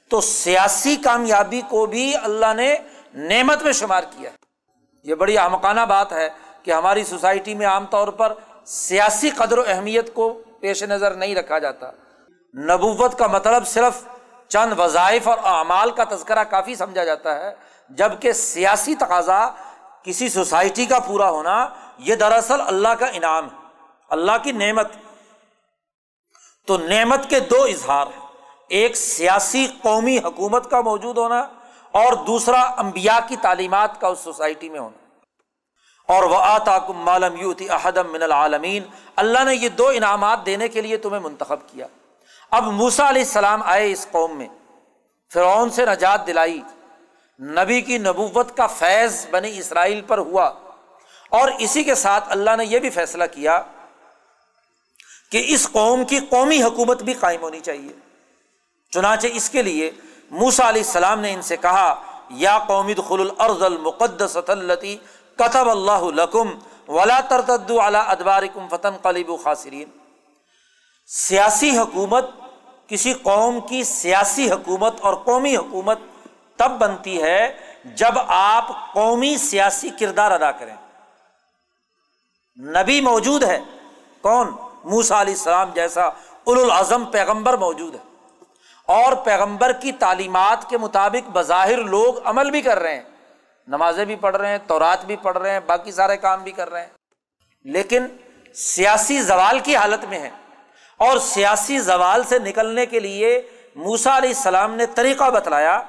تو 0.09 0.21
سیاسی 0.21 0.95
کامیابی 0.95 1.61
کو 1.69 1.86
بھی 1.86 2.15
اللہ 2.15 2.53
نے 2.55 2.78
نعمت 3.13 3.63
میں 3.63 3.71
شمار 3.71 4.03
کیا 4.03 4.30
یہ 5.03 5.15
بڑی 5.15 5.38
آمکانہ 5.38 5.82
بات 5.82 6.11
ہے 6.11 6.30
کہ 6.63 6.71
ہماری 6.71 7.03
سوسائٹی 7.03 7.55
میں 7.55 7.67
عام 7.67 7.86
طور 7.86 8.07
پر 8.07 8.34
سیاسی 8.65 9.30
قدر 9.30 9.57
و 9.57 9.63
اہمیت 9.67 10.13
کو 10.13 10.41
پیش 10.59 10.84
نظر 10.84 11.13
نہیں 11.13 11.36
رکھا 11.36 11.59
جاتا۔ 11.59 11.91
نبوت 12.53 13.17
کا 13.17 13.28
مطلب 13.28 13.67
صرف 13.67 14.07
چند 14.47 14.79
وظائف 14.79 15.27
اور 15.27 15.37
اعمال 15.43 15.91
کا 15.91 16.03
تذکرہ 16.09 16.43
کافی 16.43 16.75
سمجھا 16.75 17.03
جاتا 17.03 17.39
ہے 17.39 17.55
جبکہ 17.89 18.31
سیاسی 18.31 18.95
تقاضا 18.95 19.49
کسی 20.03 20.29
سوسائٹی 20.29 20.85
کا 20.85 20.99
پورا 20.99 21.29
ہونا، 21.29 21.67
یہ 21.97 22.15
دراصل 22.15 22.61
اللہ 22.61 22.87
کا 22.87 23.05
انعام 23.05 23.45
ہے، 23.45 23.57
اللہ 24.09 24.31
کی 24.43 24.51
نعمت۔ 24.51 24.91
تو 26.67 26.77
نعمت 26.77 27.29
کے 27.29 27.39
دو 27.39 27.63
اظہار 27.63 28.07
ہیں، 28.07 28.27
ایک 28.69 28.95
سیاسی 28.95 29.67
قومی 29.81 30.17
حکومت 30.17 30.69
کا 30.71 30.81
موجود 30.81 31.17
ہونا 31.17 31.39
اور 31.91 32.13
دوسرا 32.13 32.61
امبیا 32.61 33.19
کی 33.27 33.35
تعلیمات 33.35 34.01
کا 34.01 34.07
اس 34.07 34.19
سوسائٹی 34.19 34.69
میں 34.69 34.79
ہونا۔ 34.79 35.05
اور 36.13 36.23
وہ 36.23 36.37
آتا 36.37 36.79
کم 36.79 36.97
مالم 36.97 37.35
یوتی 37.41 37.69
احدم 37.69 38.11
من 38.11 38.23
العالمین، 38.23 38.83
اللہ 39.15 39.43
نے 39.43 39.55
یہ 39.55 39.69
دو 39.69 39.87
انعامات 39.87 40.45
دینے 40.45 40.67
کے 40.67 40.81
لیے 40.81 40.97
تمہیں 40.97 41.19
منتخب 41.19 41.59
کیا۔ 41.67 41.87
اب 42.51 42.63
موسا 42.63 43.09
علیہ 43.09 43.21
السلام 43.21 43.61
آئے 43.63 43.91
اس 43.91 44.07
قوم 44.11 44.37
میں۔ 44.37 44.47
فرعون 45.33 45.69
سے 45.69 45.85
نجات 45.85 46.27
دلائی۔ 46.27 46.61
نبی 47.39 47.81
کی 47.81 47.97
نبوت 47.97 48.57
کا 48.57 48.67
فیض 48.67 49.27
بنی 49.31 49.59
اسرائیل 49.59 50.01
پر 50.01 50.17
ہوا۔ 50.17 50.51
اور 51.29 51.51
اسی 51.59 51.83
کے 51.83 51.95
ساتھ 51.95 52.23
اللہ 52.27 52.55
نے 52.55 52.65
یہ 52.65 52.79
بھی 52.79 52.89
فیصلہ 52.89 53.23
کیا 53.31 53.61
کہ 55.31 55.43
اس 55.47 55.67
قوم 55.71 56.05
کی 56.05 56.19
قومی 56.19 56.63
حکومت 56.63 57.03
بھی 57.03 57.13
قائم 57.13 57.41
ہونی 57.41 57.59
چاہیے۔ 57.59 57.93
چنانچہ 58.91 59.27
اس 59.33 59.49
کے 59.49 59.61
لیے 59.61 59.91
موسا 60.31 60.69
علیہ 60.69 60.81
السلام 60.81 61.19
نے 61.19 61.33
ان 61.33 61.41
سے 61.41 61.57
کہا، 61.57 62.01
یا 62.29 62.59
قومد 62.67 62.99
خل 63.07 63.19
الارض 63.19 63.63
المقدس 63.63 64.37
التی 64.47 64.97
کتب 65.35 65.69
اللہ 65.69 66.03
لکم 66.03 66.49
ولا 66.87 67.19
ترتد 67.19 67.71
علی 67.71 67.97
ادبارکم 68.07 68.67
فتن 68.71 68.97
قلیب 69.01 69.31
خاصرین 69.43 69.87
سیاسی 71.05 71.77
حکومت 71.77 72.29
کسی 72.87 73.13
قوم 73.13 73.59
کی 73.61 73.83
سیاسی 73.83 74.51
حکومت 74.51 74.95
اور 75.01 75.13
قومی 75.13 75.55
حکومت 75.55 75.99
تب 76.55 76.71
بنتی 76.71 77.23
ہے 77.23 77.57
جب 77.83 78.11
آپ 78.27 78.93
قومی 78.93 79.37
سیاسی 79.37 79.89
کردار 79.99 80.31
ادا 80.31 80.51
کریں۔ 80.51 80.75
نبی 82.59 83.01
موجود 83.01 83.43
ہے۔ 83.43 83.59
کون؟ 84.21 84.47
موسا 84.83 85.21
علیہ 85.21 85.33
السلام 85.33 85.69
جیسا 85.73 86.09
الاظم 86.47 87.05
پیغمبر 87.05 87.53
موجود 87.53 87.95
ہے۔ 87.95 87.99
اور 88.85 89.13
پیغمبر 89.13 89.71
کی 89.71 89.91
تعلیمات 89.91 90.69
کے 90.69 90.77
مطابق 90.77 91.29
بظاہر 91.33 91.77
لوگ 91.77 92.13
عمل 92.25 92.51
بھی 92.51 92.61
کر 92.61 92.79
رہے 92.79 92.95
ہیں۔ 92.95 93.03
نمازیں 93.67 94.05
بھی 94.05 94.15
پڑھ 94.15 94.35
رہے 94.35 94.49
ہیں، 94.49 94.59
تورات 94.67 95.05
بھی 95.05 95.15
پڑھ 95.15 95.37
رہے 95.37 95.51
ہیں، 95.51 95.59
باقی 95.59 95.91
سارے 95.91 96.17
کام 96.17 96.43
بھی 96.43 96.51
کر 96.51 96.69
رہے 96.69 96.81
ہیں۔ 96.81 96.89
لیکن 97.63 98.07
سیاسی 98.55 99.21
زوال 99.21 99.59
کی 99.59 99.75
حالت 99.75 100.05
میں 100.05 100.19
ہے۔ 100.19 100.29
اور 100.97 101.17
سیاسی 101.17 101.79
زوال 101.79 102.23
سے 102.23 102.39
نکلنے 102.39 102.85
کے 102.85 102.99
لیے 102.99 103.41
موسا 103.75 104.17
علیہ 104.17 104.29
السلام 104.29 104.75
نے 104.75 104.85
طریقہ 104.85 105.29
بتلایا 105.29 105.81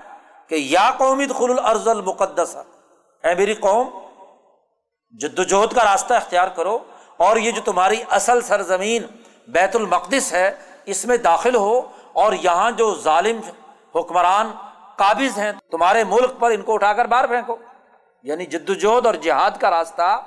کہ 0.49 0.55
یا 0.55 0.91
قومی 0.99 1.27
خل 1.27 1.51
الارض 1.51 1.89
المقدس 1.89 2.57
اے 2.57 3.35
میری 3.35 3.55
قوم، 3.55 3.89
جد 5.11 5.39
وجہد 5.39 5.75
کا 5.75 5.85
راستہ 5.85 6.15
اختیار 6.15 6.49
کرو 6.49 6.79
اور 7.17 7.37
یہ 7.37 7.51
جو 7.51 7.61
تمہاری 7.65 8.03
اصل 8.11 8.41
سرزمین 8.41 9.03
بیت 9.49 9.77
المقدس 9.77 10.33
ہے، 10.33 10.51
اس 10.85 11.05
میں 11.05 11.17
داخل 11.17 11.55
ہو 11.55 11.81
اور 12.13 12.33
یہاں 12.33 12.71
جو 12.71 12.95
ظالم 12.95 13.41
حکمران 13.95 14.51
قابض 14.97 15.39
ہیں، 15.39 15.53
تمہارے 15.71 16.05
ملک 16.05 16.39
پر 16.39 16.51
ان 16.51 16.63
کو 16.63 16.75
اٹھا 16.75 16.93
کر 16.93 17.05
باہر 17.05 17.27
پھینکو۔ 17.27 17.57
یعنی 18.23 18.47
جدوجہد 18.47 19.07
اور 19.07 19.15
جہاد 19.15 19.51
کا 19.61 19.71
راستہ، 19.71 20.21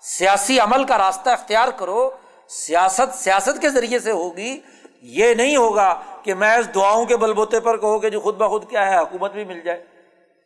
سیاسی 0.00 0.60
عمل 0.60 0.84
کا 0.84 0.98
راستہ 0.98 1.30
اختیار 1.30 1.68
کرو 1.68 2.10
سیاست 2.48 3.14
سیاست 3.14 3.60
کے 3.60 3.68
ذریعے 3.68 3.98
سے 3.98 4.10
ہوگی، 4.10 4.60
یہ 5.02 5.34
نہیں 5.34 5.56
ہوگا 5.56 6.00
کہ 6.22 6.34
محض 6.34 6.68
دعاؤں 6.74 7.04
کے 7.04 7.16
بل 7.16 7.32
بوتے 7.32 7.60
پر 7.60 7.76
کہو 7.76 7.98
کہ 7.98 8.10
جو 8.10 8.20
خود 8.20 8.36
بخود 8.36 8.70
کیا 8.70 8.86
ہے، 8.86 8.98
حکومت 8.98 9.32
بھی 9.32 9.44
مل 9.44 9.60
جائے۔ 9.60 9.84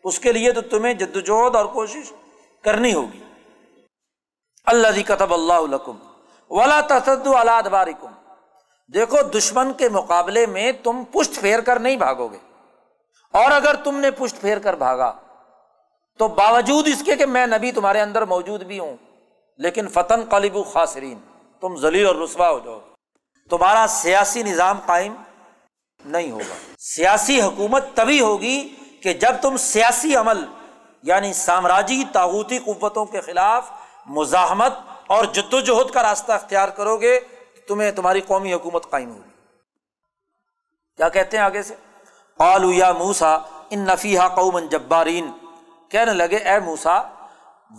اس 0.05 0.19
کے 0.19 0.33
لیے 0.33 0.53
تو 0.53 0.61
تمہیں 0.61 0.95
جدوجہد 0.95 1.57
اور 1.57 1.65
کوشش 1.65 2.13
کرنی 2.63 2.95
ہوگی۔ 2.95 3.23
اللہ 4.67 4.89
دی 4.89 5.03
کتب 5.03 5.35
اللہ 5.35 5.53
علکم 5.53 5.97
ولا 6.51 6.81
تصد 6.81 7.27
ادبارکم۔ 7.27 8.11
دیکھو، 8.95 9.17
دشمن 9.23 9.73
کے 9.73 9.89
مقابلے 9.89 10.47
میں 10.47 10.73
تم 10.73 11.03
پشت 11.05 11.41
پھیر 11.41 11.61
کر 11.61 11.79
نہیں 11.79 11.97
بھاگو 11.97 12.29
گے 12.29 12.39
اور 13.33 13.51
اگر 13.51 13.75
تم 13.75 13.97
نے 13.97 14.11
پشت 14.11 14.41
پھیر 14.41 14.59
کر 14.59 14.75
بھاگا، 14.75 15.13
تو 16.19 16.29
باوجود 16.29 16.89
اس 16.89 17.03
کے 17.07 17.17
کہ 17.17 17.27
میں 17.27 17.47
نبی 17.47 17.73
تمہارے 17.73 18.01
اندر 18.01 18.23
موجود 18.23 18.63
بھی 18.63 18.79
ہوں، 18.79 18.97
لیکن 19.59 19.89
فتن 19.89 20.25
قلب 20.31 20.59
خاصرین 20.73 21.19
تم 21.61 21.77
ذلیل 21.77 22.07
اور 22.07 22.15
رسوا 22.15 22.51
ہو 22.51 22.59
جاؤ 22.59 22.81
تمہارا 23.51 23.87
سیاسی 23.89 24.43
نظام 24.43 24.79
قائم 24.87 25.15
نہیں 26.05 26.31
ہوگا۔ 26.31 26.55
سیاسی 26.79 27.43
حکومت 27.43 27.85
تبھی 27.95 28.21
ہوگی 28.21 28.75
کہ 29.03 29.13
جب 29.13 29.33
تم 29.43 29.57
سیاسی 29.57 30.17
عمل 30.17 30.45
یعنی 31.03 31.33
سامراجی 31.33 32.05
تاغوتی 32.13 32.59
قوتوں 32.59 33.05
کے 33.05 33.21
خلاف 33.21 33.71
مزاحمت 34.07 34.73
اور 35.07 35.25
جد 35.25 35.55
و 35.55 35.61
جہد 35.61 35.91
کا 35.91 36.03
راستہ 36.03 36.33
اختیار 36.33 36.69
کرو 36.69 36.97
گے، 36.97 37.21
تمہیں 37.69 37.91
تمہاری 37.91 38.21
قومی 38.21 38.55
حکومت 38.55 38.91
قائم 38.91 39.11
ہوگی۔ 39.11 39.31
کیا 40.97 41.09
کہتے 41.09 41.37
ہیں 41.37 41.45
آگے 41.45 41.63
سے؟ 41.63 41.75
قالو 42.37 42.73
یا 42.73 42.93
موسا 42.93 43.35
ان 43.71 43.81
نفیحہ 43.81 44.29
قومن 44.29 44.69
جبارین۔ 44.69 45.31
کہنے 45.89 46.13
لگے، 46.13 46.37
اے 46.37 46.59
موسا 46.59 47.03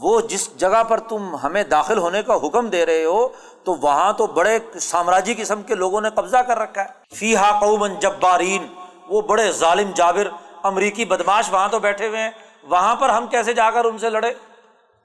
وہ 0.02 0.22
جس 0.22 0.58
جگہ 0.58 0.84
پر 0.84 1.00
تم 1.00 1.36
ہمیں 1.36 1.64
داخل 1.64 1.98
ہونے 1.98 2.24
کا 2.24 2.36
حکم 2.36 2.68
دے 2.68 2.86
رہے 2.86 3.06
ہو 3.06 3.28
تو 3.64 3.76
وہاں 3.76 4.14
تو 4.14 4.28
بڑے 4.28 4.60
سامراجی 4.82 5.34
قسم 5.34 5.62
کے 5.62 5.76
لوگوں 5.76 6.02
نے 6.02 6.10
قبضہ 6.10 6.38
کر 6.38 6.60
رکھا 6.60 6.82
ہے۔ 6.82 7.16
فی 7.16 7.36
ہا 7.36 7.60
قومن 7.60 7.96
جبارین، 7.96 8.68
وہ 9.08 9.22
بڑے 9.22 9.52
ظالم 9.52 9.92
جابر، 9.92 10.28
امریکی 10.64 11.06
بدماش 11.06 11.54
وہاں 11.54 11.68
تو 11.68 11.80
بیٹھے 11.80 12.08
ہوئے 12.08 12.22
ہیں۔ 12.22 12.30
وہاں 12.64 12.96
پر 12.96 13.10
ہم 13.10 13.28
کیسے 13.28 13.54
جا 13.54 13.72
کر 13.72 13.86
ان 13.86 13.98
سے 13.98 14.10
لڑے؟ 14.10 14.34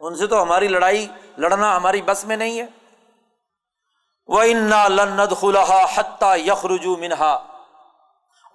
ان 0.00 0.16
سے 0.16 0.26
تو 0.26 0.42
ہماری 0.42 0.68
لڑائی، 0.68 1.06
لڑنا 1.38 1.76
ہماری 1.76 2.02
بس 2.02 2.24
میں 2.24 2.36
نہیں 2.36 2.60
ہے۔ 2.60 2.66
وہ 4.26 4.42
انا 4.42 4.88
لند 4.88 5.32
خلحا 5.40 5.84
حتیٰ 5.94 6.38
یخرجو 6.38 6.96
منہا 6.96 7.32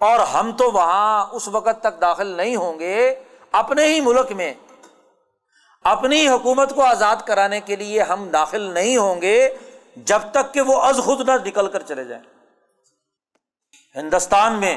اور 0.00 0.20
ہم 0.20 0.52
تو 0.52 0.70
وہاں 0.70 1.26
اس 1.32 1.48
وقت 1.48 1.80
تک 1.82 2.00
داخل 2.00 2.26
نہیں 2.26 2.56
ہوں 2.56 2.78
گے 2.78 3.14
اپنے 3.52 3.84
ہی 3.84 4.00
ملک 4.00 4.32
میں۔ 4.32 4.54
اپنی 5.84 6.28
حکومت 6.28 6.74
کو 6.74 6.82
آزاد 6.82 7.16
کرانے 7.26 7.60
کے 7.60 7.76
لیے 7.76 8.02
ہم 8.02 8.28
داخل 8.28 8.60
نہیں 8.60 8.96
ہوں 8.96 9.22
گے۔ 9.22 9.48
جب 9.96 10.18
تک 10.30 10.54
کہ 10.54 10.60
وہ 10.60 10.82
از 10.82 11.00
خود 11.04 11.28
نہ 11.28 11.32
نکل 11.44 11.66
کر 11.68 11.82
چلے 11.82 12.04
جائیں۔ 12.04 12.24
ہندوستان 13.96 14.52
میں 14.52 14.76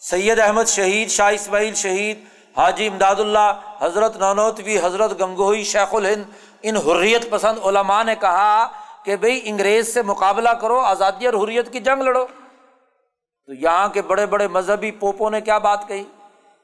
سید 0.00 0.40
احمد 0.40 0.64
شہید، 0.64 1.08
شاہ 1.08 1.32
اسماعیل 1.32 1.74
شہید، 1.74 2.24
حاجی 2.56 2.86
امداد 2.86 3.14
اللہ 3.18 3.76
حضرت 3.80 4.16
نونوتوی 4.16 4.78
حضرت 4.78 5.20
گنگوئی 5.20 5.64
شیخ 5.64 5.94
الہند، 5.94 6.24
ان 6.62 6.76
حریت 6.76 7.30
پسند 7.30 7.58
علماء 7.66 8.02
نے 8.02 8.14
کہا 8.14 8.68
کہ 9.04 9.16
بھائی 9.16 9.40
انگریز 9.44 9.94
سے 9.94 10.02
مقابلہ 10.02 10.48
کرو، 10.48 10.78
آزادی 10.78 11.26
اور 11.26 11.34
حریت 11.34 11.72
کی 11.72 11.80
جنگ 11.80 12.02
لڑو۔ 12.02 12.26
تو 13.46 13.52
یہاں 13.52 13.88
کے 13.88 14.02
بڑے 14.02 14.26
بڑے 14.26 14.48
مذہبی 14.48 14.90
پوپوں 14.90 15.30
نے 15.30 15.40
کیا 15.40 15.58
بات 15.58 15.88
کہی؟ 15.88 16.04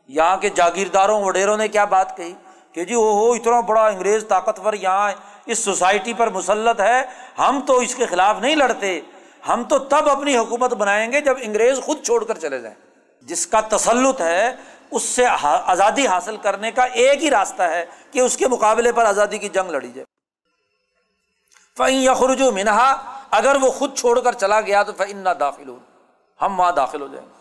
یہاں 0.09 0.37
کے 0.37 0.49
جاگیرداروں، 0.49 1.25
وڈیروں 1.25 1.57
نے 1.57 1.69
کیا 1.69 1.85
بات 1.85 2.17
کہی 2.17 2.35
کہ 2.73 2.85
جی 2.85 2.95
وہ 2.95 3.13
ہو 3.13 3.33
اتنا 3.33 3.61
بڑا 3.61 3.87
انگریز 3.87 4.25
طاقتور 4.29 4.73
یہاں 4.73 5.13
اس 5.47 5.59
سوسائٹی 5.59 6.15
پر 6.15 6.31
مسلط 6.31 6.81
ہے، 6.81 7.03
ہم 7.39 7.61
تو 7.67 7.79
اس 7.79 7.95
کے 7.95 8.07
خلاف 8.07 8.37
نہیں 8.41 8.57
لڑتے۔ 8.57 9.01
ہم 9.49 9.65
تو 9.65 9.79
تب 9.79 10.09
اپنی 10.09 10.37
حکومت 10.37 10.75
بنائیں 10.75 11.13
گے 11.13 11.21
جب 11.21 11.37
انگریز 11.41 11.81
خود 11.85 12.03
چھوڑ 12.03 12.25
کر 12.25 12.39
چلے 12.39 12.61
جائیں۔ 12.61 12.77
جس 13.23 13.47
کا 13.47 13.61
تسلط 13.61 14.21
ہے، 14.21 14.53
اس 14.91 15.03
سے 15.03 15.25
آزادی 15.43 16.07
حاصل 16.07 16.37
کرنے 16.37 16.71
کا 16.71 16.83
ایک 16.83 17.23
ہی 17.25 17.31
راستہ 17.31 17.63
ہے 17.63 17.85
کہ 18.11 18.21
اس 18.21 18.37
کے 18.37 18.49
مقابلے 18.49 18.93
پر 18.93 19.05
آزادی 19.05 19.39
کی 19.39 19.49
جنگ 19.49 19.71
لڑی 19.71 19.91
جائے۔ 19.93 20.05
فعین 21.79 22.03
یخرج 22.03 22.43
و 22.43 22.51
منہا 22.51 22.91
اگر 23.31 23.57
وہ 23.63 23.71
خود 23.71 23.97
چھوڑ 23.99 24.21
کر 24.21 24.33
چلا 24.33 24.61
گیا 24.61 24.83
تو 24.83 24.93
فعن 24.93 25.17
نہ 25.17 25.29
داخل 25.29 25.69
ہو 25.69 25.79
ہم 26.43 26.61
وہاں 26.61 26.73
داخل 26.73 27.01
ہو 27.01 27.07
جائیں 27.07 27.27
گے۔ 27.27 27.33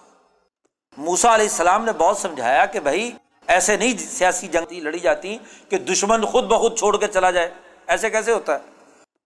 موسا 0.98 1.36
علیہ 1.36 1.46
السلام 1.46 1.86
نے 1.86 1.92
بہت 1.92 2.18
سمجھایا 2.18 2.66
کہ 2.66 2.80
بھائی، 2.80 3.12
ایسے 3.48 3.78
نہیں 3.78 3.98
سیاسی 3.98 4.48
جنگ 4.48 4.72
لڑی 4.72 5.00
جاتی 5.00 5.38
کہ 5.70 5.78
دشمن 5.78 6.26
خود 6.26 6.44
بخود 6.44 6.78
چھوڑ 6.78 6.98
کے 6.98 7.08
چلا 7.08 7.32
جائے۔ 7.32 7.52
ایسے 7.88 8.10
کیسے 8.10 8.32
ہوتا 8.32 8.54
ہے؟ 8.54 8.72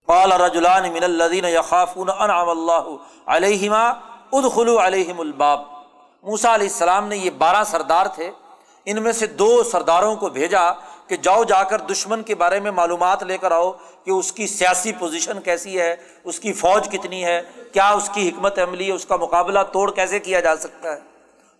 قال 0.08 0.32
رجلان 0.32 0.92
من 0.94 1.04
الذين 1.04 1.46
يخافون 1.46 2.10
انعم 2.10 2.50
الله 2.50 2.98
عليهما 3.28 3.86
ادخلوا 4.32 4.86
عليهم 4.88 5.20
الباب۔ 5.20 5.62
موسا 6.24 6.56
علیہ 6.56 6.68
السلام 6.68 7.08
نے 7.08 7.18
یہ 7.18 7.30
بارہ 7.30 7.64
سردار 7.64 8.06
تھے، 8.06 8.32
ان 8.86 9.02
میں 9.04 9.12
سے 9.12 9.28
دو 9.28 9.64
سرداروں 9.64 10.16
کو 10.16 10.30
بھیجا 10.30 10.72
کہ 11.08 11.16
جاؤ 11.16 11.44
جا 11.44 11.64
کر 11.64 11.80
دشمن 11.80 12.24
کے 12.24 12.36
بارے 12.36 12.60
میں 12.60 12.72
معلومات 12.72 13.24
لے 13.24 13.38
کر 13.38 13.52
آؤ 13.52 13.72
کہ 14.04 14.12
اس 14.12 14.32
کی 14.32 14.48
سیاسی 14.48 14.92
پوزیشن 14.92 15.42
کیسی 15.42 15.80
ہے، 15.80 15.96
اس 16.24 16.40
کی 16.40 16.54
فوج 16.54 16.90
کتنی 16.90 17.26
ہے، 17.26 17.42
کیا 17.72 17.90
اس 17.90 18.10
کی 18.14 18.30
حکمت 18.30 18.60
عملی 18.60 18.88
ہے، 18.88 18.92
اس 18.92 19.06
کا 19.06 19.16
مقابلہ 19.16 19.60
توڑ 19.72 19.92
کیسے 19.92 20.20
کیا 20.20 20.40
جا 20.40 20.56
سکتا 20.56 20.92
ہے؟ 20.92 21.00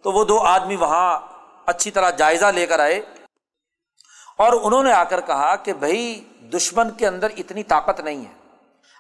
تو 0.02 0.12
وہ 0.12 0.24
دو 0.24 0.40
آدمی 0.40 0.76
وہاں 0.76 1.20
اچھی 1.66 1.92
طرح 1.92 2.10
جائزہ 2.10 2.46
لے 2.46 2.66
کر 2.66 2.80
آئے۔ 2.80 3.02
اور 4.40 4.54
انہوں 4.54 4.84
نے 4.84 4.92
آ 4.94 5.04
کر 5.04 5.22
کہا 5.22 5.56
کہ 5.56 5.74
بھائی 5.74 6.22
دشمن 6.54 6.90
کے 6.92 7.08
اندر 7.08 7.28
اتنی 7.38 7.64
طاقت 7.64 8.00
نہیں 8.00 8.26
ہے۔ 8.26 8.36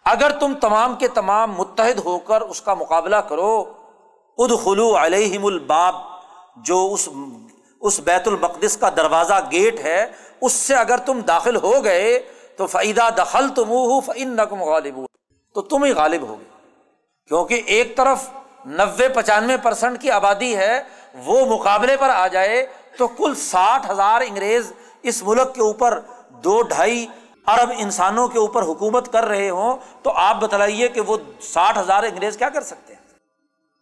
اگر 0.06 0.32
تم 0.32 0.54
تمام 0.62 0.96
کے 0.96 1.08
تمام 1.08 1.52
متحد 1.52 2.00
ہو 2.06 2.18
کر 2.20 2.42
اس 2.42 2.62
کا 2.62 2.74
مقابلہ 2.74 3.16
کرو 3.16 3.52
اد 4.38 4.52
خلو 4.64 4.96
علیہم 4.98 5.46
الباب، 5.46 5.96
جو 6.58 6.90
اس 6.94 7.08
اس 7.82 8.00
بیت 8.00 8.28
المقدس 8.28 8.78
کا 8.78 8.90
دروازہ 8.90 9.34
گیٹ 9.52 9.80
ہے، 9.80 10.06
اس 10.42 10.54
سے 10.54 10.76
اگر 10.76 10.98
تم 10.98 11.20
داخل 11.20 11.56
ہو 11.56 11.84
گئے، 11.84 12.20
تو 12.56 12.68
فعیدہ 12.68 13.10
دخل 13.18 13.50
تم 13.50 13.74
فعن 14.06 14.36
نقم 14.36 14.64
غالب 14.64 15.00
تو 15.56 15.62
تم 15.62 15.84
ہی 15.84 15.92
غالب 15.92 16.22
ہوگے۔ 16.22 16.50
کیونکہ 17.30 17.62
ایک 17.66 17.96
طرف 17.98 18.30
نوے 18.66 19.08
پچانوے 19.10 19.58
پرسنٹ 19.58 20.02
کی 20.02 20.12
آبادی 20.12 20.56
ہے، 20.58 20.82
وہ 21.26 21.46
مقابلے 21.46 21.98
پر 21.98 22.10
آ 22.10 22.28
جائے، 22.28 22.66
تو 22.98 23.08
کل 23.08 23.36
ساٹھ 23.36 23.92
ہزار 23.92 24.22
انگریز 24.22 24.74
اس 25.08 25.22
ملک 25.24 25.54
کے 25.56 25.62
اوپر 25.62 26.00
دو 26.44 26.62
ڈھائی 26.62 27.06
ارب 27.48 27.72
انسانوں 27.78 28.28
کے 28.28 28.40
اوپر 28.40 28.62
حکومت 28.62 29.12
کر 29.12 29.26
رہے 29.26 29.50
ہوں، 29.50 29.78
تو 30.04 30.12
آپ 30.12 30.42
بتلائیے 30.42 30.88
کہ 30.88 31.02
وہ 31.02 31.18
ساٹھ 31.42 31.78
ہزار 31.80 32.04
انگریز 32.04 32.38
کیا 32.38 32.50
کر 32.50 32.62
سکتے 32.62 32.94
ہیں؟ 32.94 33.02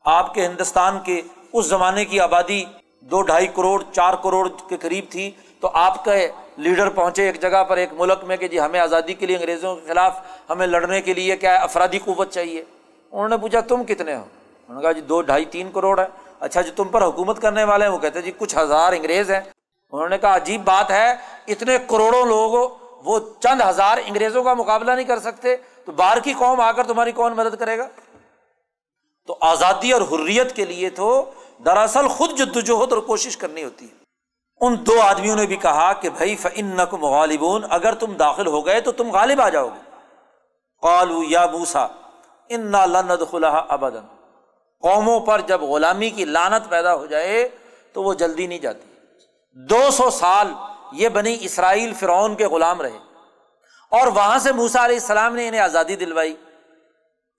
آپ 0.06 0.34
کے 0.34 0.46
ہندوستان 0.46 1.00
کے 1.04 1.22
اس 1.54 1.66
زمانے 1.66 2.06
کی 2.06 2.20
آبادی 2.20 2.64
دو 3.02 3.22
ڈھائی 3.22 3.48
کروڑ، 3.48 3.82
چار 3.92 4.14
کروڑ 4.24 4.48
کے 4.70 4.78
قریب 4.78 5.06
تھی، 5.10 5.30
تو 5.60 5.70
آپ 5.74 6.04
کے 6.04 6.28
لیڈر 6.58 6.90
پہنچے 6.90 7.26
ایک 7.26 7.42
جگہ 7.42 7.64
پر 7.64 7.78
ایک 7.78 7.94
ملک 7.98 8.24
میں 8.24 8.38
کہ 8.38 8.48
جی 8.48 8.60
ہمیں 8.60 8.80
آزادی 8.80 9.14
کے 9.14 9.26
لیے 9.26 9.36
انگریزوں 9.36 9.76
کے 9.76 9.88
خلاف 9.88 10.20
ہمیں 10.50 10.68
لڑنے 10.68 11.02
کے 11.02 11.14
لیے 11.14 11.38
کیا 11.38 11.56
افرادی 11.56 12.00
قوت 12.06 12.32
چاہیے؟ 12.32 12.64
انہوں 13.12 13.30
نے 13.30 13.38
پوچھا، 13.38 13.60
تم 13.60 13.84
کتنے 13.84 14.16
ہو؟ 14.16 14.22
انہوں 14.22 14.76
نے 14.76 14.82
کہا 14.82 14.92
جی 14.92 15.02
دو 15.02 15.22
ڈھائی 15.22 15.46
تین 15.46 15.72
کروڑ 15.74 16.00
ہے۔ 16.00 16.06
اچھا 16.40 16.62
جو 16.62 16.72
تم 16.76 16.88
پر 16.88 17.02
حکومت 17.02 17.42
کرنے 17.42 17.64
والے 17.64 17.86
ہیں، 17.86 17.92
وہ 17.92 17.98
کہتے 17.98 18.20
ہیں 18.20 18.26
جی 18.26 18.32
کچھ 18.38 18.56
ہزار 18.58 18.94
انگریز 18.94 19.32
ہیں۔ 19.32 19.42
انہوں 19.96 20.10
نے 20.10 20.18
کہا 20.18 20.36
عجیب 20.36 20.64
بات 20.64 20.92
ہے، 20.92 21.16
اتنے 21.48 21.78
کروڑوں 21.88 22.26
لوگ 22.26 22.70
وہ 23.04 23.20
چند 23.40 23.62
ہزار 23.62 23.98
انگریزوں 24.06 24.44
کا 24.44 24.54
مقابلہ 24.54 24.92
نہیں 24.92 25.06
کر 25.06 25.20
سکتے، 25.20 25.56
تو 25.86 25.92
باہر 25.92 26.20
کی 26.20 26.34
قوم 26.34 26.62
آ 26.62 26.72
کر 26.72 26.88
تمہاری 26.88 27.12
کون 27.12 27.34
مدد 27.34 27.56
کرے 27.60 27.78
گا؟ 27.78 27.88
تو 29.28 29.38
آزادی 29.42 29.92
اور 29.92 30.02
حریت 30.02 30.56
کے 30.56 30.66
لیے 30.66 30.90
تو 30.90 31.32
دراصل 31.66 32.08
خود 32.08 32.30
جدوجہد 32.30 32.94
اور 32.94 33.02
کوشش 33.02 33.38
کرنی 33.38 33.64
ہوتی 33.64 33.86
ہے۔ 33.86 33.96
ان 34.62 34.76
دو 34.80 35.02
آدمیوں 35.02 35.36
نے 35.36 35.46
بھی 35.46 35.56
کہا 35.56 35.94
کہ 35.94 36.10
بھائی 36.10 36.36
فن 36.36 36.66
نقم 36.66 37.06
غالبون، 37.06 37.64
اگر 37.70 37.94
تم 37.94 38.14
داخل 38.14 38.48
ہو 38.48 38.66
گئے 38.66 38.82
تو 38.82 38.92
تم 38.92 39.12
غالب 39.12 39.42
آ 39.42 39.50
جاؤ 39.50 39.68
گے۔ 39.68 39.90
قالو 40.82 41.24
یا 41.24 41.46
بوسا 41.46 41.88
ان 42.50 42.72
لند 42.72 43.12
خلا 43.32 43.50
ابدن 43.50 44.06
قوموں 44.82 45.20
پر 45.20 45.42
جب 45.42 45.62
غلامی 45.62 46.10
کی 46.10 46.26
لانت 46.26 46.70
پیدا 46.70 46.96
ہو 46.96 47.06
جائے 47.06 47.50
تو 47.94 48.04
وہ 48.04 48.14
جلدی 48.14 48.48
نہیں 48.48 48.60
جاتی۔ 48.60 48.95
دو 49.58 49.92
سو 49.92 50.10
سال 50.10 50.54
یہ 50.92 51.10
بنی 51.10 51.38
اسرائیل 51.42 51.94
فرعون 51.94 52.36
کے 52.36 52.48
غلام 52.48 52.82
رہے 52.82 52.98
اور 53.92 54.08
وہاں 54.08 54.40
سے 54.40 54.52
موسا 54.52 54.86
علیہ 54.86 54.96
السلام 54.96 55.36
نے 55.36 55.48
انہیں 55.48 55.62
آزادی 55.62 55.96
دلوائی۔ 55.96 56.36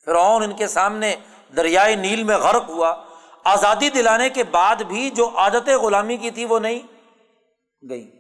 فرعون 0.05 0.43
ان 0.43 0.53
کے 0.53 0.67
سامنے 0.67 1.17
دریائے 1.57 1.97
نیل 1.97 2.25
میں 2.25 2.39
غرق 2.39 2.69
ہوا۔ 2.69 3.05
آزادی 3.45 3.91
دلانے 3.91 4.31
کے 4.31 4.45
بعد 4.45 4.77
بھی 4.77 5.11
جو 5.11 5.31
عادت 5.37 5.69
غلامی 5.69 6.17
کی 6.17 6.31
تھی 6.31 6.45
وہ 6.45 6.59
نہیں 6.59 6.81
گئی۔ 7.91 8.11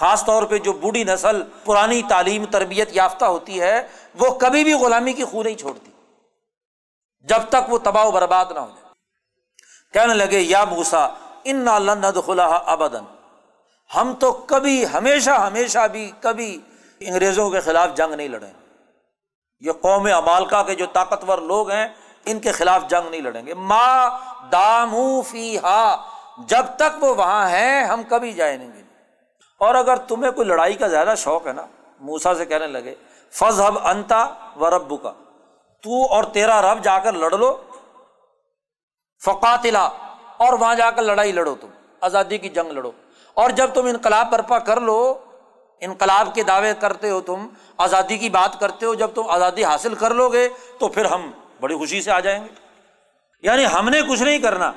خاص 0.00 0.24
طور 0.24 0.42
پہ 0.42 0.58
جو 0.58 0.72
بوڑھی 0.72 1.04
نسل 1.04 1.42
پرانی 1.64 2.02
تعلیم، 2.08 2.44
تربیت 2.44 2.88
یافتہ 2.92 3.24
ہوتی 3.24 3.60
ہے، 3.60 3.86
وہ 4.14 4.34
کبھی 4.34 4.64
بھی 4.64 4.72
غلامی 4.72 5.12
کی 5.12 5.24
خو 5.24 5.42
نہیں 5.42 5.54
چھوڑتی۔ 5.54 5.90
جب 7.20 7.40
تک 7.48 7.72
وہ 7.72 7.78
تباہ 7.78 8.04
و 8.04 8.10
برباد 8.10 8.44
نہ 8.50 8.58
ہو 8.58 8.66
جائے۔ 8.66 8.92
کہنے 9.92 10.14
لگے، 10.14 10.40
یا 10.40 10.64
موسا 10.64 11.08
ان 11.44 11.56
ند 11.56 12.26
خلا 12.26 12.46
ابدن 12.46 13.11
ہم 13.96 14.14
تو 14.14 14.32
کبھی 14.32 14.84
ہمیشہ 14.92 15.30
ہمیشہ 15.30 15.88
بھی 15.92 16.10
کبھی 16.20 16.60
انگریزوں 17.00 17.50
کے 17.50 17.60
خلاف 17.60 17.88
جنگ 17.94 18.14
نہیں 18.14 18.28
لڑیں 18.28 18.52
یہ 19.60 19.72
قوم 19.72 20.08
امالکا 20.14 20.62
کے 20.62 20.74
جو 20.74 20.86
طاقتور 20.86 21.38
لوگ 21.38 21.70
ہیں، 21.70 21.88
ان 22.24 22.40
کے 22.40 22.52
خلاف 22.52 22.82
جنگ 22.88 23.10
نہیں 23.10 23.20
لڑیں 23.20 23.46
گے۔ 23.46 23.54
ماں 23.54 24.10
دام 24.52 25.22
فی 25.22 25.58
ہا 25.58 26.08
جب 26.38 26.64
تک 26.76 27.04
وہ 27.04 27.14
وہاں 27.14 27.50
ہیں، 27.50 27.84
ہم 27.84 28.02
کبھی 28.08 28.32
جائیں 28.32 28.72
گے۔ 28.72 28.82
اور 29.58 29.74
اگر 29.74 29.96
تمہیں 29.96 30.32
کوئی 30.32 30.48
لڑائی 30.48 30.74
کا 30.74 30.86
زیادہ 30.86 31.14
شوق 31.16 31.46
ہے 31.46 31.52
نا 31.52 31.66
موسا 32.00 32.34
سے 32.34 32.44
کہنے 32.44 32.66
لگے 32.66 32.94
فض 33.30 33.60
ہب 33.60 33.78
انتا 33.86 34.26
و 34.60 34.70
ربو 34.70 34.96
کا 34.96 35.12
تو 35.82 36.12
اور 36.12 36.24
تیرا 36.24 36.62
رب 36.62 36.84
جا 36.84 36.98
کر 36.98 37.12
لڑ 37.12 37.38
لو، 37.38 37.62
فقاتلا، 39.24 39.88
اور 40.36 40.52
وہاں 40.52 40.74
جا 40.74 40.90
کر 40.90 41.02
لڑائی 41.02 41.32
لڑو 41.32 41.54
تم، 41.60 41.68
آزادی 42.00 42.38
کی 42.38 42.48
جنگ 42.48 42.70
لڑو۔ 42.70 42.90
اور 43.34 43.50
جب 43.50 43.70
تم 43.74 43.86
انقلاب 43.86 44.30
برپا 44.30 44.58
کر 44.58 44.80
لو، 44.80 45.18
انقلاب 45.80 46.34
کے 46.34 46.42
دعوے 46.42 46.72
کرتے 46.80 47.10
ہو 47.10 47.20
تم، 47.20 47.48
آزادی 47.78 48.18
کی 48.18 48.28
بات 48.28 48.60
کرتے 48.60 48.86
ہو، 48.86 48.94
جب 48.94 49.10
تم 49.14 49.22
آزادی 49.28 49.64
حاصل 49.64 49.94
کر 49.94 50.14
لو 50.14 50.28
گے، 50.28 50.48
تو 50.78 50.88
پھر 50.88 51.04
ہم 51.04 51.30
بڑی 51.60 51.74
خوشی 51.74 52.02
سے 52.02 52.10
آ 52.10 52.20
جائیں 52.20 52.44
گے۔ 52.44 52.48
یعنی 53.42 53.64
ہم 53.66 53.88
نے 53.88 54.02
کچھ 54.02 54.22
نہیں 54.22 54.38
کرنا، 54.38 54.72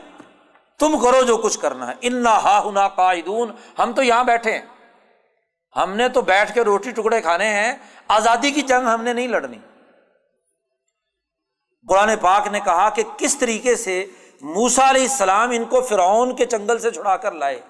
تم 0.80 1.00
کرو 1.00 1.24
جو 1.24 1.38
کچھ 1.38 1.60
کرنا 1.60 1.88
ہے۔ 1.88 1.94
ان 2.02 2.28
ہا 2.28 2.62
ہنا 2.66 2.88
قائدون 2.88 3.52
ہم 3.80 3.92
تو 3.92 4.04
یہاں 4.04 4.24
بیٹھے 4.24 4.52
ہیں۔ 4.52 4.62
ہم 5.76 5.94
نے 5.94 6.10
تو 6.10 6.22
بیٹھ 6.22 6.54
کے 6.54 6.62
روٹی 6.62 6.92
ٹکڑے 6.92 7.22
کھانے 7.22 7.50
ہیں، 7.50 7.74
آزادی 8.08 8.52
کی 8.52 8.62
جنگ 8.62 8.88
ہم 8.88 9.04
نے 9.04 9.14
نہیں 9.14 9.28
لڑنی۔ 9.28 9.58
قرآن 11.88 12.12
پاک 12.22 12.48
نے 12.48 12.60
کہا 12.60 12.90
کہ 12.90 13.04
کس 13.18 13.38
طریقے 13.38 13.76
سے 13.76 14.06
موسا 14.42 14.90
علیہ 14.90 15.02
السلام 15.02 15.52
ان 15.52 15.66
کو 15.66 15.82
فرعون 15.82 16.36
کے 16.36 16.46
چنگل 16.46 16.80
سے 16.80 16.92
چھڑا 16.92 17.18
کر 17.18 17.32
لائے؟ 17.32 17.62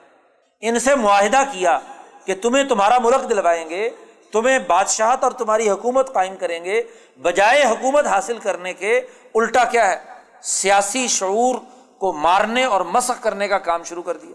ان 0.68 0.80
سے 0.80 0.95
معاہدہ 0.95 1.43
کیا 1.51 1.80
کہ 2.26 2.36
تمہیں 2.41 2.63
تمہارا 2.63 2.97
ملک 2.99 3.30
دلوائیں 3.30 3.70
گے، 3.70 3.89
تمہیں 4.32 4.59
بادشاہت 4.59 5.24
اور 5.24 5.32
تمہاری 5.32 5.70
حکومت 5.70 6.13
قائم 6.13 6.36
کریں 6.36 6.63
گے، 6.66 6.82
بجائے 7.22 7.63
حکومت 7.63 8.07
حاصل 8.07 8.38
کرنے 8.38 8.74
کے 8.74 8.97
الٹا 9.36 9.63
کیا 9.63 9.89
ہے؟ 9.89 9.97
سیاسی 10.41 11.07
شعور 11.07 11.55
کو 11.97 12.13
مارنے 12.13 12.63
اور 12.63 12.82
مسق 12.82 13.24
کرنے 13.24 13.47
کا 13.47 13.57
کام 13.57 13.84
شروع 13.84 14.03
کر 14.03 14.18
دیا۔ 14.18 14.34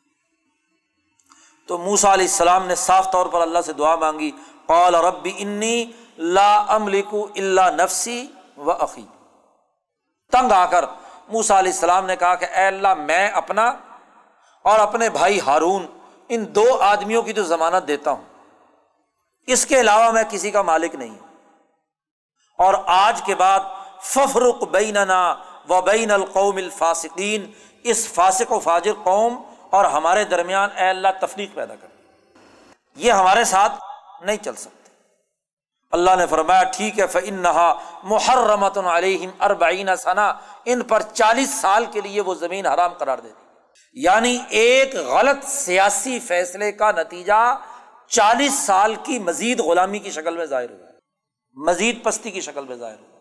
تو 1.69 1.79
موسا 1.79 2.13
علیہ 2.15 2.27
السلام 2.27 2.67
نے 2.67 2.75
صاف 2.75 3.11
طور 3.13 3.27
پر 3.27 3.41
اللہ 3.41 3.59
سے 3.67 3.73
دعا 3.73 3.95
مانگی، 3.97 4.31
قال 4.67 4.95
ربی 4.95 5.33
انی 5.39 5.85
لا 6.19 6.65
اللہ 6.77 7.71
نفسی 7.75 8.27
و 8.57 8.71
عقی 8.71 9.05
تنگ 10.33 10.53
آ 10.53 10.65
کر 10.67 10.85
موسا 11.29 11.59
علیہ 11.59 11.73
السلام 11.73 12.07
نے 12.07 12.17
کہا 12.17 12.35
کہ 12.35 12.45
اے 12.45 12.67
اللہ 12.67 12.95
میں 12.95 13.29
اپنا 13.29 13.67
اور 14.65 14.79
اپنے 14.79 15.09
بھائی 15.11 15.41
ہارون 15.47 15.87
ان 16.31 16.55
دو 16.55 16.79
آدمیوں 16.81 17.23
کی 17.23 17.33
تو 17.33 17.43
ضمانت 17.43 17.89
دیتا 17.89 18.11
ہوں۔ 18.11 18.23
اس 19.47 19.67
کے 19.67 19.81
علاوہ 19.81 20.11
میں 20.11 20.23
کسی 20.31 20.51
کا 20.51 20.63
مالک 20.63 20.95
نہیں 20.95 21.11
ہوں۔ 21.11 21.27
اور 22.59 22.75
آج 22.87 23.23
کے 23.23 23.35
بعد 23.35 23.61
ففرق 24.03 24.63
بیننا 24.69 25.35
و 25.69 25.81
بین 25.81 26.11
القوم 26.11 26.57
الفاسقین، 26.57 27.51
اس 27.83 28.09
فاسق 28.09 28.53
و 28.53 28.61
فاجر 28.61 28.93
قوم 29.03 29.43
اور 29.71 29.85
ہمارے 29.85 30.25
درمیان 30.25 30.71
اے 30.77 30.89
اللہ 30.89 31.09
تفریق 31.21 31.55
پیدا 31.55 31.75
کر۔ 31.75 31.89
یہ 32.95 33.13
ہمارے 33.13 33.45
ساتھ 33.45 33.73
نہیں 34.21 34.37
چل 34.37 34.55
سکتے۔ 34.55 34.91
اللہ 35.91 36.11
نے 36.17 36.27
فرمایا، 36.27 36.63
ٹھیک 36.63 36.99
ہے 36.99 37.07
فن 37.07 37.35
نہا 37.35 37.75
محرمت 38.03 38.79
علیہم 38.79 39.31
اربعین 39.41 39.97
ثنا 39.97 40.33
ان 40.65 40.83
پر 40.83 41.03
چالیس 41.03 41.55
سال 41.61 41.87
کے 41.87 42.01
لیے 42.01 42.21
وہ 42.21 42.35
زمین 42.35 42.67
حرام 42.67 42.93
قرار 42.93 43.19
دے 43.19 43.29
دی 43.29 43.50
یعنی 43.93 44.39
ایک 44.49 44.95
غلط 44.95 45.45
سیاسی 45.45 46.19
فیصلے 46.21 46.73
کا 46.73 46.91
نتیجہ 46.91 47.59
چالیس 48.09 48.55
سال 48.55 48.95
کی 49.03 49.19
مزید 49.19 49.61
غلامی 49.61 49.99
کی 49.99 50.11
شکل 50.11 50.37
میں 50.37 50.47
ظاہر 50.47 50.71
ہوا 50.71 50.87
مزید 51.55 52.05
پستی 52.05 52.31
کی 52.31 52.41
شکل 52.41 52.65
میں 52.65 52.77
ظاہر 52.77 52.95
ہوا 52.95 53.19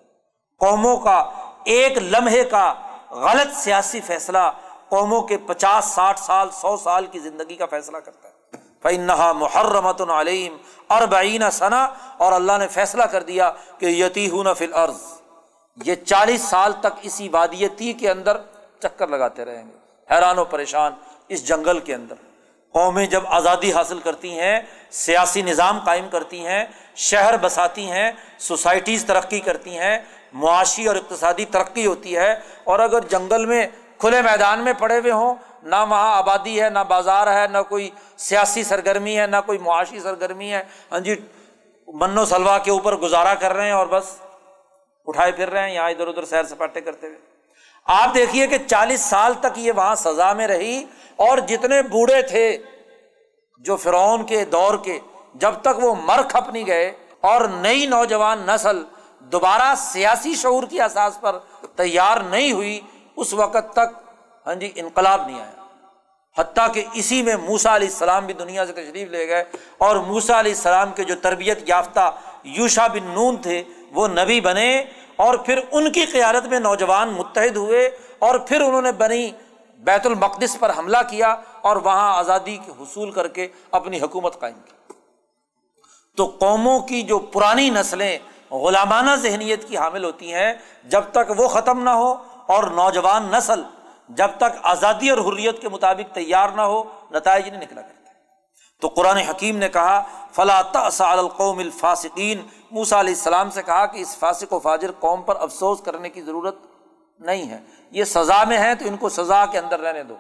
قوموں 0.60 0.98
کا 0.98 1.18
ایک 1.66 1.98
لمحے 1.98 2.44
کا 2.44 2.74
غلط 3.10 3.56
سیاسی 3.56 4.02
فیصلہ 4.02 4.52
قوموں 4.90 5.22
کے 5.22 5.38
پچاس، 5.38 5.86
ساٹھ 5.86 6.20
سال، 6.20 6.50
سو 6.52 6.78
سال 6.78 7.06
کی 7.06 7.20
زندگی 7.20 7.56
کا 7.56 7.66
فیصلہ 7.66 7.98
کرتا 7.98 8.28
ہے۔ 8.28 8.58
فنحا 8.84 9.32
محرمت 9.32 10.02
علیم 10.02 10.58
اور 10.88 11.08
بعین 11.08 11.50
ثنا 11.50 11.84
اور 12.18 12.32
اللہ 12.32 12.58
نے 12.60 12.68
فیصلہ 12.68 13.04
کر 13.04 13.24
دیا 13.24 13.52
کہ 13.78 13.86
یتی 13.86 14.30
ہوں 14.30 14.54
فل 14.54 14.74
عرض 14.74 15.02
یہ 15.86 15.96
چالیس 15.96 16.42
سال 16.42 16.74
تک 16.80 17.00
اسی 17.02 17.30
وادیتی 17.30 17.94
کے 17.94 18.10
اندر 18.12 18.38
چکر 18.80 19.08
لگاتے 19.08 19.46
رہیں 19.46 19.64
گے۔ 19.64 19.79
حیران 20.10 20.40
و 20.40 20.46
پریشان 20.46 20.94
اس 21.30 21.48
جنگل 21.48 21.80
کے 21.80 21.94
اندر۔ 21.96 22.16
قومیں 22.76 23.06
جب 23.06 23.24
آزادی 23.28 23.72
حاصل 23.74 24.00
کرتی 24.00 24.40
ہیں، 24.40 24.60
سیاسی 24.92 25.42
نظام 25.42 25.80
قائم 25.86 26.08
کرتی 26.10 26.46
ہیں، 26.46 26.64
شہر 26.96 27.38
بساتی 27.42 27.90
ہیں، 27.92 28.12
سوسائٹیز 28.40 29.06
ترقی 29.06 29.40
کرتی 29.40 29.78
ہیں، 29.78 29.98
معاشی 30.34 30.88
اور 30.88 30.96
اقتصادی 30.96 31.46
ترقی 31.46 31.86
ہوتی 31.86 32.16
ہے، 32.18 32.32
اور 32.64 32.80
اگر 32.80 33.08
جنگل 33.10 33.46
میں 33.46 33.66
کھلے 34.00 34.22
میدان 34.22 34.64
میں 34.64 34.74
پڑے 34.80 35.00
ہوئے 35.00 35.12
ہوں، 35.12 35.36
نہ 35.64 35.76
وہاں 35.90 36.16
آبادی 36.18 36.62
ہے، 36.62 36.70
نہ 36.70 36.80
بازار 36.88 37.28
ہے، 37.28 37.48
نہ 37.48 37.62
کوئی 37.70 37.90
سیاسی 38.18 38.64
سرگرمی 38.64 39.18
ہے، 39.20 39.26
نہ 39.28 39.38
کوئی 39.46 39.58
معاشی 39.58 40.00
سرگرمی 40.00 40.52
ہے 40.54 40.62
ہاں 40.92 41.00
جی 41.00 41.16
من 41.88 42.18
و 42.18 42.26
سلوا 42.26 42.58
کے 42.58 42.72
اوپر 42.72 42.96
گزارا 42.98 43.34
کر 43.36 43.54
رہے 43.54 43.66
ہیں 43.66 43.72
اور 43.72 43.88
بس 43.88 44.16
اٹھائے 45.08 45.32
پھر 45.32 45.50
رہے 45.50 45.62
ہیں، 45.62 45.74
یہاں 45.74 45.90
ادھر 45.90 46.08
ادھر 46.08 46.26
سیر 46.26 46.44
سپاٹے 46.44 46.82
کرتے 46.82 47.08
ہوئے۔ 47.08 47.29
آپ 47.88 48.14
دیکھیے 48.16 48.48
کہ 48.48 48.58
چالیس 48.68 49.02
سال 49.02 49.34
تک 49.42 49.58
یہ 49.60 49.72
وہاں 49.76 49.96
سزا 49.96 50.32
میں 50.34 50.48
رہی 50.48 50.84
اور 51.16 51.38
جتنے 51.48 51.82
بوڑھے 51.82 52.22
تھے 52.22 52.46
جو 53.66 53.76
فرعون 53.78 54.26
کے 54.26 54.44
دور 54.46 54.78
کے، 54.84 55.00
جب 55.36 55.54
تک 55.62 55.84
وہ 55.84 55.94
مر 55.96 56.22
کھپ 56.30 56.50
نہیں 56.50 56.66
گئے 56.68 56.92
اور 57.30 57.48
نئی 57.62 57.86
نوجوان 57.86 58.46
نسل 58.48 58.84
دوبارہ 59.32 59.74
سیاسی 59.78 60.34
شعور 60.36 60.64
کی 60.70 60.82
احساس 60.82 61.20
پر 61.22 61.38
تیار 61.76 62.18
نہیں 62.30 62.52
ہوئی، 62.52 62.80
اس 63.16 63.34
وقت 63.34 63.74
تک 63.74 63.98
ہاں 64.46 64.56
جی 64.56 64.72
انقلاب 64.76 65.26
نہیں 65.28 65.40
آیا۔ 65.40 65.58
حتیٰ 66.38 66.68
کہ 66.74 66.84
اسی 66.94 67.22
میں 67.24 67.36
موسا 67.38 67.76
علیہ 67.76 67.88
السلام 67.88 68.26
بھی 68.26 68.34
دنیا 68.34 68.66
سے 68.66 68.74
تشریف 68.74 69.10
لے 69.12 69.28
گئے 69.28 69.44
اور 69.78 69.96
موسا 70.08 70.40
علیہ 70.40 70.54
السلام 70.54 70.92
کے 70.96 71.04
جو 71.04 71.16
تربیت 71.22 71.70
یافتہ 71.70 72.10
یوشا 72.58 72.88
بن 72.88 73.10
نون 73.14 73.38
تھے 73.42 73.62
وہ 73.92 74.08
نبی 74.08 74.42
بنے 74.42 74.84
اور 75.16 75.36
پھر 75.36 75.60
ان 75.72 75.92
کی 75.92 76.06
قیادت 76.06 76.46
میں 76.46 76.60
نوجوان 76.60 77.10
متحد 77.10 77.58
ہوئے 77.58 77.98
اور 78.20 78.40
پھر 78.40 78.62
انہوں 78.62 78.82
نے 78.82 78.92
بنی 78.92 79.32
بیت 79.80 80.06
المقدس 80.06 80.60
پر 80.60 80.72
حملہ 80.78 80.98
کیا 81.10 81.36
اور 81.62 81.76
وہاں 81.76 82.18
آزادی 82.18 82.58
کے 82.66 82.72
حصول 82.80 83.12
کر 83.12 83.28
کے 83.28 83.48
اپنی 83.72 84.02
حکومت 84.02 84.40
قائم 84.40 84.60
کی۔ 84.66 84.94
تو 86.18 86.26
قوموں 86.26 86.80
کی 86.80 87.02
جو 87.02 87.20
پرانی 87.20 87.70
نسلیں 87.70 88.20
غلامانہ 88.52 89.16
ذہنیت 89.16 89.68
کی 89.68 89.78
حامل 89.78 90.04
ہوتی 90.04 90.34
ہیں، 90.34 90.54
جب 90.84 91.02
تک 91.12 91.32
وہ 91.38 91.48
ختم 91.48 91.84
نہ 91.84 91.90
ہو 91.90 92.16
اور 92.46 92.64
نوجوان 92.64 93.24
نسل 93.32 93.62
جب 94.10 94.28
تک 94.38 94.58
آزادی 94.64 95.10
اور 95.10 95.18
حریت 95.18 95.62
کے 95.62 95.70
مطابق 95.70 96.16
تیار 96.16 96.50
نہ 96.50 96.62
ہو، 96.62 96.84
نتائج 97.12 97.50
نہیں 97.50 97.62
نکلا 97.62 97.82
کرتے۔ 97.82 97.99
تو 98.82 98.88
قرآن 98.88 99.18
حکیم 99.18 99.58
نے 99.58 99.70
کہا، 99.70 100.04
فلا 100.32 100.62
القوم 101.00 101.60
الفاسقین 101.60 102.42
موسا 102.72 103.00
علیہ 103.00 103.14
السلام 103.14 103.50
سے 103.50 103.64
کہا 103.64 103.86
کہ 103.86 103.98
اس 103.98 104.18
فاسق 104.18 104.54
و 104.54 104.60
فاجر 104.60 104.92
قوم 105.00 105.22
پر 105.22 105.36
افسوس 105.40 105.82
کرنے 105.82 106.10
کی 106.10 106.22
ضرورت 106.22 106.56
نہیں 107.20 107.50
ہے۔ 107.50 107.60
یہ 107.92 108.04
سزا 108.04 108.44
میں 108.44 108.58
ہے 108.58 108.76
تو 108.76 108.88
ان 108.88 108.98
کو 108.98 109.10
سزا 109.10 109.46
کے 109.46 109.60
اندر 109.60 109.80
رہنے 109.80 110.04
دو۔ 110.04 110.16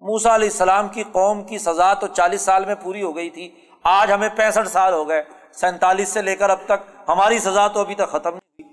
موسا 0.00 0.34
علیہ 0.34 0.48
السلام 0.48 0.88
کی 0.88 1.02
قوم 1.12 1.42
کی 1.42 1.58
سزا 1.58 1.94
تو 1.94 2.06
چالیس 2.06 2.42
سال 2.42 2.64
میں 2.64 2.74
پوری 2.74 3.02
ہو 3.02 3.16
گئی 3.16 3.30
تھی۔ 3.30 3.54
آج 3.82 4.12
ہمیں 4.12 4.28
پینسٹھ 4.28 4.68
سال 4.68 4.92
ہو 4.92 5.08
گئے۔ 5.08 5.22
سینتالیس 5.52 6.08
سے 6.08 6.22
لے 6.22 6.36
کر 6.36 6.50
اب 6.50 6.58
تک 6.64 7.08
ہماری 7.08 7.38
سزا 7.38 7.68
تو 7.68 7.80
ابھی 7.80 7.94
تک 7.94 8.08
ختم 8.08 8.30
نہیں 8.30 8.62
ہوئی۔ 8.62 8.72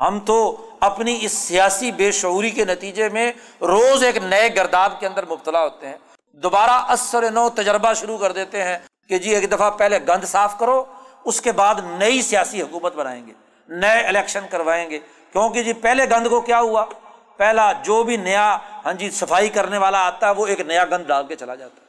ہم 0.00 0.20
تو 0.20 0.66
اپنی 0.80 1.18
اس 1.20 1.32
سیاسی 1.32 1.92
بے 1.92 2.12
شعوری 2.12 2.50
کے 2.50 2.64
نتیجے 2.64 3.08
میں 3.08 3.32
روز 3.60 4.04
ایک 4.04 4.16
نئے 4.16 4.54
گرداب 4.56 5.00
کے 5.00 5.06
اندر 5.06 5.24
مبتلا 5.26 5.64
ہوتے 5.64 5.88
ہیں۔ 5.88 5.98
دوبارہ 6.42 6.70
اثر 6.92 7.30
نو 7.30 7.48
تجربہ 7.50 7.92
شروع 7.94 8.18
کر 8.18 8.32
دیتے 8.32 8.62
ہیں 8.64 8.76
کہ 9.08 9.18
جی 9.18 9.34
ایک 9.34 9.50
دفعہ 9.52 9.70
پہلے 9.70 9.98
گند 10.08 10.24
صاف 10.24 10.58
کرو، 10.58 10.84
اس 11.24 11.40
کے 11.40 11.52
بعد 11.52 11.74
نئی 11.98 12.22
سیاسی 12.22 12.62
حکومت 12.62 12.94
بنائیں 12.96 13.26
گے، 13.26 13.32
نئے 13.68 14.00
الیکشن 14.00 14.46
کروائیں 14.50 14.88
گے۔ 14.90 14.98
کیونکہ 15.32 15.62
جی 15.62 15.72
پہلے 15.72 16.08
گند 16.10 16.26
کو 16.26 16.40
کیا 16.40 16.60
ہوا؟ 16.60 16.84
پہلا 17.36 17.70
جو 17.82 18.02
بھی 18.02 18.16
نیا 18.16 18.56
ہاں 18.84 18.92
جی 18.92 19.10
صفائی 19.10 19.48
کرنے 19.48 19.78
والا 19.78 20.06
آتا 20.06 20.26
ہے، 20.26 20.34
وہ 20.34 20.46
ایک 20.46 20.60
نیا 20.60 20.84
گند 20.84 21.06
ڈال 21.06 21.26
کے 21.26 21.36
چلا 21.36 21.54
جاتا 21.54 21.74
ہے۔ 21.76 21.82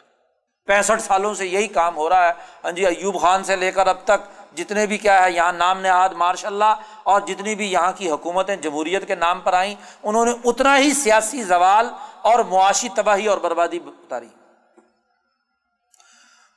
پینسٹھ 0.68 1.02
سالوں 1.02 1.34
سے 1.34 1.46
یہی 1.48 1.68
کام 1.68 1.98
ہو 1.98 2.10
رہا 2.10 2.28
ہے۔ 2.28 2.32
ہاں 2.64 2.72
جی 2.72 2.86
ایوب 2.86 3.22
خان 3.22 3.44
سے 3.44 3.56
لے 3.56 3.72
کر 3.72 3.88
اب 3.88 3.98
تک 4.04 4.34
جتنے 4.58 4.86
بھی 4.86 4.98
کیا 4.98 5.24
ہے، 5.24 5.32
یہاں 5.32 5.52
نام 5.54 5.82
نہاد 5.82 6.10
ماشاء 6.10 6.48
اللہ، 6.48 6.74
اور 7.04 7.22
جتنی 7.22 7.56
بھی 7.56 7.72
یہاں 7.72 7.92
کی 7.92 8.10
حکومتیں 8.12 8.56
جمہوریت 8.56 9.08
کے 9.08 9.16
نام 9.16 9.40
پر 9.42 9.54
آئیں، 9.54 9.76
انہوں 10.04 10.26
نے 10.26 10.32
اتنا 10.44 10.78
ہی 10.78 10.94
سیاسی 10.94 11.44
زوال 11.44 11.90
اور 12.26 12.40
معاشی 12.40 12.90
تباہی 12.90 13.28
اور 13.28 13.38
بربادی 13.38 13.80
اتاری۔ 13.86 14.30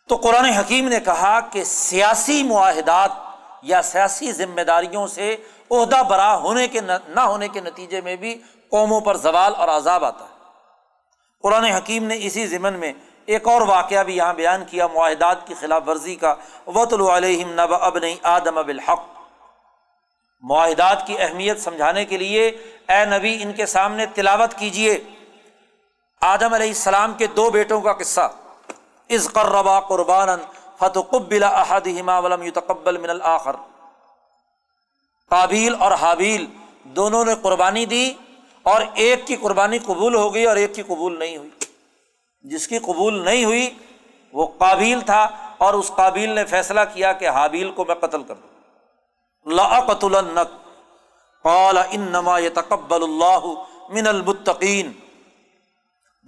تو 0.08 0.16
قرآن 0.16 0.44
حکیم 0.44 0.88
نے 0.88 1.00
کہا 1.00 1.40
کہ 1.40 1.64
سیاسی 1.64 2.42
معاہدات 2.42 3.10
یا 3.62 3.82
سیاسی 3.82 4.32
ذمہ 4.32 4.60
داریوں 4.60 5.06
سے 5.06 5.36
عہدہ 5.70 6.02
برا 6.08 6.36
ہونے 6.36 6.68
کے 6.68 6.80
نہ 7.08 7.20
ہونے 7.20 7.48
کے 7.48 7.60
نتیجے 7.60 8.00
میں 8.00 8.16
بھی 8.16 8.42
قوموں 8.70 9.00
پر 9.00 9.16
زوال 9.16 9.54
اور 9.54 9.68
عذاب 9.68 10.04
آتا 10.04 10.24
ہے۔ 10.24 10.34
قرآن 11.42 11.64
حکیم 11.64 12.04
نے 12.04 12.16
اسی 12.20 12.46
ضمن 12.46 12.74
میں 12.74 12.92
ایک 13.26 13.48
اور 13.48 13.60
واقعہ 13.60 14.04
بھی 14.04 14.16
یہاں 14.16 14.34
بیان 14.34 14.64
کیا، 14.64 14.86
معاہدات 14.86 15.46
کی 15.46 15.54
خلاف 15.60 15.82
ورزی 15.88 16.14
کا۔ 16.14 16.34
وط 16.66 16.92
العلیہم 16.92 17.50
نب 17.52 17.74
اب 17.74 17.98
نہیں 17.98 18.16
آدم 18.22 18.58
اب 18.58 18.68
الحق 18.68 19.04
معاہدات 20.40 21.06
کی 21.06 21.16
اہمیت 21.18 21.60
سمجھانے 21.60 22.04
کے 22.04 22.16
لیے 22.16 22.48
اے 22.88 23.04
نبی 23.04 23.38
ان 23.42 23.52
کے 23.52 23.66
سامنے 23.66 24.06
تلاوت 24.06 24.54
کیجیے 24.54 24.98
آدم 26.20 26.54
علیہ 26.54 26.68
السلام 26.68 27.14
کے 27.14 27.26
دو 27.26 27.50
بیٹوں 27.50 27.80
کا 27.80 27.92
قصہ۔ 27.92 28.32
از 29.10 29.28
قربا 29.32 29.80
قربان 29.80 30.28
فتح 30.78 31.00
قبل 31.10 31.42
احدہما 31.42 32.18
ولم 32.18 32.42
یتقبل 32.42 32.96
من 32.96 33.10
الآخر 33.10 33.56
قابیل 35.28 35.74
اور 35.78 35.92
حابیل 35.92 36.46
دونوں 36.84 37.24
نے 37.24 37.34
قربانی 37.42 37.86
دی 37.86 38.14
اور 38.62 38.80
ایک 38.94 39.26
کی 39.26 39.36
قربانی 39.36 39.78
قبول 39.78 40.14
ہو 40.14 40.34
گئی 40.34 40.44
اور 40.44 40.56
ایک 40.56 40.74
کی 40.74 40.82
قبول 40.82 41.18
نہیں 41.18 41.36
ہوئی۔ 41.36 41.50
جس 42.42 42.68
کی 42.68 42.78
قبول 42.78 43.24
نہیں 43.24 43.44
ہوئی، 43.44 43.70
وہ 44.32 44.46
قابیل 44.58 45.00
تھا 45.00 45.28
اور 45.58 45.74
اس 45.74 45.92
قابیل 45.96 46.30
نے 46.30 46.44
فیصلہ 46.44 46.80
کیا 46.94 47.12
کہ 47.12 47.28
حابیل 47.28 47.70
کو 47.70 47.84
میں 47.84 47.94
قتل 47.94 48.22
کر 48.22 48.34
دوں۔ 48.34 49.52
لاقت 49.52 50.04
النق 50.04 50.50
قال 51.42 51.78
انما 51.78 52.38
تقبل 52.54 53.02
اللہ 53.02 53.46
من 53.88 54.06
المتقین۔ 54.06 54.92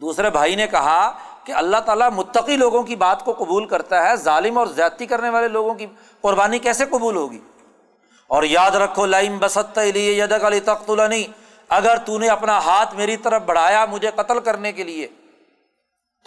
دوسرے 0.01 0.31
بھائی 0.31 0.55
نے 0.55 0.67
کہا 0.67 1.11
کہ 1.45 1.53
اللہ 1.53 1.77
تعالیٰ 1.77 2.09
متقی 2.11 2.57
لوگوں 2.57 2.83
کی 2.83 2.97
بات 2.97 3.25
کو 3.25 3.33
قبول 3.33 3.67
کرتا 3.67 4.09
ہے، 4.09 4.17
ظالم 4.17 4.59
اور 4.59 4.67
زیادتی 4.67 5.07
کرنے 5.07 5.31
والے 5.31 5.49
لوگوں 5.49 5.75
کی 5.75 5.87
قربانی 6.21 6.59
کیسے 6.59 6.85
قبول 6.91 7.17
ہوگی؟ 7.17 7.39
اور 8.31 8.43
یاد 8.43 8.71
رکھو 8.71 9.07
لائم 9.07 9.39
بست 9.39 9.79
یدک 9.79 10.45
علی 10.45 10.61
تخت 10.61 10.91
نہیں 10.91 11.33
اگر 11.71 11.97
تو 11.97 12.19
نے 12.19 12.29
اپنا 12.29 12.59
ہاتھ 12.59 12.95
میری 12.95 13.17
طرف 13.17 13.43
بڑھایا 13.43 13.85
مجھے 13.85 14.11
قتل 14.17 14.41
کرنے 14.41 14.73
کے 14.73 14.85
لیے، 14.85 15.07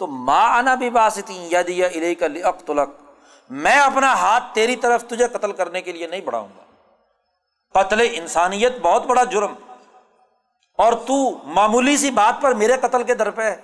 تو 0.00 0.06
ماں 0.06 0.48
آنا 0.48 0.74
بھی 0.74 0.90
باستی 0.90 1.34
ید 1.50 1.68
یا 1.68 1.88
اختلق 2.48 2.88
میں 3.50 3.78
اپنا 3.78 4.12
ہاتھ 4.14 4.44
تیری 4.52 4.76
طرف 4.76 5.04
تجھے 5.04 5.26
قتل 5.28 5.52
کرنے 5.52 5.80
کے 5.82 5.92
لیے 5.92 6.06
نہیں 6.06 6.20
بڑھاؤں 6.20 6.48
گا۔ 6.48 6.62
قتل 7.74 8.06
انسانیت 8.12 8.78
بہت 8.82 9.06
بڑا 9.06 9.24
جرم 9.24 9.54
اور 10.78 10.92
تو 10.92 11.30
معمولی 11.44 11.96
سی 11.96 12.10
بات 12.10 12.42
پر 12.42 12.54
میرے 12.54 12.72
قتل 12.82 13.02
کے 13.02 13.14
در 13.14 13.30
پہ 13.30 13.54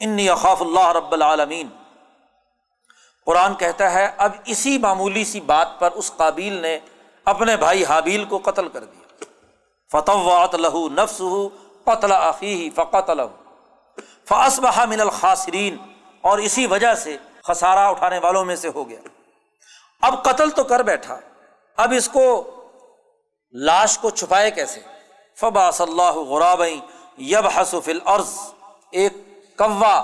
انی 0.00 0.28
اخاف 0.28 0.62
اللہ 0.62 0.92
رب 0.92 1.12
العالمین۔ 1.12 1.68
قرآن 3.26 3.54
کہتا 3.54 3.92
ہے، 3.92 4.10
اب 4.16 4.32
اسی 4.44 4.78
معمولی 4.78 5.24
سی 5.24 5.40
بات 5.40 5.68
پر 5.78 5.90
اس 5.90 6.12
قابیل 6.16 6.52
نے 6.52 6.78
اپنے 7.24 7.56
بھائی 7.56 7.84
حابیل 7.84 8.24
کو 8.24 8.38
قتل 8.38 8.68
کر 8.68 8.84
دیا۔ 8.84 9.24
فتوات 9.92 10.54
لہو 10.54 10.88
نفس 10.88 11.20
ہو 11.20 11.48
قتل 11.84 12.12
عقی 12.12 12.70
فقت 12.70 13.10
لہو 13.10 13.28
فاسبہ 14.28 14.84
من 14.84 15.00
الخاصرین 15.00 15.76
اور 16.20 16.38
اسی 16.38 16.66
وجہ 16.66 16.94
سے 16.94 17.16
خسارہ 17.44 17.78
اٹھانے 17.78 18.18
والوں 18.18 18.44
میں 18.44 18.56
سے 18.56 18.68
ہو 18.74 18.88
گیا۔ 18.88 19.00
اب 20.00 20.24
قتل 20.24 20.50
تو 20.50 20.64
کر 20.64 20.82
بیٹھا۔ 20.82 21.20
اب 21.76 21.92
اس 21.96 22.08
کو 22.08 22.50
لاش 23.52 23.98
کو 23.98 24.10
چھپائے 24.10 24.50
کیسے؟ 24.50 24.80
فبا 25.38 25.70
صلی 25.70 25.90
اللہ 25.90 26.18
غراب 26.28 26.62
یب 27.18 27.46
حسف 27.56 27.88
العرض 27.88 28.34
ایک 28.90 29.12
کوا، 29.58 29.94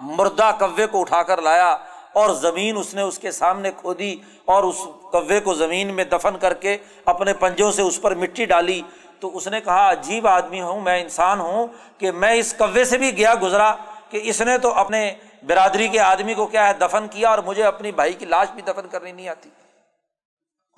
مردہ 0.00 0.50
کوے 0.58 0.86
کو 0.86 1.00
اٹھا 1.00 1.22
کر 1.22 1.42
لایا 1.42 1.76
اور 2.12 2.30
زمین 2.36 2.76
اس 2.76 2.94
نے 2.94 3.02
اس 3.02 3.18
کے 3.18 3.30
سامنے 3.30 3.70
کھودی 3.76 4.14
اور 4.44 4.62
اس 4.62 4.86
کوے 5.12 5.40
کو 5.40 5.54
زمین 5.54 5.94
میں 5.94 6.04
دفن 6.04 6.38
کر 6.38 6.54
کے 6.54 6.76
اپنے 7.04 7.32
پنجوں 7.34 7.70
سے 7.72 7.82
اس 7.82 8.00
پر 8.02 8.14
مٹی 8.14 8.44
ڈالی۔ 8.44 8.80
تو 9.20 9.36
اس 9.36 9.46
نے 9.48 9.60
کہا، 9.60 9.90
عجیب 9.90 10.26
آدمی 10.28 10.60
ہوں، 10.60 10.80
میں 10.80 11.00
انسان 11.02 11.40
ہوں 11.40 11.66
کہ 11.98 12.10
میں 12.12 12.32
اس 12.32 12.54
کوے 12.58 12.84
سے 12.84 12.98
بھی 12.98 13.16
گیا 13.16 13.34
گزرا 13.42 13.74
کہ 14.10 14.20
اس 14.24 14.40
نے 14.40 14.58
تو 14.58 14.72
اپنے 14.74 15.00
برادری 15.42 15.88
کے 15.88 16.00
آدمی 16.00 16.34
کو 16.34 16.46
کیا 16.46 16.66
ہے، 16.68 16.72
دفن 16.72 17.06
کیا 17.08 17.30
اور 17.30 17.38
مجھے 17.38 17.64
اپنی 17.64 17.92
بھائی 17.92 18.12
کی 18.12 18.26
لاش 18.26 18.50
بھی 18.50 18.62
دفن 18.62 18.88
کرنی 18.88 19.12
نہیں 19.12 19.28
آتی۔ 19.28 19.50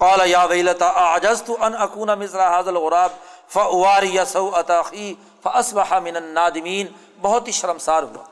قال، 0.01 0.21
یا 0.27 0.45
ویلتا 0.45 0.91
عجزت 1.15 1.51
ان 1.61 1.75
اکون 1.79 2.09
مصر 2.19 2.41
حاضل 2.41 2.77
غراب 2.77 3.11
فوار 3.51 4.03
یسو 4.03 4.51
عطاقی 4.55 5.15
فصبح 5.43 5.99
من 5.99 6.17
النادمین 6.17 6.87
بہت 7.21 7.47
ہی 7.47 7.53
شرمسار 7.53 8.03
ہوا۔ 8.03 8.25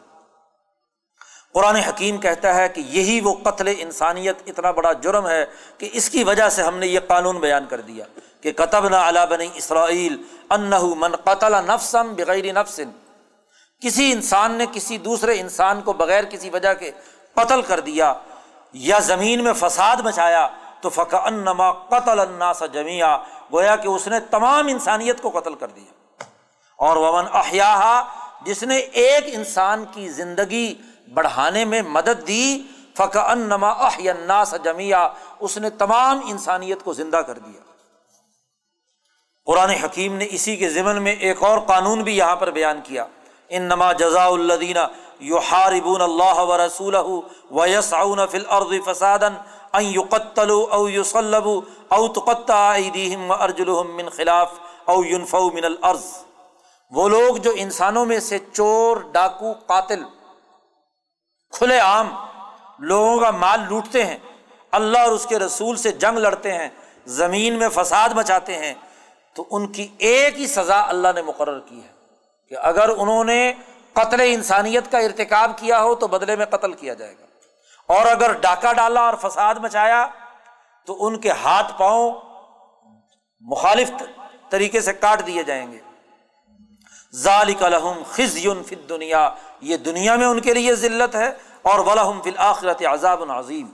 قرآن 1.52 1.76
حکیم 1.76 2.18
کہتا 2.18 2.54
ہے 2.54 2.68
کہ 2.68 2.80
یہی 2.80 3.20
وہ 3.20 3.34
قتل 3.42 3.72
انسانیت 3.78 4.36
اتنا 4.46 4.70
بڑا 4.70 4.92
جرم 4.92 5.28
ہے 5.28 5.44
کہ 5.78 5.88
اس 5.92 6.10
کی 6.10 6.24
وجہ 6.24 6.48
سے 6.48 6.62
ہم 6.62 6.78
نے 6.78 6.86
یہ 6.86 7.00
قانون 7.06 7.38
بیان 7.38 7.66
کر 7.66 7.80
دیا 7.80 8.04
کہ 8.40 8.52
قطب 8.56 8.88
نہ 8.88 8.96
علا 8.96 9.24
بنی 9.24 9.48
اسرائیل 9.54 10.22
انہ 10.50 10.76
گویا 23.52 23.76
کہ 23.76 23.88
اس 23.88 24.08
نے 24.08 24.20
تمام 24.20 24.66
انسانیت 24.66 25.22
کو 25.22 25.30
قتل 25.30 25.54
کر 25.54 25.68
دیا۔ 25.68 25.92
اور 26.78 26.96
ومن 26.96 27.24
احیا 27.32 28.02
جس 28.42 28.62
نے 28.62 28.76
ایک 28.76 29.24
انسان 29.26 29.84
کی 29.92 30.08
زندگی 30.08 30.74
بڑھانے 31.14 31.64
میں 31.64 31.82
مدد 31.82 32.28
دی 32.28 32.62
فقا 32.96 33.32
انما 33.32 33.70
الناس 33.70 34.54
جمیا 34.64 35.08
اس 35.40 35.58
نے 35.58 35.70
تمام 35.70 36.20
انسانیت 36.24 36.84
کو 36.84 36.92
زندہ 36.92 37.16
کر 37.16 37.38
دیا۔ 37.38 37.60
قرآن 39.46 39.70
حکیم 39.70 40.16
نے 40.16 40.26
اسی 40.30 40.56
کے 40.56 40.68
ضمن 40.68 41.02
میں 41.02 41.12
ایک 41.12 41.42
اور 41.42 41.58
قانون 41.58 42.02
بھی 42.02 42.16
یہاں 42.16 42.36
پر 42.36 42.50
بیان 42.50 42.80
کیا۔ 42.84 43.04
ان 43.48 43.62
نما 43.62 43.92
جزا 43.92 44.24
الدینہ 44.24 44.78
یو 45.20 45.38
ہاربون 45.38 46.00
اللہ 46.00 46.38
و 46.38 46.66
رسول 46.66 46.94
و 47.50 47.66
یس 47.66 47.94
فل 48.30 48.46
ارد 48.50 48.72
فسادن 48.86 49.34
قتل 49.72 50.50
او 50.50 50.88
یوسلب 50.88 51.48
او 51.88 52.06
تقطع 52.12 52.62
ایدیہم 52.72 53.30
و 53.30 53.34
ارجلہم 53.34 53.96
من 53.96 54.08
خلاف 54.08 54.52
او 54.84 55.04
ينفو 55.04 55.50
من 55.50 55.64
الارض 55.64 56.06
وہ 56.92 57.08
لوگ 57.08 57.36
جو 57.36 57.52
انسانوں 57.56 58.04
میں 58.06 58.18
سے 58.20 58.38
چور، 58.52 58.96
ڈاکو، 59.12 59.52
قاتل، 59.66 60.02
کھلے 61.52 61.78
عام 61.78 62.14
لوگوں 62.80 63.18
کا 63.20 63.30
مال 63.30 63.60
لوٹتے 63.68 64.04
ہیں، 64.04 64.16
اللہ 64.72 64.98
اور 64.98 65.12
اس 65.12 65.26
کے 65.26 65.38
رسول 65.38 65.76
سے 65.76 65.92
جنگ 66.02 66.18
لڑتے 66.18 66.52
ہیں، 66.52 66.68
زمین 67.18 67.58
میں 67.58 67.68
فساد 67.74 68.14
مچاتے 68.16 68.56
ہیں، 68.58 68.74
تو 69.36 69.44
ان 69.50 69.66
کی 69.72 69.86
ایک 69.98 70.38
ہی 70.40 70.46
سزا 70.46 70.80
اللہ 70.88 71.12
نے 71.14 71.22
مقرر 71.22 71.58
کی 71.60 71.82
ہے 71.82 71.92
کہ 72.50 72.56
اگر 72.62 72.88
انہوں 72.96 73.24
نے 73.24 73.52
قتل 73.92 74.20
انسانیت 74.24 74.90
کا 74.92 74.98
ارتکاب 74.98 75.58
کیا 75.58 75.82
ہو 75.82 75.94
تو 75.94 76.06
بدلے 76.08 76.36
میں 76.36 76.46
قتل 76.46 76.72
کیا 76.72 76.94
جائے 76.94 77.14
گا۔ 77.20 77.26
اور 77.88 78.06
اگر 78.06 78.32
ڈاکہ 78.40 78.72
ڈالا 78.72 79.00
اور 79.00 79.14
فساد 79.20 79.54
مچایا 79.54 80.06
تو 80.88 80.96
ان 81.06 81.18
کے 81.20 81.30
ہاتھ 81.44 81.72
پاؤں 81.78 82.10
مخالف 83.42 83.90
طریقے 84.50 84.80
سے 84.80 84.92
کاٹ 84.92 85.26
دیے 85.26 85.42
جائیں 85.42 85.70
گے۔ 85.72 85.78
ذالک 87.14 87.62
لہم 87.62 88.02
خزیون 88.10 88.62
فت 88.62 88.88
دنیا 88.88 89.28
یہ 89.60 89.76
دنیا 89.76 90.16
میں 90.16 90.26
ان 90.26 90.40
کے 90.40 90.54
لیے 90.54 90.74
ذلت 90.74 91.14
ہے، 91.14 91.30
اور 91.62 91.78
ولہم 91.86 92.20
فی 92.22 92.30
الآخرت 92.30 92.82
عذاب 92.86 93.22
عظیم۔ 93.32 93.66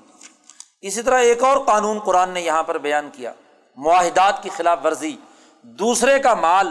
اسی 0.82 1.02
طرح 1.02 1.20
ایک 1.20 1.44
اور 1.44 1.58
قانون 1.66 1.98
قرآن 1.98 2.30
نے 2.30 2.40
یہاں 2.40 2.62
پر 2.62 2.78
بیان 2.78 3.10
کیا، 3.12 3.32
معاہدات 3.78 4.42
کی 4.42 4.50
خلاف 4.56 4.78
ورزی۔ 4.84 5.16
دوسرے 5.64 6.18
کا 6.18 6.34
مال 6.36 6.70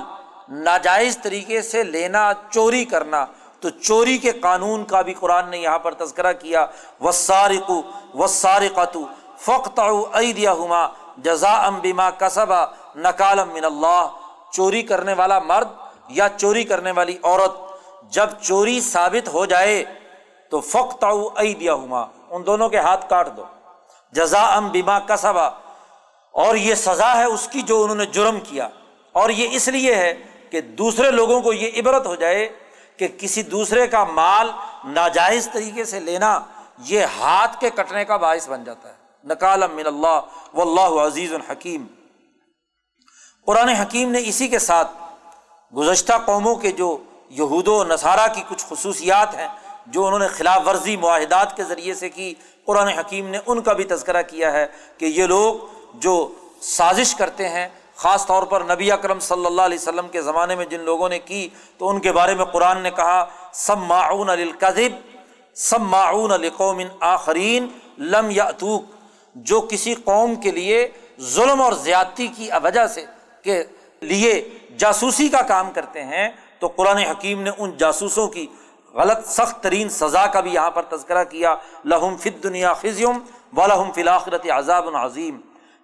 ناجائز 0.64 1.18
طریقے 1.24 1.62
سے 1.62 1.84
لینا، 1.84 2.32
چوری 2.50 2.84
کرنا 2.86 3.26
تو 3.64 3.70
چوری 3.70 4.18
کے 4.18 4.32
قانون 4.32 4.84
کا 4.86 5.02
بھی 5.02 5.14
قرآن 5.14 5.50
نے 5.50 5.58
یہاں 5.58 5.80
پر 5.80 5.94
تذکرہ 5.94 6.34
کیا 6.34 6.66
وسارق 7.02 7.72
وسارقۃ 8.16 8.98
فخت 9.38 9.80
عیدیا 10.14 10.54
ہما 10.54 10.88
جزا 11.18 11.54
ام 11.68 11.80
بیما 11.80 12.10
کسبا 12.10 12.66
نکالم 12.96 13.50
من 13.54 13.66
اللہ 13.66 14.08
چوری 14.52 14.82
کرنے 14.82 15.14
والا 15.14 15.40
مرد 15.40 15.68
یا 16.10 16.28
چوری 16.38 16.64
کرنے 16.64 16.92
والی 16.92 17.18
عورت 17.24 17.56
جب 18.12 18.30
چوری 18.42 18.80
ثابت 18.82 19.28
ہو 19.34 19.46
جائے 19.46 19.84
تو 20.50 20.60
فخت 20.62 21.06
عیدیا 21.36 21.74
ہما 21.74 22.06
ان 22.30 22.46
دونوں 22.46 22.70
کے 22.70 22.80
ہاتھ 22.80 23.10
کاٹ 23.10 23.38
دو۔ 23.38 23.44
جزا 24.14 24.44
ام 24.56 24.68
بیما 24.68 25.00
کسبا 25.00 25.48
اور 26.32 26.56
یہ 26.56 26.76
سزا 26.76 27.18
ہے 27.18 27.24
اس 27.24 27.48
کی 27.52 27.62
جو 27.62 27.82
انہوں 27.84 27.96
نے 27.96 28.06
جرم 28.06 28.40
کیا۔ 28.40 28.68
اور 29.12 29.30
یہ 29.30 29.48
اس 29.52 29.68
لیے 29.68 29.96
ہے 29.96 30.14
کہ 30.50 30.62
دوسرے 30.62 31.12
لوگوں 31.12 31.42
کو 31.42 31.54
یہ 31.54 31.72
عبرت 31.78 32.06
ہو 32.06 32.16
جائے 32.16 32.50
کہ 32.98 33.08
کسی 33.18 33.42
دوسرے 33.44 33.88
کا 33.88 34.04
مال 34.04 34.50
ناجائز 34.86 35.50
طریقے 35.54 35.84
سے 35.84 36.00
لینا 36.00 36.40
یہ 36.86 37.06
ہاتھ 37.20 37.60
کے 37.60 37.70
کٹنے 37.70 38.06
کا 38.06 38.18
باعث 38.18 38.48
بن 38.50 38.64
جاتا 38.64 38.90
ہے۔ 38.90 38.94
نکال 39.26 39.64
من 39.74 39.88
اللہ 39.88 40.20
و 40.54 40.62
اللہ 40.62 41.02
عزیز 41.02 41.34
الحکیم 41.34 41.86
قرآن 43.48 43.70
حکیم 43.70 44.12
نے 44.12 44.20
اسی 44.26 44.48
کے 44.48 44.60
ساتھ 44.60 44.92
گزشتہ 45.74 46.14
قوموں 46.26 46.56
کے 46.56 46.72
جو 46.72 46.98
یہود 47.30 47.68
و 47.68 47.84
نصارہ 47.84 48.28
کی 48.34 48.42
کچھ 48.50 48.66
خصوصیات 48.70 49.36
ہیں، 49.36 49.48
جو 49.88 50.06
انہوں 50.06 50.20
نے 50.20 50.28
خلاف 50.28 50.68
ورزی 50.68 50.98
معاہدات 50.98 51.56
کے 51.58 51.64
ذریعے 51.64 51.94
سے 51.94 52.10
کی، 52.10 52.34
قرآن 52.66 52.88
حکیم 52.88 53.28
نے 53.28 53.40
ان 53.46 53.62
کا 53.62 53.74
بھی 53.74 53.84
تذکرہ 53.84 54.22
کیا 54.22 54.52
ہے 54.52 54.66
کہ 54.98 55.06
یہ 55.06 55.26
لوگ 55.28 55.56
جو 55.94 56.14
سازش 56.62 57.16
کرتے 57.16 57.50
ہیں 57.50 57.68
خاص 57.98 58.26
طور 58.28 58.44
پر 58.44 58.62
نبی 58.70 58.92
اکرم 58.92 59.20
صلی 59.20 59.46
اللہ 59.46 59.62
علیہ 59.62 59.78
وسلم 59.78 60.08
کے 60.12 60.22
زمانے 60.22 60.56
میں 60.56 60.66
جن 60.66 60.82
لوگوں 60.82 61.10
نے 61.10 61.20
کی، 61.20 61.48
تو 61.78 61.90
ان 61.90 62.00
کے 62.00 62.12
بارے 62.12 62.36
میں 62.36 62.46
قرآن 62.46 62.82
نے 62.82 62.92
کہا 62.92 63.26
سب 63.54 63.78
معاون 63.88 64.30
القذب 64.30 64.96
سب 65.56 65.82
معاون 65.82 66.32
القوم 66.32 66.82
آخرین 67.00 67.68
لم 67.98 68.30
یا 68.32 68.50
جو 69.36 69.60
کسی 69.62 69.94
قوم 70.04 70.36
کے 70.36 70.52
لیے 70.52 70.88
ظلم 71.34 71.62
اور 71.62 71.74
زیادتی 71.84 72.28
کی 72.28 72.50
وجہ 72.64 72.86
سے 72.88 73.06
کے 73.44 73.64
لیے 74.02 74.34
جاسوسی 74.78 75.28
کا 75.30 75.42
کام 75.48 75.72
کرتے 75.72 76.04
ہیں، 76.04 76.30
تو 76.60 76.68
قرآن 76.68 76.98
حکیم 76.98 77.42
نے 77.42 77.52
ان 77.58 77.72
جاسوسوں 77.78 78.28
کی 78.28 78.46
غلط 78.94 79.26
سخت 79.28 79.62
ترین 79.64 79.90
سزا 79.90 80.26
کا 80.34 80.40
بھی 80.42 80.54
یہاں 80.54 80.72
پر 80.72 80.84
تذکرہ 80.90 81.24
کیا، 81.24 81.56
لہم 81.86 82.16
فت 82.18 82.44
دنیا 82.44 82.74
خزیم، 82.74 83.18
و 83.58 83.68
لہم 83.68 83.92
فلاخرت 83.96 84.50
عذاب 84.52 84.88
العظیم 84.88 85.38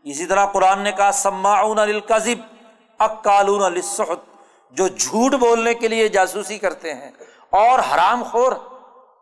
اسی 0.04 0.26
طرح 0.26 0.46
قرآن 0.46 0.80
نے 0.80 0.92
کہا، 0.92 1.12
سماعون 1.12 1.80
القذب 1.80 2.56
اکالون 2.98 3.64
السحت 3.64 4.44
جو 4.72 4.88
جھوٹ 4.88 5.34
بولنے 5.34 5.74
کے 5.74 5.88
لیے 5.88 6.08
جاسوسی 6.08 6.58
کرتے 6.58 6.94
ہیں 6.94 7.12
اور 7.50 7.80
حرام 7.80 8.24
خور 8.24 8.52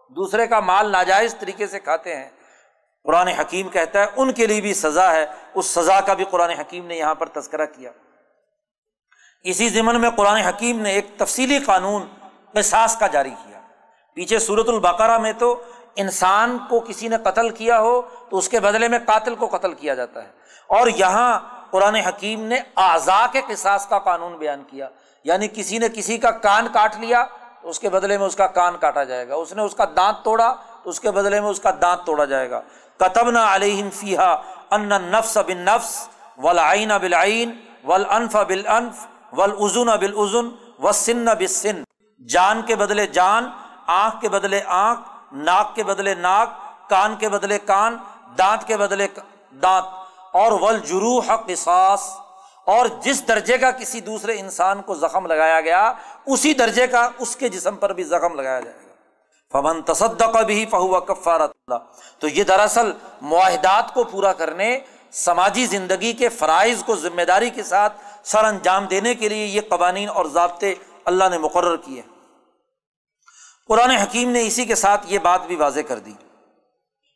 دوسرے 0.10 0.48
کا 0.48 0.60
مال 0.60 0.92
ناجائز 0.92 1.36
طریقے 1.40 1.68
سے 1.68 1.80
کھاتے 1.80 2.16
ہیں۔ 2.16 2.30
قرآن 3.04 3.28
حکیم 3.28 3.70
کہتا 3.70 4.00
ہے، 4.00 4.06
ان 4.16 4.34
کے 4.34 4.48
لیے 4.48 4.62
بھی 4.62 4.74
سزا 4.74 5.12
ہے، 5.12 5.26
اس 5.54 5.66
سزا 5.66 6.02
کا 6.02 6.14
بھی 6.14 6.26
قرآن 6.26 6.50
حکیم 6.50 6.86
نے 6.86 6.96
یہاں 6.96 7.16
پر 7.16 7.26
تذکرہ 7.26 7.66
کیا۔ 7.66 7.92
اسی 9.44 9.70
ضمن 9.70 10.02
میں 10.02 10.10
قرآن 10.10 10.36
حکیم 10.36 10.82
نے 10.82 10.92
ایک 10.92 11.06
تفصیلی 11.18 11.60
قانون 11.60 12.02
قصاص 12.54 12.98
کا 12.98 13.08
جاری 13.08 13.30
کیا۔ 13.30 13.62
پیچھے 14.14 14.40
صورت 14.40 14.70
البقرہ 14.70 15.18
میں 15.18 15.34
تو 15.34 15.64
انسان 15.96 16.58
کو 16.70 16.80
کسی 16.80 17.08
نے 17.08 17.18
قتل 17.24 17.50
کیا 17.50 17.80
ہو، 17.80 18.02
تو 18.02 18.38
اس 18.38 18.50
کے 18.50 18.60
بدلے 18.60 18.88
میں 18.88 19.00
قاتل 19.00 19.36
کو 19.36 19.48
قتل 19.48 19.74
کیا 19.74 19.94
جاتا 19.94 20.24
ہے۔ 20.24 20.47
اور 20.68 20.88
یہاں 20.88 21.40
قرآن 21.72 21.96
حکیم 21.96 22.42
نے 22.44 22.60
اعضا 22.76 23.26
کے 23.32 23.42
قصاص 23.48 23.88
کا 23.88 24.00
قانون 24.00 24.38
بیان 24.38 24.64
کیا۔ 24.64 24.88
یعنی 25.24 25.48
کسی 25.48 25.78
نے 25.78 25.90
کسی 25.90 26.18
کا 26.18 26.32
کان 26.32 26.68
کاٹ 26.74 26.96
لیا 26.98 27.26
تو 27.62 27.70
اس 27.70 27.80
کے 27.80 27.90
بدلے 27.90 28.18
میں 28.18 28.26
اس 28.26 28.36
کا 28.36 28.48
کان 28.48 28.78
کاٹا 28.78 29.04
جائے 29.04 29.30
گا۔ 29.30 29.36
اس 29.36 29.54
نے 29.54 29.62
اس 29.62 29.76
کا 29.76 29.86
دانت 29.96 30.26
توڑا، 30.26 30.56
تو 30.84 30.90
اس 30.90 31.00
کے 31.00 31.12
بدلے 31.12 31.42
میں 31.42 31.50
اس 31.50 31.60
کا 31.60 31.72
دانت 31.82 32.06
توڑا 32.06 32.26
جائے 32.26 32.50
گا۔ 32.50 32.62
کتب 32.98 33.30
نہ 33.30 33.40
علیہم 33.40 33.90
فیحا 33.90 34.42
ان 34.72 34.90
نفس 34.90 35.38
بن 35.38 35.58
نفس 35.58 36.10
ولعین 36.38 36.92
بالعین 37.02 37.52
ولعنف 37.84 38.36
بالعنف 38.36 39.08
ولعزن 39.34 39.98
بالعزن 39.98 40.50
و 40.84 40.92
سن 40.92 41.26
بسن 41.26 41.84
جان 42.28 42.62
کے 42.62 42.76
بدلے 42.76 43.08
جان، 43.08 43.50
آنکھ 43.88 44.22
کے 44.22 44.30
بدلے 44.30 44.62
آنکھ، 44.66 45.34
ناک 45.34 45.76
کے 45.76 45.84
بدلے 45.84 46.16
ناک، 46.16 46.50
کان 46.90 47.16
کے 47.16 47.30
بدلے 47.30 47.60
کان، 47.60 47.98
دانت 48.38 48.68
کے 48.68 48.78
بدلے 48.78 49.08
دانت۔ 49.64 50.07
اور 50.38 50.52
ول 50.52 50.80
جروح 50.80 51.36
قصاص، 51.48 52.10
اور 52.66 52.86
جس 53.02 53.28
درجے 53.28 53.58
کا 53.58 53.72
کسی 53.72 54.02
دوسرے 54.02 54.40
انسان 54.40 54.82
کو 54.82 54.96
زخم 54.96 55.26
لگایا 55.26 55.62
گیا، 55.62 55.94
اسی 56.26 56.54
درجے 56.54 56.88
کا 56.88 57.10
اس 57.20 57.36
کے 57.36 57.50
جسم 57.50 57.76
پر 57.76 57.94
بھی 57.94 58.04
زخم 58.04 58.36
لگایا 58.36 58.60
جائے 58.60 58.78
گا۔ 58.78 58.96
فمن 59.52 59.82
تصدق 59.82 60.38
بھی 60.38 60.66
فہو 60.66 61.00
کفارت 61.02 61.52
اللہ۔ 61.52 61.80
تو 62.20 62.28
یہ 62.28 62.44
دراصل 62.44 62.92
معاہدات 63.22 63.94
کو 63.94 64.04
پورا 64.04 64.34
کرنے، 64.34 64.80
سماجی 65.12 65.66
زندگی 65.66 66.14
کے 66.14 66.30
فرائض 66.30 66.84
کو 66.84 66.96
ذمہ 66.96 67.22
داری 67.22 67.50
کے 67.50 67.64
ساتھ 67.64 67.94
سر 68.24 68.44
انجام 68.44 68.86
دینے 68.86 69.14
کے 69.16 69.30
لیے 69.30 69.46
یہ 69.46 69.62
قوانین 69.70 70.10
اور 70.10 70.26
ضابطے 70.26 70.74
اللہ 71.06 71.30
نے 71.32 71.38
مقرر 71.38 71.78
کیے۔ 71.78 72.02
قرآن 73.68 73.92
حکیم 73.92 74.30
نے 74.30 74.46
اسی 74.48 74.66
کے 74.66 74.76
ساتھ 74.76 75.06
یہ 75.06 75.20
بات 75.20 75.48
بھی 75.48 75.56
واضح 75.56 75.80
کر 75.88 76.00
دی 76.00 76.14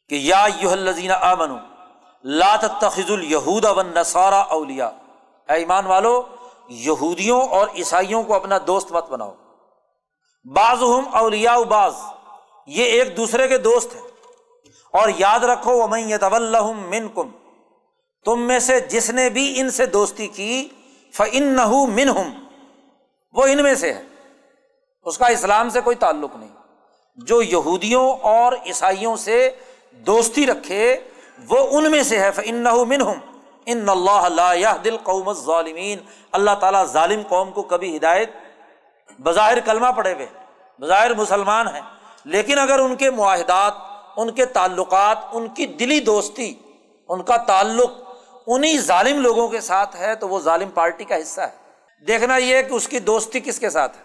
کہ 0.09 0.15
یا 0.15 0.45
یو 0.59 0.69
الزین 0.69 1.11
آمن 1.11 1.51
لات 2.23 2.61
تخذ 2.81 3.11
الہود 3.11 3.65
و 3.65 3.81
نصارہ 3.81 4.35
اولیا 4.35 4.85
اے 4.85 5.53
ایمان 5.53 5.85
والو، 5.85 6.23
یہودیوں 6.69 7.41
اور 7.41 7.67
عیسائیوں 7.75 8.23
کو 8.23 8.33
اپنا 8.33 8.57
دوست 8.67 8.91
مت 8.91 9.09
بناؤ۔ 9.09 9.35
بعض 10.45 10.83
ہم 10.83 11.03
اولیا 11.11 11.59
بعض، 11.59 11.93
یہ 12.67 12.83
ایک 12.83 13.17
دوسرے 13.17 13.47
کے 13.47 13.57
دوست 13.57 13.95
ہیں۔ 13.95 14.01
اور 14.91 15.09
یاد 15.17 15.39
رکھو 15.39 15.71
وہ 15.71 15.87
میں 15.87 16.17
طول 16.17 16.55
من 16.73 17.07
کم 17.07 17.29
تم 18.25 18.41
میں 18.41 18.59
سے 18.59 18.79
جس 18.79 19.09
نے 19.09 19.29
بھی 19.29 19.59
ان 19.59 19.69
سے 19.69 19.85
دوستی 19.85 20.27
کی 20.27 20.69
فن 21.13 21.43
نہ 21.43 21.67
من 21.67 22.09
ہم 22.09 22.45
وہ 23.33 23.43
ان 23.43 23.63
میں 23.63 23.75
سے 23.75 23.93
ہے 23.93 24.03
اس 25.03 25.17
کا 25.17 25.27
اسلام 25.27 25.69
سے 25.69 25.81
کوئی 25.81 25.95
تعلق 25.95 26.35
نہیں۔ 26.35 26.49
جو 27.15 27.41
یہودیوں 27.41 28.13
اور 28.21 28.53
عیسائیوں 28.65 29.15
سے 29.15 29.49
دوستی 29.91 30.45
رکھے 30.45 30.99
وہ 31.49 31.77
ان 31.77 31.91
میں 31.91 32.03
سے 32.03 32.19
ہے 32.19 32.29
ان 32.43 32.63
من 32.63 33.01
ان 33.65 33.89
اللہ 33.89 34.77
دل 34.83 34.97
قوم 34.97 35.33
ظالمین 35.33 35.99
اللہ 36.31 36.51
تعالیٰ 36.59 36.85
ظالم 36.85 37.21
قوم 37.29 37.51
کو 37.51 37.61
کبھی 37.61 37.97
ہدایت، 37.97 38.31
بظاہر 39.19 39.59
کلمہ 39.59 39.87
پڑے 39.97 40.13
ہوئے، 40.13 40.25
بظاہر 40.79 41.13
مسلمان 41.13 41.67
ہیں۔ 41.67 41.81
لیکن 42.25 42.59
اگر 42.59 42.79
ان 42.79 42.95
کے 42.95 43.09
معاہدات، 43.09 43.73
ان 44.17 44.31
کے 44.31 44.45
تعلقات، 44.45 45.17
ان 45.31 45.47
کی 45.47 45.67
دلی 45.67 45.99
دوستی، 45.99 46.53
ان 47.09 47.23
کا 47.23 47.37
تعلق 47.37 47.91
انہیں 48.47 48.77
ظالم 48.77 49.21
لوگوں 49.21 49.47
کے 49.47 49.61
ساتھ 49.61 49.95
ہے، 49.95 50.15
تو 50.15 50.27
وہ 50.27 50.39
ظالم 50.39 50.69
پارٹی 50.69 51.03
کا 51.03 51.15
حصہ 51.15 51.41
ہے۔ 51.41 51.71
دیکھنا 52.07 52.37
یہ 52.37 52.61
کہ 52.61 52.73
اس 52.73 52.87
کی 52.87 52.99
دوستی 52.99 53.39
کس 53.39 53.59
کے 53.59 53.69
ساتھ 53.69 53.97
ہے۔ 53.97 54.03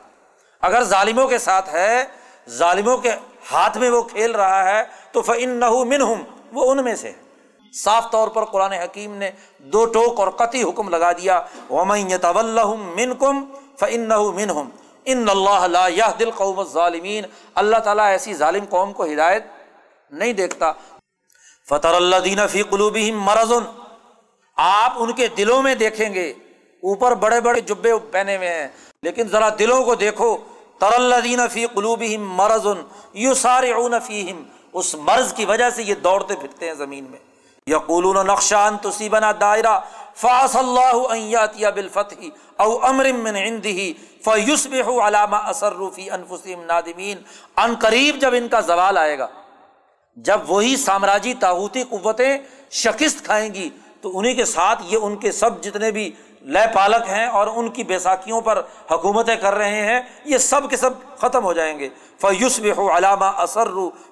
اگر 0.61 0.84
ظالموں 0.84 1.28
کے 1.28 1.39
ساتھ 1.39 1.74
ہے، 1.74 2.05
ظالموں 2.49 2.99
کے 2.99 3.11
ہاتھ 3.53 3.78
میں 3.78 3.91
وہ 3.91 4.03
کھیل 4.03 4.30
رہا 4.30 4.64
ہے، 4.64 4.82
تو 5.12 5.22
فن 5.22 5.49
نہ 5.49 5.64
وہ 6.53 6.70
ان 6.70 6.84
میں 6.84 6.95
سے 6.95 7.12
صاف 7.85 8.11
طور 8.11 8.29
پر 8.29 8.45
قرآن 8.45 8.72
حکیم 8.72 9.14
نے 9.14 9.31
دو 9.59 9.85
ٹوک 9.85 10.20
اور 10.20 10.29
قطعی 10.29 10.62
حکم 10.62 10.89
لگا 10.89 11.12
دیا۔ 11.12 11.41
من 11.70 13.14
کم 13.18 13.45
فن 13.79 14.09
من 14.09 14.51
ان 15.05 15.29
اللہ 15.29 16.11
دل 16.18 16.31
قوم 16.31 16.62
ظالمین 16.62 17.24
اللہ 17.55 17.77
تعالیٰ 17.77 18.07
ایسی 18.07 18.35
ظالم 18.35 18.64
قوم 18.70 18.93
کو 18.93 19.05
ہدایت 19.05 19.45
نہیں 20.11 20.33
دیکھتا۔ 20.33 20.72
فطر 21.68 21.95
اللہ 21.95 22.16
دین 22.16 22.39
فی 22.51 22.62
قلوب 22.62 22.99
مرض۔ 23.14 23.53
آپ 24.57 24.93
ان 24.97 25.12
کے 25.12 25.29
دلوں 25.29 25.62
میں 25.62 25.74
دیکھیں 25.74 26.14
گے۔ 26.14 26.31
اوپر 26.31 27.14
بڑے 27.14 27.41
بڑے 27.41 27.61
جبے 27.61 27.91
پہنے 28.11 28.37
ہوئے 28.37 28.49
ہیں۔ 28.49 28.68
لیکن 29.03 29.29
ذرا 29.29 29.49
دلوں 29.59 29.85
کو 29.85 29.95
دیکھو۔ 29.95 30.37
تر 30.79 30.93
اللہ 30.93 31.14
دین 31.24 31.41
فی 31.53 31.66
قلوب 31.66 32.03
مرض۔ 32.18 32.66
یو 33.12 33.35
سارے 33.35 33.72
اس 34.72 34.95
مرض 34.95 35.35
کی 35.35 35.45
وجہ 35.45 35.70
سے 35.70 35.83
یہ 35.83 35.95
دوڑتے 35.95 36.35
پھرتے 36.37 36.66
ہیں 36.66 36.74
زمین 36.74 37.05
میں۔ 37.11 37.36
یقولون 37.67 38.17
نقشان 38.27 38.77
تصیبنا 38.83 39.31
دائرہ 39.41 39.79
فاص 40.21 40.55
اللہ 40.57 41.71
بالفتح 41.75 42.21
او 42.62 42.69
امر 42.87 43.07
من 43.23 43.37
عنده 43.37 43.87
فیصبح 44.25 44.91
علامہ 45.07 45.41
اثر 45.53 45.75
فی 45.95 46.09
انفسهم 46.11 46.62
نادمین۔ 46.67 47.19
ان 47.64 47.75
قریب 47.81 48.21
جب 48.21 48.35
ان 48.39 48.47
کا 48.49 48.61
زوال 48.69 48.99
آئے 48.99 49.19
گا، 49.19 49.27
جب 50.29 50.51
وہی 50.51 50.77
سامراجی 50.85 51.35
تاغوتی 51.41 51.83
قوتیں 51.91 52.39
شکست 52.83 53.25
کھائیں 53.25 53.55
گی، 53.55 53.69
تو 54.01 54.19
انہیں 54.19 54.35
کے 54.35 54.45
ساتھ 54.45 54.83
یہ 54.93 54.99
ان 55.03 55.17
کے 55.17 55.33
سب 55.33 55.62
جتنے 55.62 55.91
بھی 55.91 56.11
لے 56.43 56.66
پالک 56.74 57.09
ہیں 57.09 57.26
اور 57.26 57.47
ان 57.55 57.68
کی 57.68 57.82
بیساکھیوں 57.84 58.41
پر 58.41 58.61
حکومتیں 58.91 59.37
کر 59.37 59.55
رہے 59.55 59.84
ہیں، 59.87 60.01
یہ 60.24 60.39
سب 60.39 60.70
کے 60.70 60.76
سب 60.76 60.91
ختم 61.18 61.45
ہو 61.45 61.53
جائیں 61.53 61.78
گے۔ 61.78 61.89
فیوس 62.20 62.59
بہ 62.61 62.97
علامہ 62.97 63.24
اثر 63.24 63.68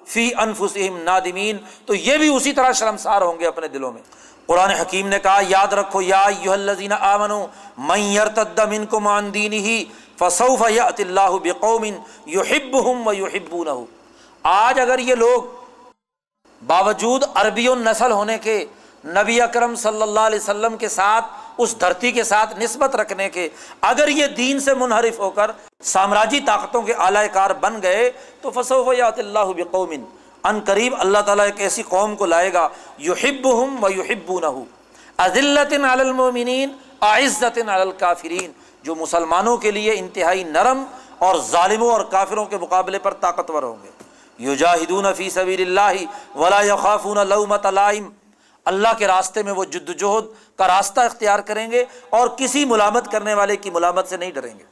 فی 0.07 0.29
انفسم 0.37 0.97
نادمین 1.03 1.57
تو 1.85 1.95
یہ 1.95 2.17
بھی 2.17 2.35
اسی 2.35 2.53
طرح 2.53 2.71
شرمسار 2.71 3.21
ہوں 3.21 3.39
گے 3.39 3.47
اپنے 3.47 3.67
دلوں 3.67 3.91
میں۔ 3.91 4.01
قرآن 4.47 4.69
حکیم 4.69 5.07
نے 5.07 5.19
کہا، 5.19 5.39
یاد 5.47 5.73
رکھو، 5.73 6.01
یا 6.01 6.23
الزین 6.45 6.91
آمن 6.91 7.31
میرتد 7.87 8.59
من 8.69 8.85
کو 8.85 8.99
ماندین 8.99 9.53
ہی 9.53 9.83
فصوف 10.19 10.61
یات 10.69 10.99
اللہ 10.99 11.37
بقومن 11.43 11.95
یو 12.25 12.41
ہب 12.41 12.75
ہم 12.85 13.07
و 13.07 13.13
یو 13.13 13.25
ہبو 13.25 13.63
نہ 13.63 13.69
آج 14.43 14.79
اگر 14.79 14.99
یہ 14.99 15.15
لوگ 15.15 15.43
باوجود 16.61 17.23
عربی 17.33 17.67
نسل 17.75 18.11
ہونے 18.11 18.37
کے 18.37 18.65
نبی 19.05 19.39
اکرم 19.41 19.75
صلی 19.75 20.01
اللہ 20.01 20.19
علیہ 20.19 20.39
وسلم 20.39 20.77
کے 20.77 20.89
ساتھ، 20.89 21.25
اس 21.57 21.79
دھرتی 21.81 22.11
کے 22.11 22.23
ساتھ 22.23 22.57
نسبت 22.59 22.95
رکھنے 22.95 23.29
کے، 23.29 23.47
اگر 23.81 24.07
یہ 24.07 24.27
دین 24.37 24.59
سے 24.59 24.73
منحرف 24.73 25.19
ہو 25.19 25.29
کر 25.29 25.51
سامراجی 25.83 26.39
طاقتوں 26.45 26.81
کے 26.81 26.93
اعلی 26.93 27.27
کار 27.33 27.51
بن 27.59 27.81
گئے، 27.81 28.09
تو 28.41 28.51
فصوف 28.51 28.87
یات 28.97 29.19
اللہ 29.19 29.53
بقومن، 29.57 30.03
ان 30.43 30.59
قریب 30.65 30.93
اللہ 30.97 31.21
تعالیٰ 31.25 31.45
ایک 31.45 31.61
ایسی 31.61 31.83
قوم 31.89 32.15
کو 32.15 32.25
لائے 32.25 32.51
گا 32.53 32.67
یو 32.97 33.13
ہب 33.23 33.47
ہم 33.53 33.83
و 33.83 33.89
یو 33.89 34.39
نہ 34.39 34.53
عزلت 35.17 35.73
المومنین 35.83 36.71
عزت 37.01 37.57
الکافرین، 37.67 38.51
جو 38.83 38.95
مسلمانوں 38.95 39.55
کے 39.57 39.71
لیے 39.71 39.93
انتہائی 39.97 40.43
نرم 40.43 40.83
اور 41.19 41.35
ظالموں 41.51 41.91
اور 41.91 42.01
کافروں 42.11 42.45
کے 42.45 42.57
مقابلے 42.57 42.99
پر 42.99 43.13
طاقتور 43.19 43.63
ہوں 43.63 43.75
گے۔ 43.83 43.89
یو 44.39 44.53
جاہدون 44.55 45.05
فی 45.17 45.29
سبیر 45.29 45.59
اللہ 45.59 46.37
ولا 46.37 46.61
یخافون 46.63 47.27
لومت 47.27 47.65
علائم 47.65 48.09
اللہ 48.65 48.87
کے 48.97 49.07
راستے 49.07 49.43
میں 49.43 49.53
وہ 49.53 49.65
جد 49.65 49.89
وجہد 49.89 50.25
کا 50.57 50.67
راستہ 50.67 50.99
اختیار 50.99 51.39
کریں 51.39 51.71
گے 51.71 51.85
اور 52.09 52.27
کسی 52.27 52.65
ملامت 52.65 53.11
کرنے 53.11 53.33
والے 53.33 53.55
کی 53.55 53.69
ملامت 53.69 54.07
سے 54.07 54.17
نہیں 54.17 54.31
ڈریں 54.31 54.59
گے۔ 54.59 54.63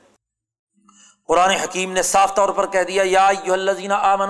قرآن 1.28 1.50
حکیم 1.50 1.91
نے 1.91 2.02
صاف 2.02 2.36
طور 2.36 2.50
پر 2.50 2.66
کہہ 2.66 2.84
دیا، 2.84 3.04
یا 3.06 3.30
آمن 4.14 4.30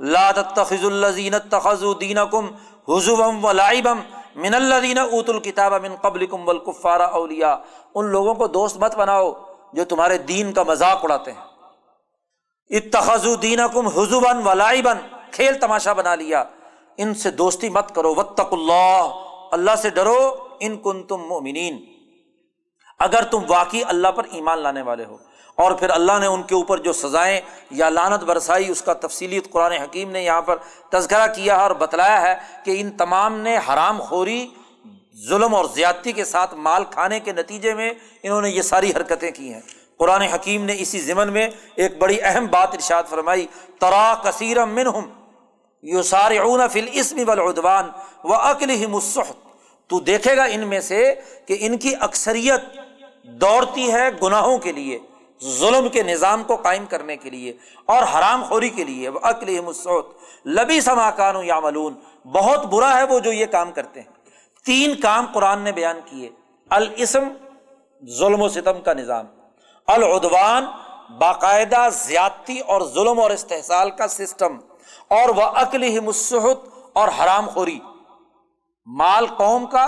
لا 0.00 0.30
تتخذ 0.30 0.84
الذین 0.84 1.34
اتخذوا 1.34 1.94
دینکم 2.00 2.46
حضوا 2.88 3.26
و 3.42 3.52
لعبا 3.52 3.92
من 4.34 4.54
الذین 4.54 4.98
اوتوا 4.98 5.34
الکتاب 5.34 5.74
من 5.74 5.96
قبلکم 5.96 6.48
والکفار 6.48 7.00
اولیاء۔ 7.00 7.54
ان 7.94 8.04
لوگوں 8.06 8.34
کو 8.34 8.46
دوست 8.46 8.76
مت 8.76 8.94
بناؤ 8.94 9.32
جو 9.72 9.84
تمہارے 9.84 10.18
دین 10.18 10.52
کا 10.52 10.62
مذاق 10.62 11.04
اڑاتے 11.04 11.32
ہیں۔ 11.32 11.46
اتخذوا 12.70 13.34
دینکم 13.42 13.86
حضوا 13.86 14.32
و 14.44 14.54
لعبا، 14.54 14.92
کھیل 15.30 15.54
تماشا 15.60 15.92
بنا 15.92 16.14
لیا۔ 16.14 16.44
ان 16.98 17.14
سے 17.14 17.30
دوستی 17.32 17.68
مت 17.68 17.94
کرو 17.94 18.14
وطق 18.14 18.52
اللہ 18.52 19.24
اللہ 19.52 19.76
سے 19.82 19.90
ڈرو، 19.90 20.20
ان 20.60 20.76
کن 20.82 21.02
تم 21.02 21.20
مومنین 21.28 21.78
اگر 23.00 23.24
تم 23.30 23.42
واقعی 23.48 23.82
اللہ 23.88 24.08
پر 24.08 24.24
ایمان 24.30 24.58
لانے 24.58 24.82
والے 24.82 25.04
ہو، 25.04 25.16
اور 25.58 25.72
پھر 25.72 25.90
اللہ 25.90 26.18
نے 26.20 26.26
ان 26.26 26.42
کے 26.42 26.54
اوپر 26.54 26.78
جو 26.78 26.92
سزائیں 26.92 27.40
یا 27.70 27.88
لانت 27.90 28.24
برسائی، 28.24 28.68
اس 28.70 28.82
کا 28.82 28.92
تفصیلی 28.96 29.40
قرآن 29.50 29.72
حکیم 29.72 30.10
نے 30.10 30.22
یہاں 30.24 30.42
پر 30.42 30.56
تذکرہ 30.90 31.26
کیا 31.34 31.56
ہے 31.56 31.62
اور 31.62 31.70
بتلایا 31.78 32.20
ہے 32.22 32.34
کہ 32.64 32.80
ان 32.80 32.90
تمام 32.96 33.38
نے 33.40 33.56
حرام 33.68 34.00
خوری، 34.00 34.46
ظلم 35.28 35.54
اور 35.54 35.64
زیادتی 35.74 36.12
کے 36.12 36.24
ساتھ 36.24 36.54
مال 36.56 36.84
کھانے 36.90 37.20
کے 37.20 37.32
نتیجے 37.32 37.74
میں 37.74 37.92
انہوں 38.22 38.40
نے 38.42 38.50
یہ 38.50 38.62
ساری 38.62 38.90
حرکتیں 38.90 39.30
کی 39.30 39.52
ہیں۔ 39.52 39.60
قرآن 39.96 40.22
حکیم 40.24 40.64
نے 40.64 40.74
اسی 40.78 41.00
ضمن 41.00 41.32
میں 41.32 41.48
ایک 41.76 41.98
بڑی 41.98 42.18
اہم 42.22 42.46
بات 42.50 42.74
ارشاد 42.74 43.10
فرمائی، 43.10 43.46
ترا 43.78 44.14
کثیر 44.24 44.64
منہم 44.66 45.08
یو 45.82 46.02
سار 46.02 46.30
اون 46.30 46.68
فل 46.68 46.88
اسم 46.92 47.30
و 48.24 48.34
عقل 48.34 48.70
ہی 48.70 48.86
تو 49.86 50.00
دیکھے 50.00 50.36
گا 50.36 50.44
ان 50.44 50.68
میں 50.68 50.80
سے 50.80 51.14
کہ 51.46 51.56
ان 51.60 51.78
کی 51.78 51.94
اکثریت 52.00 52.60
دوڑتی 53.22 53.92
ہے 53.92 54.04
گناہوں 54.22 54.58
کے 54.58 54.72
لیے، 54.72 54.98
ظلم 55.44 55.88
کے 55.88 56.02
نظام 56.02 56.44
کو 56.44 56.56
قائم 56.56 56.86
کرنے 56.86 57.16
کے 57.16 57.30
لیے 57.30 57.52
اور 57.84 58.02
حرام 58.02 58.44
خوری 58.44 58.68
کے 58.68 58.84
لیے۔ 58.84 59.08
عقل 59.22 59.60
مسعود 59.60 60.04
لبی 60.46 60.80
سما 60.80 61.10
کان 61.10 61.44
یا 61.44 61.60
ملون 61.60 61.94
بہت 62.24 62.66
برا 62.66 62.96
ہے 62.96 63.02
وہ 63.02 63.18
جو 63.18 63.32
یہ 63.32 63.46
کام 63.46 63.72
کرتے 63.72 64.00
ہیں۔ 64.00 64.08
تین 64.66 65.00
کام 65.00 65.26
قرآن 65.34 65.60
نے 65.60 65.72
بیان 65.72 66.00
کیے۔ 66.04 66.28
الاسم، 66.70 67.28
ظلم 68.18 68.42
و 68.42 68.48
ستم 68.48 68.80
کا 68.80 68.92
نظام۔ 68.92 69.26
العدوان، 69.86 70.64
باقاعدہ 71.18 71.88
زیادتی 71.92 72.58
اور 72.58 72.80
ظلم 72.94 73.20
اور 73.20 73.30
استحصال 73.30 73.90
کا 73.90 74.08
سسٹم۔ 74.08 74.56
اور 75.08 75.28
وہ 75.28 75.42
عقل 75.42 76.00
مسحت 76.00 76.68
اور 76.92 77.08
حرام 77.08 77.48
خوری۔ 77.48 77.80
مال 78.86 79.26
قوم 79.26 79.66
کا 79.66 79.84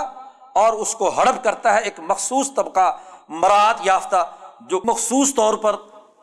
اور 0.55 0.73
اس 0.73 0.95
کو 0.95 1.09
ہڑپ 1.09 1.43
کرتا 1.43 1.73
ہے 1.73 1.81
ایک 1.81 1.99
مخصوص 1.99 2.53
طبقہ، 2.55 2.97
مراد 3.29 3.73
یافتہ، 3.83 4.31
جو 4.61 4.81
مخصوص 4.83 5.35
طور 5.35 5.53
پر 5.53 5.75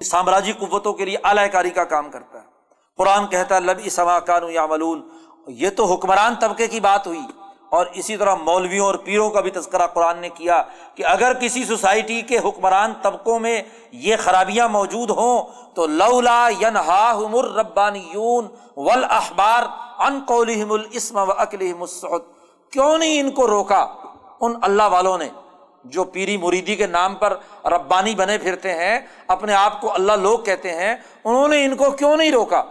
سامراجی 0.04 0.52
قوتوں 0.52 0.92
کے 0.92 1.04
لیے 1.04 1.16
اعلی 1.24 1.48
کاری 1.48 1.70
کا 1.70 1.84
کام 1.84 2.10
کرتا 2.10 2.38
ہے۔ 2.38 2.46
قرآن 2.96 3.26
کہتا 3.26 3.54
ہے 3.54 3.60
لب 3.60 3.80
اسما 3.84 4.20
کانو 4.20 4.50
یا 4.50 4.66
ملون 4.66 5.08
یہ 5.46 5.70
تو 5.70 5.84
حکمران 5.84 6.34
طبقے 6.34 6.66
کی 6.66 6.80
بات 6.80 7.06
ہوئی۔ 7.06 7.20
اور 7.70 7.86
اسی 7.92 8.16
طرح 8.16 8.34
مولویوں 8.34 8.86
اور 8.86 8.94
پیروں 8.94 9.30
کا 9.30 9.40
بھی 9.40 9.50
تذکرہ 9.50 9.86
قرآن 9.86 10.18
نے 10.18 10.28
کیا 10.28 10.62
کہ 10.94 11.04
اگر 11.06 11.32
کسی 11.40 11.64
سوسائٹی 11.64 12.20
کے 12.22 12.38
حکمران 12.38 12.92
طبقوں 13.02 13.38
میں 13.38 13.62
یہ 13.92 14.16
خرابیاں 14.16 14.68
موجود 14.68 15.10
ہوں 15.10 15.42
تو 15.74 15.86
لولا 15.86 16.48
ینہا 16.60 17.12
ربانیون 17.56 18.46
ول 18.76 19.04
اخبار 19.08 19.62
ان 19.98 20.20
قولہم 20.26 20.72
الاسم 20.72 21.16
و 21.18 21.32
اکلہم 21.32 21.80
السعود 21.80 22.22
کیوں 22.72 22.98
نہیں 22.98 23.20
ان 23.20 23.30
کو 23.30 23.46
روکا؟ 23.46 23.86
ان 24.40 24.54
اللہ 24.62 24.82
والوں 24.82 25.18
نے 25.18 25.28
جو 25.84 26.04
پیری 26.04 26.36
مریدی 26.36 26.76
کے 26.76 26.86
نام 26.86 27.14
پر 27.14 27.36
ربانی 27.64 28.14
بنے 28.14 28.38
پھرتے 28.38 28.74
ہیں، 28.74 29.00
اپنے 29.28 29.54
آپ 29.54 29.80
کو 29.80 29.94
اللہ 29.94 30.12
لوگ 30.12 30.38
کہتے 30.38 30.74
ہیں، 30.74 30.96
انہوں 31.24 31.48
نے 31.48 31.64
ان 31.64 31.76
کو 31.76 31.90
کیوں 31.90 32.16
نہیں 32.16 32.32
روکا؟ 32.32 32.62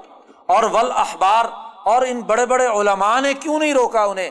اور 0.45 0.63
ول 0.63 0.91
اخبار 0.95 1.45
اور 1.83 2.01
ان 2.07 2.21
بڑے 2.21 2.45
بڑے 2.45 2.67
علماء 2.67 3.19
نے 3.19 3.33
کیوں 3.33 3.59
نہیں 3.59 3.73
روکا 3.73 4.03
انہیں؟ 4.03 4.29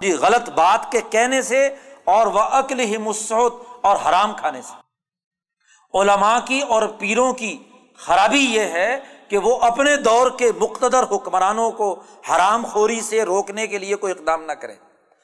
جی 0.00 0.12
غلط 0.12 0.50
بات 0.50 0.92
کے 0.92 1.00
کہنے 1.10 1.42
سے 1.42 1.74
اور 2.04 2.26
وہ 2.26 2.40
عقل 2.40 2.80
ہی 2.80 2.96
اور 3.80 3.96
حرام 4.08 4.32
کھانے 4.36 4.62
سے۔ 4.62 4.86
علماء 6.00 6.38
کی 6.44 6.60
اور 6.60 6.82
پیروں 6.98 7.32
کی 7.32 7.58
خرابی 7.98 8.38
یہ 8.38 8.60
ہے 8.60 9.00
کہ 9.28 9.38
وہ 9.38 9.58
اپنے 9.60 9.96
دور 9.96 10.30
کے 10.30 10.50
مقتدر 10.60 11.02
حکمرانوں 11.02 11.70
کو 11.70 12.02
حرام 12.30 12.66
خوری 12.66 13.00
سے 13.00 13.22
روکنے 13.22 13.66
کے 13.66 13.78
لیے 13.78 13.96
کوئی 13.96 14.14
اقدام 14.18 14.44
نہ 14.44 14.52
کرے 14.52 14.74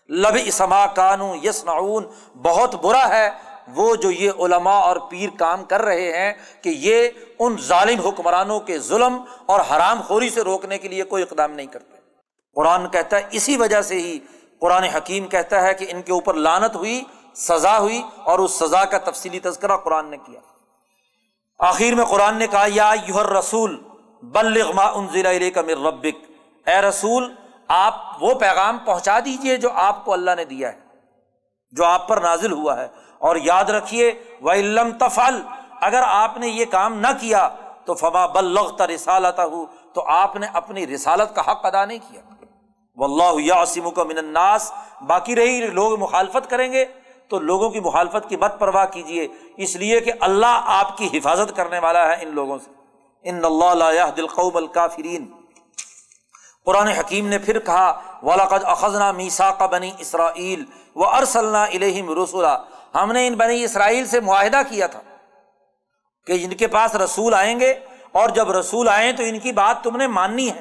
لب 0.08 0.36
اسما 0.44 0.86
کانو 0.86 1.34
یس 1.42 1.64
بہت 2.42 2.74
برا 2.74 3.08
ہے 3.08 3.30
وہ 3.68 3.96
جو 3.96 4.10
یہ 4.10 4.30
علماء 4.38 4.80
اور 4.80 4.96
پیر 4.96 5.30
کام 5.38 5.64
کر 5.64 5.82
رہے 5.82 6.16
ہیں 6.16 6.32
کہ 6.62 6.68
یہ 6.68 7.08
ان 7.38 7.56
ظالم 7.60 8.00
حکمرانوں 8.00 8.60
کے 8.60 8.78
ظلم 8.78 9.24
اور 9.46 9.60
حرام 9.60 10.00
خوری 10.00 10.30
سے 10.30 10.40
روکنے 10.40 10.78
کے 10.78 10.88
لیے 10.88 11.02
کوئی 11.02 11.22
اقدام 11.22 11.52
نہیں 11.52 11.66
کرتے۔ 11.66 12.01
قرآن 12.54 12.88
کہتا 12.88 13.16
ہے، 13.16 13.22
اسی 13.30 13.56
وجہ 13.56 13.82
سے 13.82 13.94
ہی 13.94 14.18
قرآن 14.60 14.82
حکیم 14.82 15.26
کہتا 15.26 15.62
ہے 15.62 15.74
کہ 15.74 15.86
ان 15.88 16.02
کے 16.02 16.12
اوپر 16.12 16.34
لانت 16.34 16.76
ہوئی، 16.76 17.02
سزا 17.34 17.78
ہوئی 17.78 18.02
اور 18.24 18.38
اس 18.38 18.50
سزا 18.50 18.84
کا 18.84 18.98
تفصیلی 18.98 19.40
تذکرہ 19.40 19.76
قرآن 19.76 20.06
نے 20.06 20.16
کیا۔ 20.16 20.40
آخر 21.58 21.94
میں 21.94 22.04
قرآن 22.04 22.36
نے 22.36 22.46
کہا، 22.46 22.66
یا 22.68 22.94
یوہر 23.06 23.26
رسول 23.26 23.82
بلغ 24.22 24.74
ما 24.74 24.84
انزل 24.84 25.50
کا 25.50 25.62
مر 25.62 25.86
ربک۔ 25.86 26.30
اے 26.68 26.80
رسول، 26.80 27.34
آپ 27.68 27.94
وہ 28.20 28.34
پیغام 28.34 28.78
پہنچا 28.78 29.20
دیجیے 29.24 29.56
جو 29.56 29.70
آپ 29.72 30.04
کو 30.04 30.12
اللہ 30.12 30.30
نے 30.36 30.44
دیا 30.44 30.72
ہے، 30.72 30.78
جو 31.70 31.84
آپ 31.84 32.08
پر 32.08 32.20
نازل 32.20 32.52
ہوا 32.52 32.76
ہے۔ 32.76 32.88
اور 33.18 33.36
یاد 33.36 33.64
رکھیے 33.64 34.12
وہ 34.40 34.52
علم 34.52 34.90
تفل 35.00 35.42
اگر 35.80 36.02
آپ 36.06 36.36
نے 36.36 36.48
یہ 36.48 36.64
کام 36.64 36.98
نہ 36.98 37.06
کیا 37.20 37.48
تو 37.84 37.94
فما 37.94 38.26
بلغ 38.26 38.82
رسالت 38.82 39.38
ہو 39.38 39.66
تو 39.92 40.08
آپ 40.08 40.36
نے 40.36 40.46
اپنی 40.52 40.86
رسالت 40.86 41.34
کا 41.34 41.50
حق 41.50 41.66
ادا 41.66 41.84
نہیں 41.84 41.98
کیا۔ 41.98 42.31
و 42.96 43.04
اللہ 43.04 43.40
یاسم 43.40 43.90
کا 43.90 44.02
من 44.02 44.18
الناس، 44.18 44.72
باقی 45.06 45.36
رہی 45.36 45.66
لوگ 45.66 45.98
مخالفت 46.00 46.50
کریں 46.50 46.72
گے، 46.72 46.84
تو 47.28 47.38
لوگوں 47.38 47.70
کی 47.70 47.80
مخالفت 47.80 48.28
کی 48.28 48.36
مت 48.36 48.58
پرواہ 48.58 48.86
کیجیے 48.86 49.26
اس 49.56 49.76
لیے 49.76 50.00
کہ 50.00 50.12
اللہ 50.20 50.60
آپ 50.64 50.96
کی 50.98 51.08
حفاظت 51.12 51.56
کرنے 51.56 51.78
والا 51.78 52.06
ہے 52.08 52.22
ان 52.22 52.34
لوگوں 52.34 52.58
سے۔ 52.58 52.70
ان 53.24 53.44
اللہ 53.44 54.10
دل 54.16 54.26
الکافرین۔ 54.54 55.26
قرآن 56.64 56.88
حکیم 56.88 57.28
نے 57.28 57.38
پھر 57.38 57.58
کہا 57.58 58.18
ولاقد 58.22 58.64
اخذنا 58.64 59.10
میسا 59.12 59.50
کا 59.50 59.66
بنی 59.66 59.90
اسرائیل 59.98 60.64
و 60.96 61.08
ارسلنا 61.08 61.64
الہم 61.64 62.22
رسولہ 62.22 62.54
ہم 62.94 63.12
نے 63.12 63.26
ان 63.26 63.34
بنی 63.34 63.64
اسرائیل 63.64 64.06
سے 64.06 64.20
معاہدہ 64.20 64.60
کیا 64.70 64.86
تھا 64.86 65.00
کہ 66.26 66.38
جن 66.38 66.54
کے 66.54 66.66
پاس 66.66 66.94
رسول 66.94 67.34
آئیں 67.34 67.60
گے، 67.60 67.72
اور 68.12 68.28
جب 68.28 68.50
رسول 68.50 68.88
آئے 68.88 69.12
تو 69.12 69.22
ان 69.22 69.38
کی 69.38 69.52
بات 69.52 69.82
تم 69.84 69.96
نے 69.96 70.06
ماننی 70.06 70.50
ہے۔ 70.50 70.60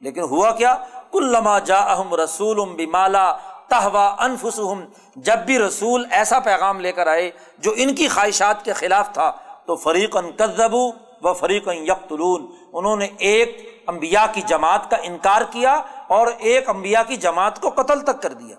لیکن 0.00 0.22
ہوا 0.22 0.50
کیا؟ 0.50 0.76
کلما 1.12 1.58
جا 1.58 1.78
اہم 1.78 2.14
رسول 2.14 2.58
بمالا 2.76 3.32
تہوا 3.68 4.06
انفسم 4.18 4.84
جب 5.16 5.38
بھی 5.46 5.58
رسول 5.58 6.04
ایسا 6.10 6.38
پیغام 6.40 6.80
لے 6.80 6.92
کر 6.92 7.06
آئے 7.06 7.30
جو 7.58 7.72
ان 7.76 7.94
کی 7.94 8.08
خواہشات 8.08 8.64
کے 8.64 8.72
خلاف 8.72 9.12
تھا، 9.12 9.30
تو 9.66 9.76
فریقن 9.76 10.30
کذبو 10.32 10.90
و 11.22 11.32
فریقن 11.34 11.76
یکتلون 11.76 12.46
انہوں 12.72 12.96
نے 12.96 13.08
ایک 13.18 13.82
امبیا 13.86 14.26
کی 14.32 14.42
جماعت 14.42 14.90
کا 14.90 14.96
انکار 15.02 15.42
کیا 15.50 15.82
اور 16.08 16.26
ایک 16.38 16.68
امبیا 16.68 17.02
کی 17.02 17.16
جماعت 17.16 17.60
کو 17.60 17.70
قتل 17.70 18.00
تک 18.00 18.22
کر 18.22 18.32
دیا۔ 18.32 18.56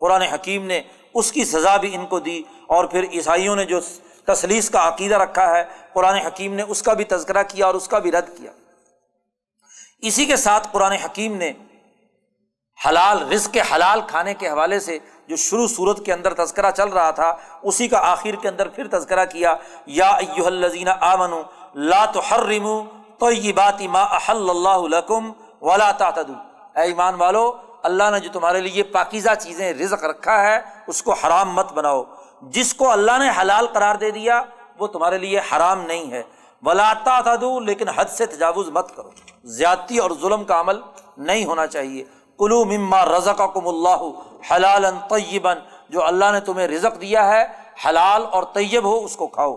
قرآن 0.00 0.22
حکیم 0.22 0.66
نے 0.66 0.80
اس 1.14 1.32
کی 1.32 1.44
سزا 1.44 1.76
بھی 1.76 1.94
ان 1.94 2.06
کو 2.06 2.18
دی 2.18 2.42
اور 2.66 2.84
پھر 2.84 3.04
عیسائیوں 3.12 3.56
نے 3.56 3.64
جو 3.64 3.80
تسلیس 4.24 4.70
کا 4.70 4.88
عقیدہ 4.88 5.18
رکھا 5.18 5.50
ہے، 5.56 5.64
قرآن 5.92 6.14
حکیم 6.14 6.54
نے 6.54 6.62
اس 6.62 6.82
کا 6.82 6.92
بھی 6.92 7.04
تذکرہ 7.04 7.42
کیا 7.42 7.66
اور 7.66 7.74
اس 7.74 7.88
کا 7.88 7.98
بھی 7.98 8.12
رد 8.12 8.36
کیا۔ 8.36 8.50
اسی 10.02 10.24
کے 10.26 10.36
ساتھ 10.36 10.68
قرآن 10.72 10.92
حکیم 10.92 11.36
نے 11.36 11.52
حلال، 12.88 13.32
رزق 13.32 13.52
کے 13.52 13.60
حلال 13.74 14.00
کھانے 14.06 14.34
کے 14.34 14.48
حوالے 14.48 14.80
سے 14.80 14.98
جو 15.28 15.36
شروع 15.36 15.66
صورت 15.66 16.04
کے 16.06 16.12
اندر 16.12 16.34
تذکرہ 16.34 16.70
چل 16.70 16.88
رہا 16.88 17.10
تھا، 17.10 17.36
اسی 17.62 17.88
کا 17.88 17.98
آخر 18.10 18.36
کے 18.42 18.48
اندر 18.48 18.68
پھر 18.68 18.86
تذکرہ 18.88 19.24
کیا، 19.24 19.54
یا 19.86 20.10
الزین 20.46 20.88
آمن 21.00 21.30
لا 21.74 22.04
تو 22.04 22.20
ہر 22.30 22.40
رمو 22.40 22.84
تو 23.18 23.30
یہ 23.30 23.52
بات 23.52 23.80
ما 23.80 24.02
احل 24.02 24.50
اللہ 24.50 24.96
لکم 24.96 25.32
ولا 25.62 25.90
تعتدو 25.92 26.34
اے 26.76 26.82
ایمان 26.82 27.14
والو، 27.14 27.56
اللہ 27.82 28.10
نے 28.12 28.20
جو 28.20 28.30
تمہارے 28.32 28.60
لیے 28.60 28.82
پاکیزہ 28.82 29.34
چیزیں، 29.40 29.72
رزق 29.72 30.04
رکھا 30.04 30.42
ہے، 30.42 30.60
اس 30.86 31.02
کو 31.02 31.12
حرام 31.12 31.54
مت 31.54 31.72
بناؤ۔ 31.72 32.04
جس 32.42 32.74
کو 32.74 32.90
اللہ 32.90 33.18
نے 33.18 33.30
حلال 33.40 33.66
قرار 33.66 33.94
دے 33.94 34.10
دیا، 34.10 34.42
وہ 34.78 34.86
تمہارے 34.86 35.18
لیے 35.18 35.38
حرام 35.38 35.80
نہیں 35.82 36.12
ہے۔ 36.12 36.22
ولا 36.62 36.92
تعتدو 37.04 37.60
لیکن 37.60 37.88
حد 37.88 38.04
سے 38.04 38.26
تجاوز 38.26 38.68
مت 38.68 38.96
کرو۔ 38.96 39.10
زیادتی 39.44 39.98
اور 39.98 40.10
ظلم 40.22 40.44
کا 40.44 40.60
عمل 40.60 40.80
نہیں 41.16 41.44
ہونا 41.44 41.66
چاہیے۔ 41.66 42.04
کلو 42.38 42.64
مما 42.64 43.04
رزق 43.04 43.40
کم 43.54 43.68
اللہ 43.68 44.10
حلال 44.50 44.84
طیبن 45.08 45.58
جو 45.88 46.04
اللہ 46.04 46.24
نے 46.32 46.40
تمہیں 46.40 46.68
رزق 46.68 47.00
دیا 47.00 47.28
ہے، 47.28 47.44
حلال 47.88 48.24
اور 48.30 48.42
طیب 48.42 48.84
ہو، 48.84 49.04
اس 49.04 49.16
کو 49.16 49.26
کھاؤ۔ 49.26 49.56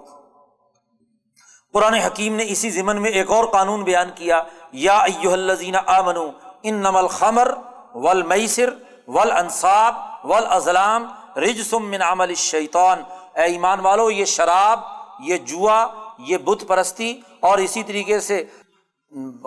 قرآن 1.74 1.94
حکیم 1.94 2.36
نے 2.36 2.44
اسی 2.48 2.70
ضمن 2.70 3.02
میں 3.02 3.12
ایک 3.12 3.32
اور 3.32 3.46
قانون 3.46 3.84
بیان 3.84 4.10
کیا۔ 4.16 4.44
یا 4.72 5.06
الزین 5.24 5.76
آمن 5.86 6.16
ان 6.64 6.76
نمل 6.76 7.08
خمر 7.08 7.52
ول 7.94 8.22
میسر 8.22 8.70
ول 9.08 9.32
انصاب 9.32 9.96
ول 10.24 10.46
ازلام 10.50 11.08
رجسم 11.38 11.86
من 11.86 12.02
عمل 12.02 12.36
شیطان 12.36 13.02
اے 13.36 13.42
ایمان 13.42 13.80
والو، 13.80 14.12
یہ 14.12 14.26
شراب، 14.26 14.80
یہ 15.20 15.38
جوا، 15.38 15.88
یہ 16.18 16.38
بت 16.38 16.64
پرستی 16.68 17.22
اور 17.40 17.58
اسی 17.58 17.84
طریقے 17.84 18.20
سے 18.20 18.44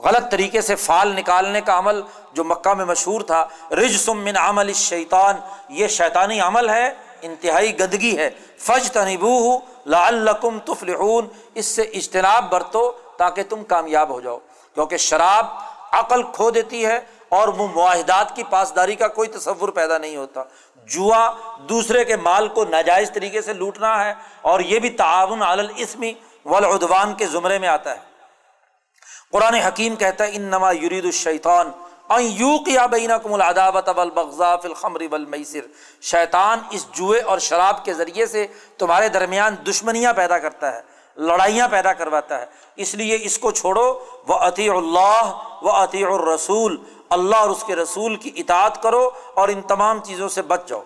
غلط 0.04 0.30
طریقے 0.30 0.60
سے 0.60 0.74
فال 0.74 1.16
نکالنے 1.16 1.60
کا 1.60 1.78
عمل 1.78 2.00
جو 2.32 2.44
مکہ 2.44 2.74
میں 2.74 2.84
مشہور 2.84 3.20
تھا، 3.20 3.48
رجسم 3.70 4.18
من 4.18 4.36
عمل 4.36 4.72
شیطان 4.72 5.36
یہ 5.68 5.88
شیطانی 5.88 6.40
عمل 6.40 6.70
ہے، 6.70 6.94
انتہائی 7.22 7.78
گندگی 7.78 8.18
ہے۔ 8.18 8.30
فج 8.58 8.90
تنبو 8.90 9.58
لعلکم 9.86 10.58
تفلحون، 10.58 11.26
اس 11.54 11.66
سے 11.66 11.82
اجتناب 11.82 12.50
برتو 12.50 12.92
تاکہ 13.16 13.42
تم 13.42 13.64
کامیاب 13.64 14.08
ہو 14.08 14.20
جاؤ۔ 14.20 14.38
کیونکہ 14.74 14.96
شراب 14.96 15.46
عقل 15.92 16.22
کھو 16.22 16.50
دیتی 16.50 16.86
ہے 16.86 17.00
اور 17.28 17.48
وہ 17.48 17.68
معاہدات 17.74 18.36
کی 18.36 18.42
پاسداری 18.50 18.94
کا 18.94 19.08
کوئی 19.08 19.28
تصور 19.28 19.68
پیدا 19.68 19.98
نہیں 19.98 20.16
ہوتا۔ 20.16 20.42
جوا 20.86 21.30
دوسرے 21.68 22.04
کے 22.04 22.16
مال 22.16 22.48
کو 22.48 22.64
ناجائز 22.64 23.10
طریقے 23.10 23.42
سے 23.42 23.52
لوٹنا 23.52 24.04
ہے 24.04 24.14
اور 24.42 24.60
یہ 24.60 24.78
بھی 24.78 24.90
تعاون 24.90 25.42
علسمی 25.42 26.12
ولادوان 26.44 27.14
کے 27.14 27.26
زمرے 27.26 27.58
میں 27.58 27.68
آتا 27.68 27.90
ہے۔ 27.90 28.13
قرآن 29.34 29.54
حکیم 29.54 29.94
کہتا 29.96 30.24
ہے 30.24 30.30
ان 30.34 30.42
نما 30.42 30.72
یرید 30.72 31.04
الشیطان 31.04 31.70
شیطان 36.02 36.58
اس 36.70 36.86
جوئے 36.92 37.20
اور 37.20 37.38
شراب 37.38 37.84
کے 37.84 37.94
ذریعے 37.94 38.26
سے 38.26 38.46
تمہارے 38.78 39.08
درمیان 39.08 39.56
دشمنیاں 39.70 40.12
پیدا 40.12 40.38
کرتا 40.38 40.72
ہے، 40.74 40.80
لڑائیاں 41.16 41.68
پیدا 41.68 41.92
کرواتا 41.92 42.40
ہے۔ 42.40 42.46
اس 42.76 42.94
لیے 42.94 43.18
اس 43.22 43.38
کو 43.38 43.50
چھوڑو 43.50 43.86
وہ 44.28 44.34
عطی 44.34 44.68
اللہ 44.68 45.22
و 45.62 45.70
عطی 45.70 46.04
الرسول۔ 46.04 46.76
اللہ 47.10 47.36
اور 47.36 47.50
اس 47.50 47.64
کے 47.66 47.76
رسول 47.76 48.16
کی 48.16 48.30
اطاعت 48.36 48.82
کرو 48.82 49.10
اور 49.34 49.48
ان 49.48 49.62
تمام 49.62 50.02
چیزوں 50.04 50.28
سے 50.28 50.42
بچ 50.42 50.68
جاؤ۔ 50.68 50.82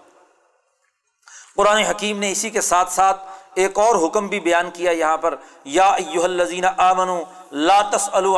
قرآن 1.56 1.76
حکیم 1.76 2.18
نے 2.18 2.30
اسی 2.32 2.50
کے 2.50 2.60
ساتھ 2.60 2.92
ساتھ 2.92 3.20
ایک 3.54 3.78
اور 3.78 4.06
حکم 4.06 4.26
بھی 4.26 4.40
بیان 4.40 4.70
کیا 4.70 4.90
یہاں 4.90 5.16
پر، 5.16 5.34
یا 5.64 5.88
الزین 6.24 6.64
آمن 6.76 7.08
لا 7.52 7.80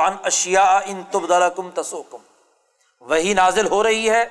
عن 0.07 0.17
اشیا 0.23 0.81
ان 0.87 1.03
تبدلکم 1.11 1.71
تسوکم 1.71 2.19
وہی 3.01 3.35
نازل 3.35 3.67
ہو 3.67 3.83
رہی 3.83 4.11
ہے۔ 4.11 4.25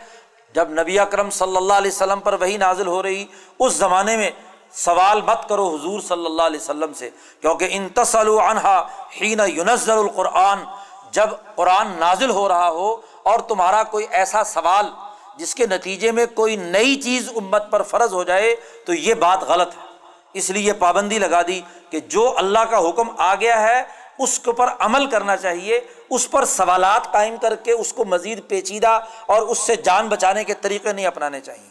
جب 0.53 0.69
نبی 0.69 0.99
اکرم 0.99 1.29
صلی 1.29 1.57
اللہ 1.57 1.73
علیہ 1.73 1.91
وسلم 1.91 2.19
پر 2.19 2.33
وہی 2.33 2.57
نازل 2.57 2.87
ہو 2.87 3.03
رہی، 3.03 3.25
اس 3.59 3.73
زمانے 3.73 4.17
میں 4.17 4.29
سوال 4.71 5.21
مت 5.21 5.49
کرو 5.49 5.75
حضور 5.75 5.99
صلی 5.99 6.25
اللہ 6.25 6.41
علیہ 6.41 6.59
وسلم 6.59 6.93
سے، 6.93 7.09
کیونکہ 7.41 7.67
ان 7.71 7.89
تسل 7.89 8.29
عنہا 8.29 8.87
حین 9.21 9.39
یونزل 9.47 9.97
القرآن۔ 9.97 10.63
جب 11.11 11.29
قرآن 11.55 11.91
نازل 11.99 12.29
ہو 12.29 12.47
رہا 12.47 12.69
ہو 12.69 12.95
اور 13.23 13.39
تمہارا 13.39 13.83
کوئی 13.83 14.05
ایسا 14.11 14.43
سوال 14.43 14.89
جس 15.37 15.55
کے 15.55 15.65
نتیجے 15.67 16.11
میں 16.11 16.25
کوئی 16.25 16.55
نئی 16.55 16.95
چیز 16.95 17.29
امت 17.35 17.71
پر 17.71 17.81
فرض 17.81 18.13
ہو 18.13 18.23
جائے، 18.23 18.55
تو 18.85 18.93
یہ 18.93 19.13
بات 19.13 19.43
غلط 19.43 19.77
ہے۔ 19.77 19.87
اس 20.33 20.49
لیے 20.49 20.63
یہ 20.63 20.73
پابندی 20.79 21.19
لگا 21.19 21.41
دی 21.41 21.61
کہ 21.89 21.99
جو 21.99 22.33
اللہ 22.37 22.59
کا 22.59 22.89
حکم 22.89 23.07
آ 23.17 23.35
گیا 23.35 23.61
ہے 23.61 23.83
اس 24.19 24.39
کے 24.39 24.49
اوپر 24.49 24.69
عمل 24.79 25.05
کرنا 25.05 25.35
چاہیے، 25.37 25.79
اس 26.09 26.29
پر 26.31 26.45
سوالات 26.45 27.11
قائم 27.11 27.35
کر 27.41 27.55
کے 27.55 27.71
اس 27.71 27.93
کو 27.93 28.05
مزید 28.05 28.39
پیچیدہ 28.47 28.99
اور 29.25 29.41
اس 29.41 29.59
سے 29.59 29.75
جان 29.75 30.07
بچانے 30.07 30.43
کے 30.43 30.53
طریقے 30.61 30.93
نہیں 30.93 31.05
اپنانے 31.05 31.39
چاہیے۔ 31.41 31.69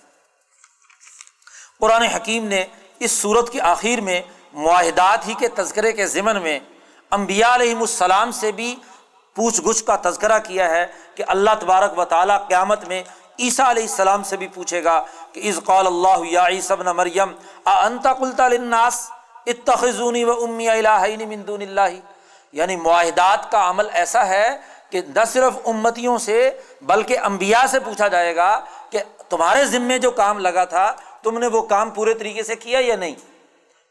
قرآن 1.81 2.03
حکیم 2.03 2.47
نے 2.49 2.65
اس 3.01 3.13
صورت 3.13 3.51
کی 3.53 3.61
آخر 3.73 4.01
میں 4.01 4.21
معاہدات 4.55 5.27
ہی 5.29 5.35
کے 5.39 5.49
تذکرے 5.49 5.93
کے 5.93 6.07
ضمن 6.07 6.43
میں 6.43 6.59
امبیا 7.13 7.55
علیہم 7.55 7.81
السلام 7.81 8.31
سے 8.31 8.53
بھی 8.53 8.75
پوچھ 9.37 9.61
گچھ 9.67 9.85
کا 9.85 9.97
تذکرہ 10.03 10.39
کیا 10.47 10.69
ہے 10.71 10.87
کہ 11.15 11.25
اللہ 11.29 11.55
تبارک 11.61 11.99
و 11.99 12.05
تعالیٰ 12.05 12.39
قیامت 12.49 12.89
میں 12.89 13.03
عیسیٰ 13.39 13.67
علیہ 13.69 13.83
السلام 13.83 14.23
سے 14.23 14.37
بھی 14.37 14.49
پوچھے 14.55 14.83
گا 14.85 15.01
کہ 15.33 15.49
از 15.49 15.61
قول 15.65 15.87
اللہ 15.87 16.25
یا 16.31 16.47
عیسب 16.47 16.83
مریم 16.97 17.33
انتا 17.67 18.13
کلتا 18.13 18.49
لناس 18.49 18.99
اتخذونی 19.47 20.25
و 20.25 20.33
امی 20.45 20.69
الہین 20.69 21.29
من 21.29 21.47
دون 21.47 21.63
اللہ؟ 21.63 22.01
یعنی 22.53 22.77
معاہدات 22.77 23.51
کا 23.51 23.69
عمل 23.71 23.89
ایسا 23.93 24.27
ہے 24.29 24.47
کہ 24.91 25.01
نہ 25.15 25.25
صرف 25.29 25.67
امتیوں 25.69 26.17
سے 26.19 26.51
بلکہ 26.83 27.19
انبیاء 27.25 27.65
سے 27.71 27.81
پوچھا 27.81 28.09
جائے 28.09 28.35
گا 28.37 28.59
کہ 28.91 28.99
تمہارے 29.29 29.65
ذمے 29.65 29.99
جو 29.99 30.11
کام 30.11 30.39
لگا 30.39 30.65
تھا، 30.65 30.91
تم 31.23 31.39
نے 31.39 31.47
وہ 31.47 31.63
کام 31.73 31.91
پورے 31.91 32.15
طریقے 32.15 32.43
سے 32.43 32.57
کیا 32.57 32.79
یا 32.83 32.97
نہیں؟ 32.97 33.15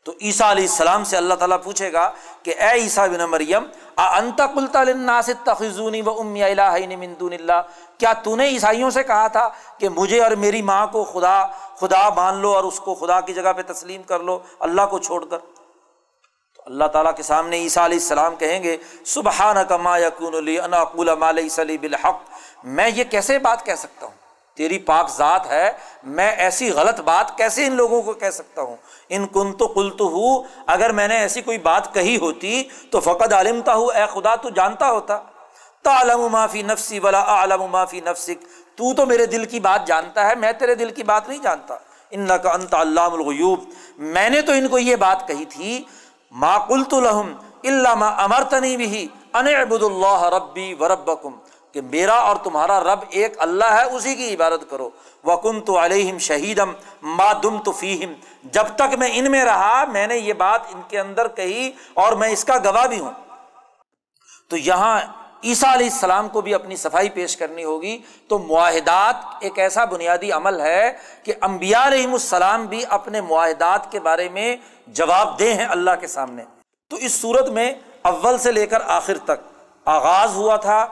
تو 0.06 0.14
عیسیٰ 0.22 0.50
علیہ 0.52 0.68
السلام 0.70 1.04
سے 1.04 1.18
اللہ 1.18 1.34
تعالیٰ 1.34 1.58
پوچھے 1.64 1.92
گا 1.94 2.10
کہ 2.44 2.54
اے 2.58 2.70
عیسیٰ 2.82 3.08
بن 3.10 3.24
مریم 3.30 3.64
انتا 3.98 4.46
کلتا 4.54 4.84
لناس 4.84 5.30
تخذونی 5.44 6.02
و 6.02 6.20
امی 6.20 6.44
الہین 6.44 6.98
من 7.00 7.14
دون 7.20 7.34
اللہ 7.34 7.62
کیا 7.98 8.14
تو 8.24 8.36
نے 8.36 8.48
عیسائیوں 8.50 8.90
سے 8.90 9.04
کہا 9.04 9.28
تھا 9.28 9.48
کہ 9.80 9.90
مجھے 9.90 10.22
اور 10.24 10.32
میری 10.44 10.62
ماں 10.62 10.86
کو 10.92 11.04
خدا 11.04 11.42
خدا 11.80 12.08
مان 12.16 12.38
لو 12.42 12.54
اور 12.56 12.64
اس 12.64 12.80
کو 12.80 12.96
خدا 12.96 13.20
کی 13.22 13.34
جگہ 13.34 13.54
پہ 13.58 13.62
تسلیم 13.68 14.04
کر 14.04 14.20
لو، 14.20 14.38
اللہ 14.60 14.86
کو 14.90 15.00
چھوڑ 15.00 15.24
کر؟ 15.26 15.38
اللہ 16.68 16.86
تعالیٰ 16.86 17.16
کے 17.16 17.24
سامنے 17.24 17.58
عیسیٰ 17.58 17.84
علیہ 17.84 17.98
السلام 17.98 18.36
کہیں 18.36 18.64
گے 18.64 18.78
سبحان 19.06 19.56
کما 19.70 19.98
یقون 19.98 20.36
علی 20.36 20.60
اناقول 20.60 21.24
علیہ 21.24 21.50
صلی 21.50 21.78
بالحق۔ 21.78 22.20
میں 22.64 22.90
یہ 22.96 23.04
کیسے 23.04 23.40
بات 23.40 23.66
کہہ 23.66 23.76
سکتا 23.76 24.06
ہوں؟ 24.06 24.14
تیری 24.56 24.80
پاک 24.80 25.10
ذات 25.10 25.48
ہے، 25.48 25.72
میں 26.04 26.32
ایسی 26.32 26.72
غلط 26.72 27.00
بات 27.00 27.38
کیسے 27.38 27.68
ان 27.68 27.74
لوگوں 27.74 28.02
کو 28.02 28.14
کہہ 28.14 28.30
سکتا 28.30 28.62
ہوں؟ 28.62 28.76
ان 29.10 29.28
کن 29.28 29.54
تو 29.54 29.68
کل 29.68 29.90
تو 29.90 30.06
ہوں 30.06 30.44
اگر 30.68 30.90
میں 30.90 31.08
نے 31.08 31.18
ایسی 31.18 31.42
کوئی 31.42 31.58
بات 31.58 31.94
کہی 31.94 32.18
ہوتی 32.18 32.64
تو 32.92 33.00
فقط 33.00 33.34
عالمتا 33.34 33.74
ہوں 33.74 33.88
اے 33.96 34.02
خدا 34.14 34.36
تو 34.36 34.50
جانتا 34.50 34.92
ہوتا۔ 34.92 35.20
تعلم 35.84 36.28
معافی 36.32 36.62
نفسی 36.62 37.00
ولا 37.00 37.20
عالم 37.20 37.64
معافی 37.64 38.00
نفسک۔ 38.00 38.44
تو 38.76 38.94
تو 38.94 39.06
میرے 39.06 39.26
دل 39.26 39.46
کی 39.46 39.60
بات 39.60 39.88
جانتا 39.88 40.30
ہے، 40.30 40.36
میں 40.36 40.52
تیرے 40.52 40.76
دل 40.76 40.92
کی 40.92 41.04
بات 41.04 41.30
نہیں 41.30 41.44
جانتا۔ 41.44 41.76
ان 42.12 42.28
کا 42.44 42.52
انت 42.52 42.74
علام 42.74 43.14
الغیوب۔ 43.14 43.64
میں 43.98 44.30
نے 44.30 44.42
تو 44.42 44.52
ان 44.52 44.68
کو 44.68 44.80
یہ 44.80 44.96
بات 44.96 45.28
کہی 45.28 45.46
تھی 45.46 45.84
ما 46.32 46.58
قلت 46.58 46.94
لهم 46.94 47.36
الا 47.64 47.94
ما 47.96 48.08
امرتنی 48.24 48.78
به 48.78 49.04
ان 49.34 49.48
اعبد 49.56 49.84
اللہ 49.84 50.24
ربی 50.36 50.74
و 50.80 50.88
ربکم 50.88 51.32
کہ 51.72 51.82
میرا 51.82 52.14
اور 52.14 52.36
تمہارا 52.36 52.80
رب 52.84 53.00
ایک 53.10 53.34
اللہ 53.38 53.72
ہے، 53.72 53.84
اسی 53.84 54.16
کی 54.16 54.34
عبادت 54.36 54.70
کرو۔ 54.70 54.90
وکن 55.24 55.62
تو 55.62 55.86
علیہم 55.86 56.18
شہیدم 56.18 56.72
ما 57.02 57.32
دم 57.44 57.58
تو 57.58 57.72
فیہم 57.72 58.14
جب 58.44 58.68
تک 58.76 58.96
میں 58.98 59.10
ان 59.14 59.32
میں 59.32 59.44
رہا، 59.46 59.86
میں 59.86 60.08
نے 60.08 60.18
یہ 60.18 60.34
بات 60.34 60.62
ان 60.74 60.82
کے 60.88 61.00
اندر 61.00 61.28
کہی 61.28 61.72
اور 61.94 62.14
میں 62.14 62.30
اس 62.30 62.44
کا 62.46 62.58
گواہ 62.58 62.88
بھی 62.88 63.00
ہوں۔ 63.00 63.12
تو 64.50 64.58
یہاں 64.58 65.00
عیسیٰ 65.44 65.74
علیہ 65.74 65.90
السلام 65.94 66.30
کو 66.30 66.42
بھی 66.42 66.54
اپنی 66.54 66.76
صفائی 66.76 67.10
پیش 67.10 67.38
کرنی 67.38 67.64
ہوگی۔ 67.64 67.98
تو 68.28 68.40
معاہدات 68.40 69.16
ایک 69.40 69.60
ایسا 69.60 69.86
بنیادی 69.86 70.32
عمل 70.32 70.62
ہے 70.62 70.94
کہ 71.24 71.34
امبیا 71.42 71.88
علیہم 71.88 72.14
السلام 72.14 72.66
بھی 72.66 72.84
اپنے 72.90 73.22
معاہدات 73.22 73.92
کے 73.92 74.00
بارے 74.00 74.30
میں 74.30 74.56
جواب 74.88 75.40
دہ 75.40 75.54
ہیں 75.58 75.66
اللہ 75.70 75.96
کے 76.02 76.08
سامنے۔ 76.08 76.44
تو 76.92 76.98
اس 76.98 77.22
صورت 77.22 77.50
میں 77.50 77.72
اول 78.04 78.38
سے 78.40 78.52
لے 78.52 78.66
کر 78.68 78.82
آخر 78.88 79.18
تک 79.26 79.40
آغاز 79.86 80.36
ہوا 80.36 80.56
تھا 80.58 80.86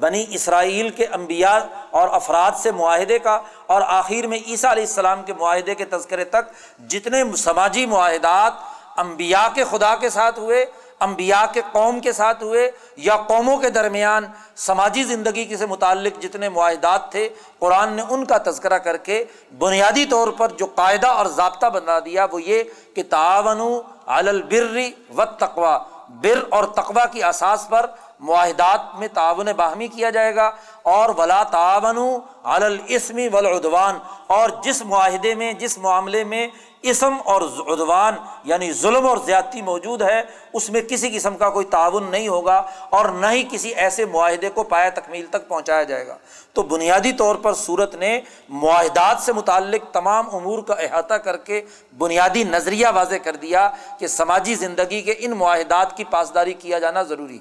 بنی 0.00 0.24
اسرائیل 0.30 0.88
کے 0.90 1.06
انبیاء 1.12 1.58
اور 1.90 2.08
افراد 2.12 2.52
سے 2.62 2.70
معاہدے 2.70 3.18
کا، 3.18 3.38
اور 3.66 3.82
آخر 3.86 4.26
میں 4.26 4.38
عیسیٰ 4.46 4.70
علیہ 4.70 4.82
السلام 4.82 5.22
کے 5.22 5.32
معاہدے 5.32 5.74
کے 5.74 5.84
تذکرے 5.84 6.24
تک 6.24 6.52
جتنے 6.90 7.22
سماجی 7.36 7.86
معاہدات 7.86 8.52
امبیا 8.96 9.48
کے 9.54 9.64
خدا 9.70 9.94
کے 9.96 10.10
ساتھ 10.10 10.38
ہوئے 10.38 10.64
امبیا 11.00 11.44
کے 11.52 11.60
قوم 11.72 12.00
کے 12.00 12.12
ساتھ 12.12 12.42
ہوئے 12.42 12.70
یا 12.96 13.16
قوموں 13.26 13.56
کے 13.56 13.70
درمیان 13.70 14.24
سماجی 14.56 15.02
زندگی 15.04 15.56
سے 15.56 15.66
متعلق 15.66 16.22
جتنے 16.22 16.48
معاہدات 16.48 17.10
تھے، 17.12 17.28
قرآن 17.58 17.92
نے 17.92 18.02
ان 18.08 18.24
کا 18.24 18.38
تذکرہ 18.44 18.78
کر 18.78 18.96
کے 18.96 19.22
بنیادی 19.58 20.04
طور 20.04 20.28
پر 20.38 20.48
جو 20.58 20.66
قاعدہ 20.74 21.06
اور 21.06 21.26
ضابطہ 21.36 21.66
بنا 21.74 21.98
دیا 22.04 22.26
وہ 22.32 22.42
یہ 22.42 22.62
کہ 22.94 23.02
تعاون 23.10 23.60
البری 24.06 24.90
و 25.16 25.24
تقوا 25.38 25.78
بر 26.22 26.38
اور 26.48 26.64
تقوا 26.74 27.04
کی 27.06 27.22
اساس 27.24 27.68
پر 27.68 27.86
معاہدات 28.20 28.98
میں 28.98 29.08
تعاون 29.14 29.48
باہمی 29.56 29.86
کیا 29.88 30.10
جائے 30.10 30.34
گا 30.36 30.50
اور 30.92 31.10
ولا 31.18 31.42
تعاون 31.50 31.98
الاسمی 32.44 33.28
ولادوان 33.32 33.98
اور 34.26 34.50
جس 34.64 34.82
معاہدے 34.84 35.34
میں، 35.34 35.52
جس 35.52 35.76
معاملے 35.78 36.24
میں 36.24 36.46
اسم 36.82 37.14
اور 37.24 37.42
ادوان 37.66 38.14
یعنی 38.44 38.72
ظلم 38.72 39.06
اور 39.06 39.18
زیادتی 39.24 39.62
موجود 39.62 40.02
ہے، 40.02 40.22
اس 40.52 40.70
میں 40.70 40.80
کسی 40.80 41.10
قسم 41.10 41.36
کا 41.36 41.50
کوئی 41.50 41.66
تعاون 41.66 42.10
نہیں 42.10 42.28
ہوگا 42.28 42.62
اور 42.90 43.08
نہ 43.08 43.26
ہی 43.26 43.44
کسی 43.50 43.74
ایسے 43.74 44.04
معاہدے 44.04 44.50
کو 44.50 44.62
پایا 44.62 44.88
تکمیل 44.88 45.26
تک 45.26 45.48
پہنچایا 45.48 45.82
جائے 45.82 46.06
گا۔ 46.06 46.16
تو 46.52 46.62
بنیادی 46.62 47.12
طور 47.12 47.36
پر 47.36 47.54
صورت 47.54 47.94
نے 47.94 48.20
معاہدات 48.48 49.16
سے 49.20 49.32
متعلق 49.32 49.92
تمام 49.92 50.34
امور 50.34 50.62
کا 50.62 50.74
احاطہ 50.74 51.14
کر 51.14 51.36
کے 51.36 51.62
بنیادی 51.98 52.44
نظریہ 52.44 52.86
واضح 52.94 53.16
کر 53.24 53.36
دیا 53.36 53.70
کہ 53.98 54.06
سماجی 54.06 54.54
زندگی 54.54 55.02
کے 55.02 55.14
ان 55.18 55.30
معاہدات 55.30 55.96
کی 55.96 56.04
پاسداری 56.04 56.52
کیا 56.52 56.78
جانا 56.78 57.02
ضروری۔ 57.02 57.38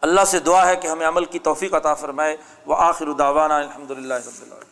اللہ 0.00 0.24
سے 0.26 0.38
دعا 0.38 0.68
ہے 0.68 0.76
کہ 0.76 0.86
ہمیں 0.86 1.08
عمل 1.08 1.24
کی 1.24 1.38
توفیق 1.38 1.74
عطا 1.74 1.94
فرمائے۔ 1.94 2.36
وہ 2.66 2.76
آخر 2.78 3.06
الداوانہ 3.06 3.54
الحمد 3.54 3.90
للہ 3.90 4.14
رب 4.14 4.42
اللہ 4.42 4.65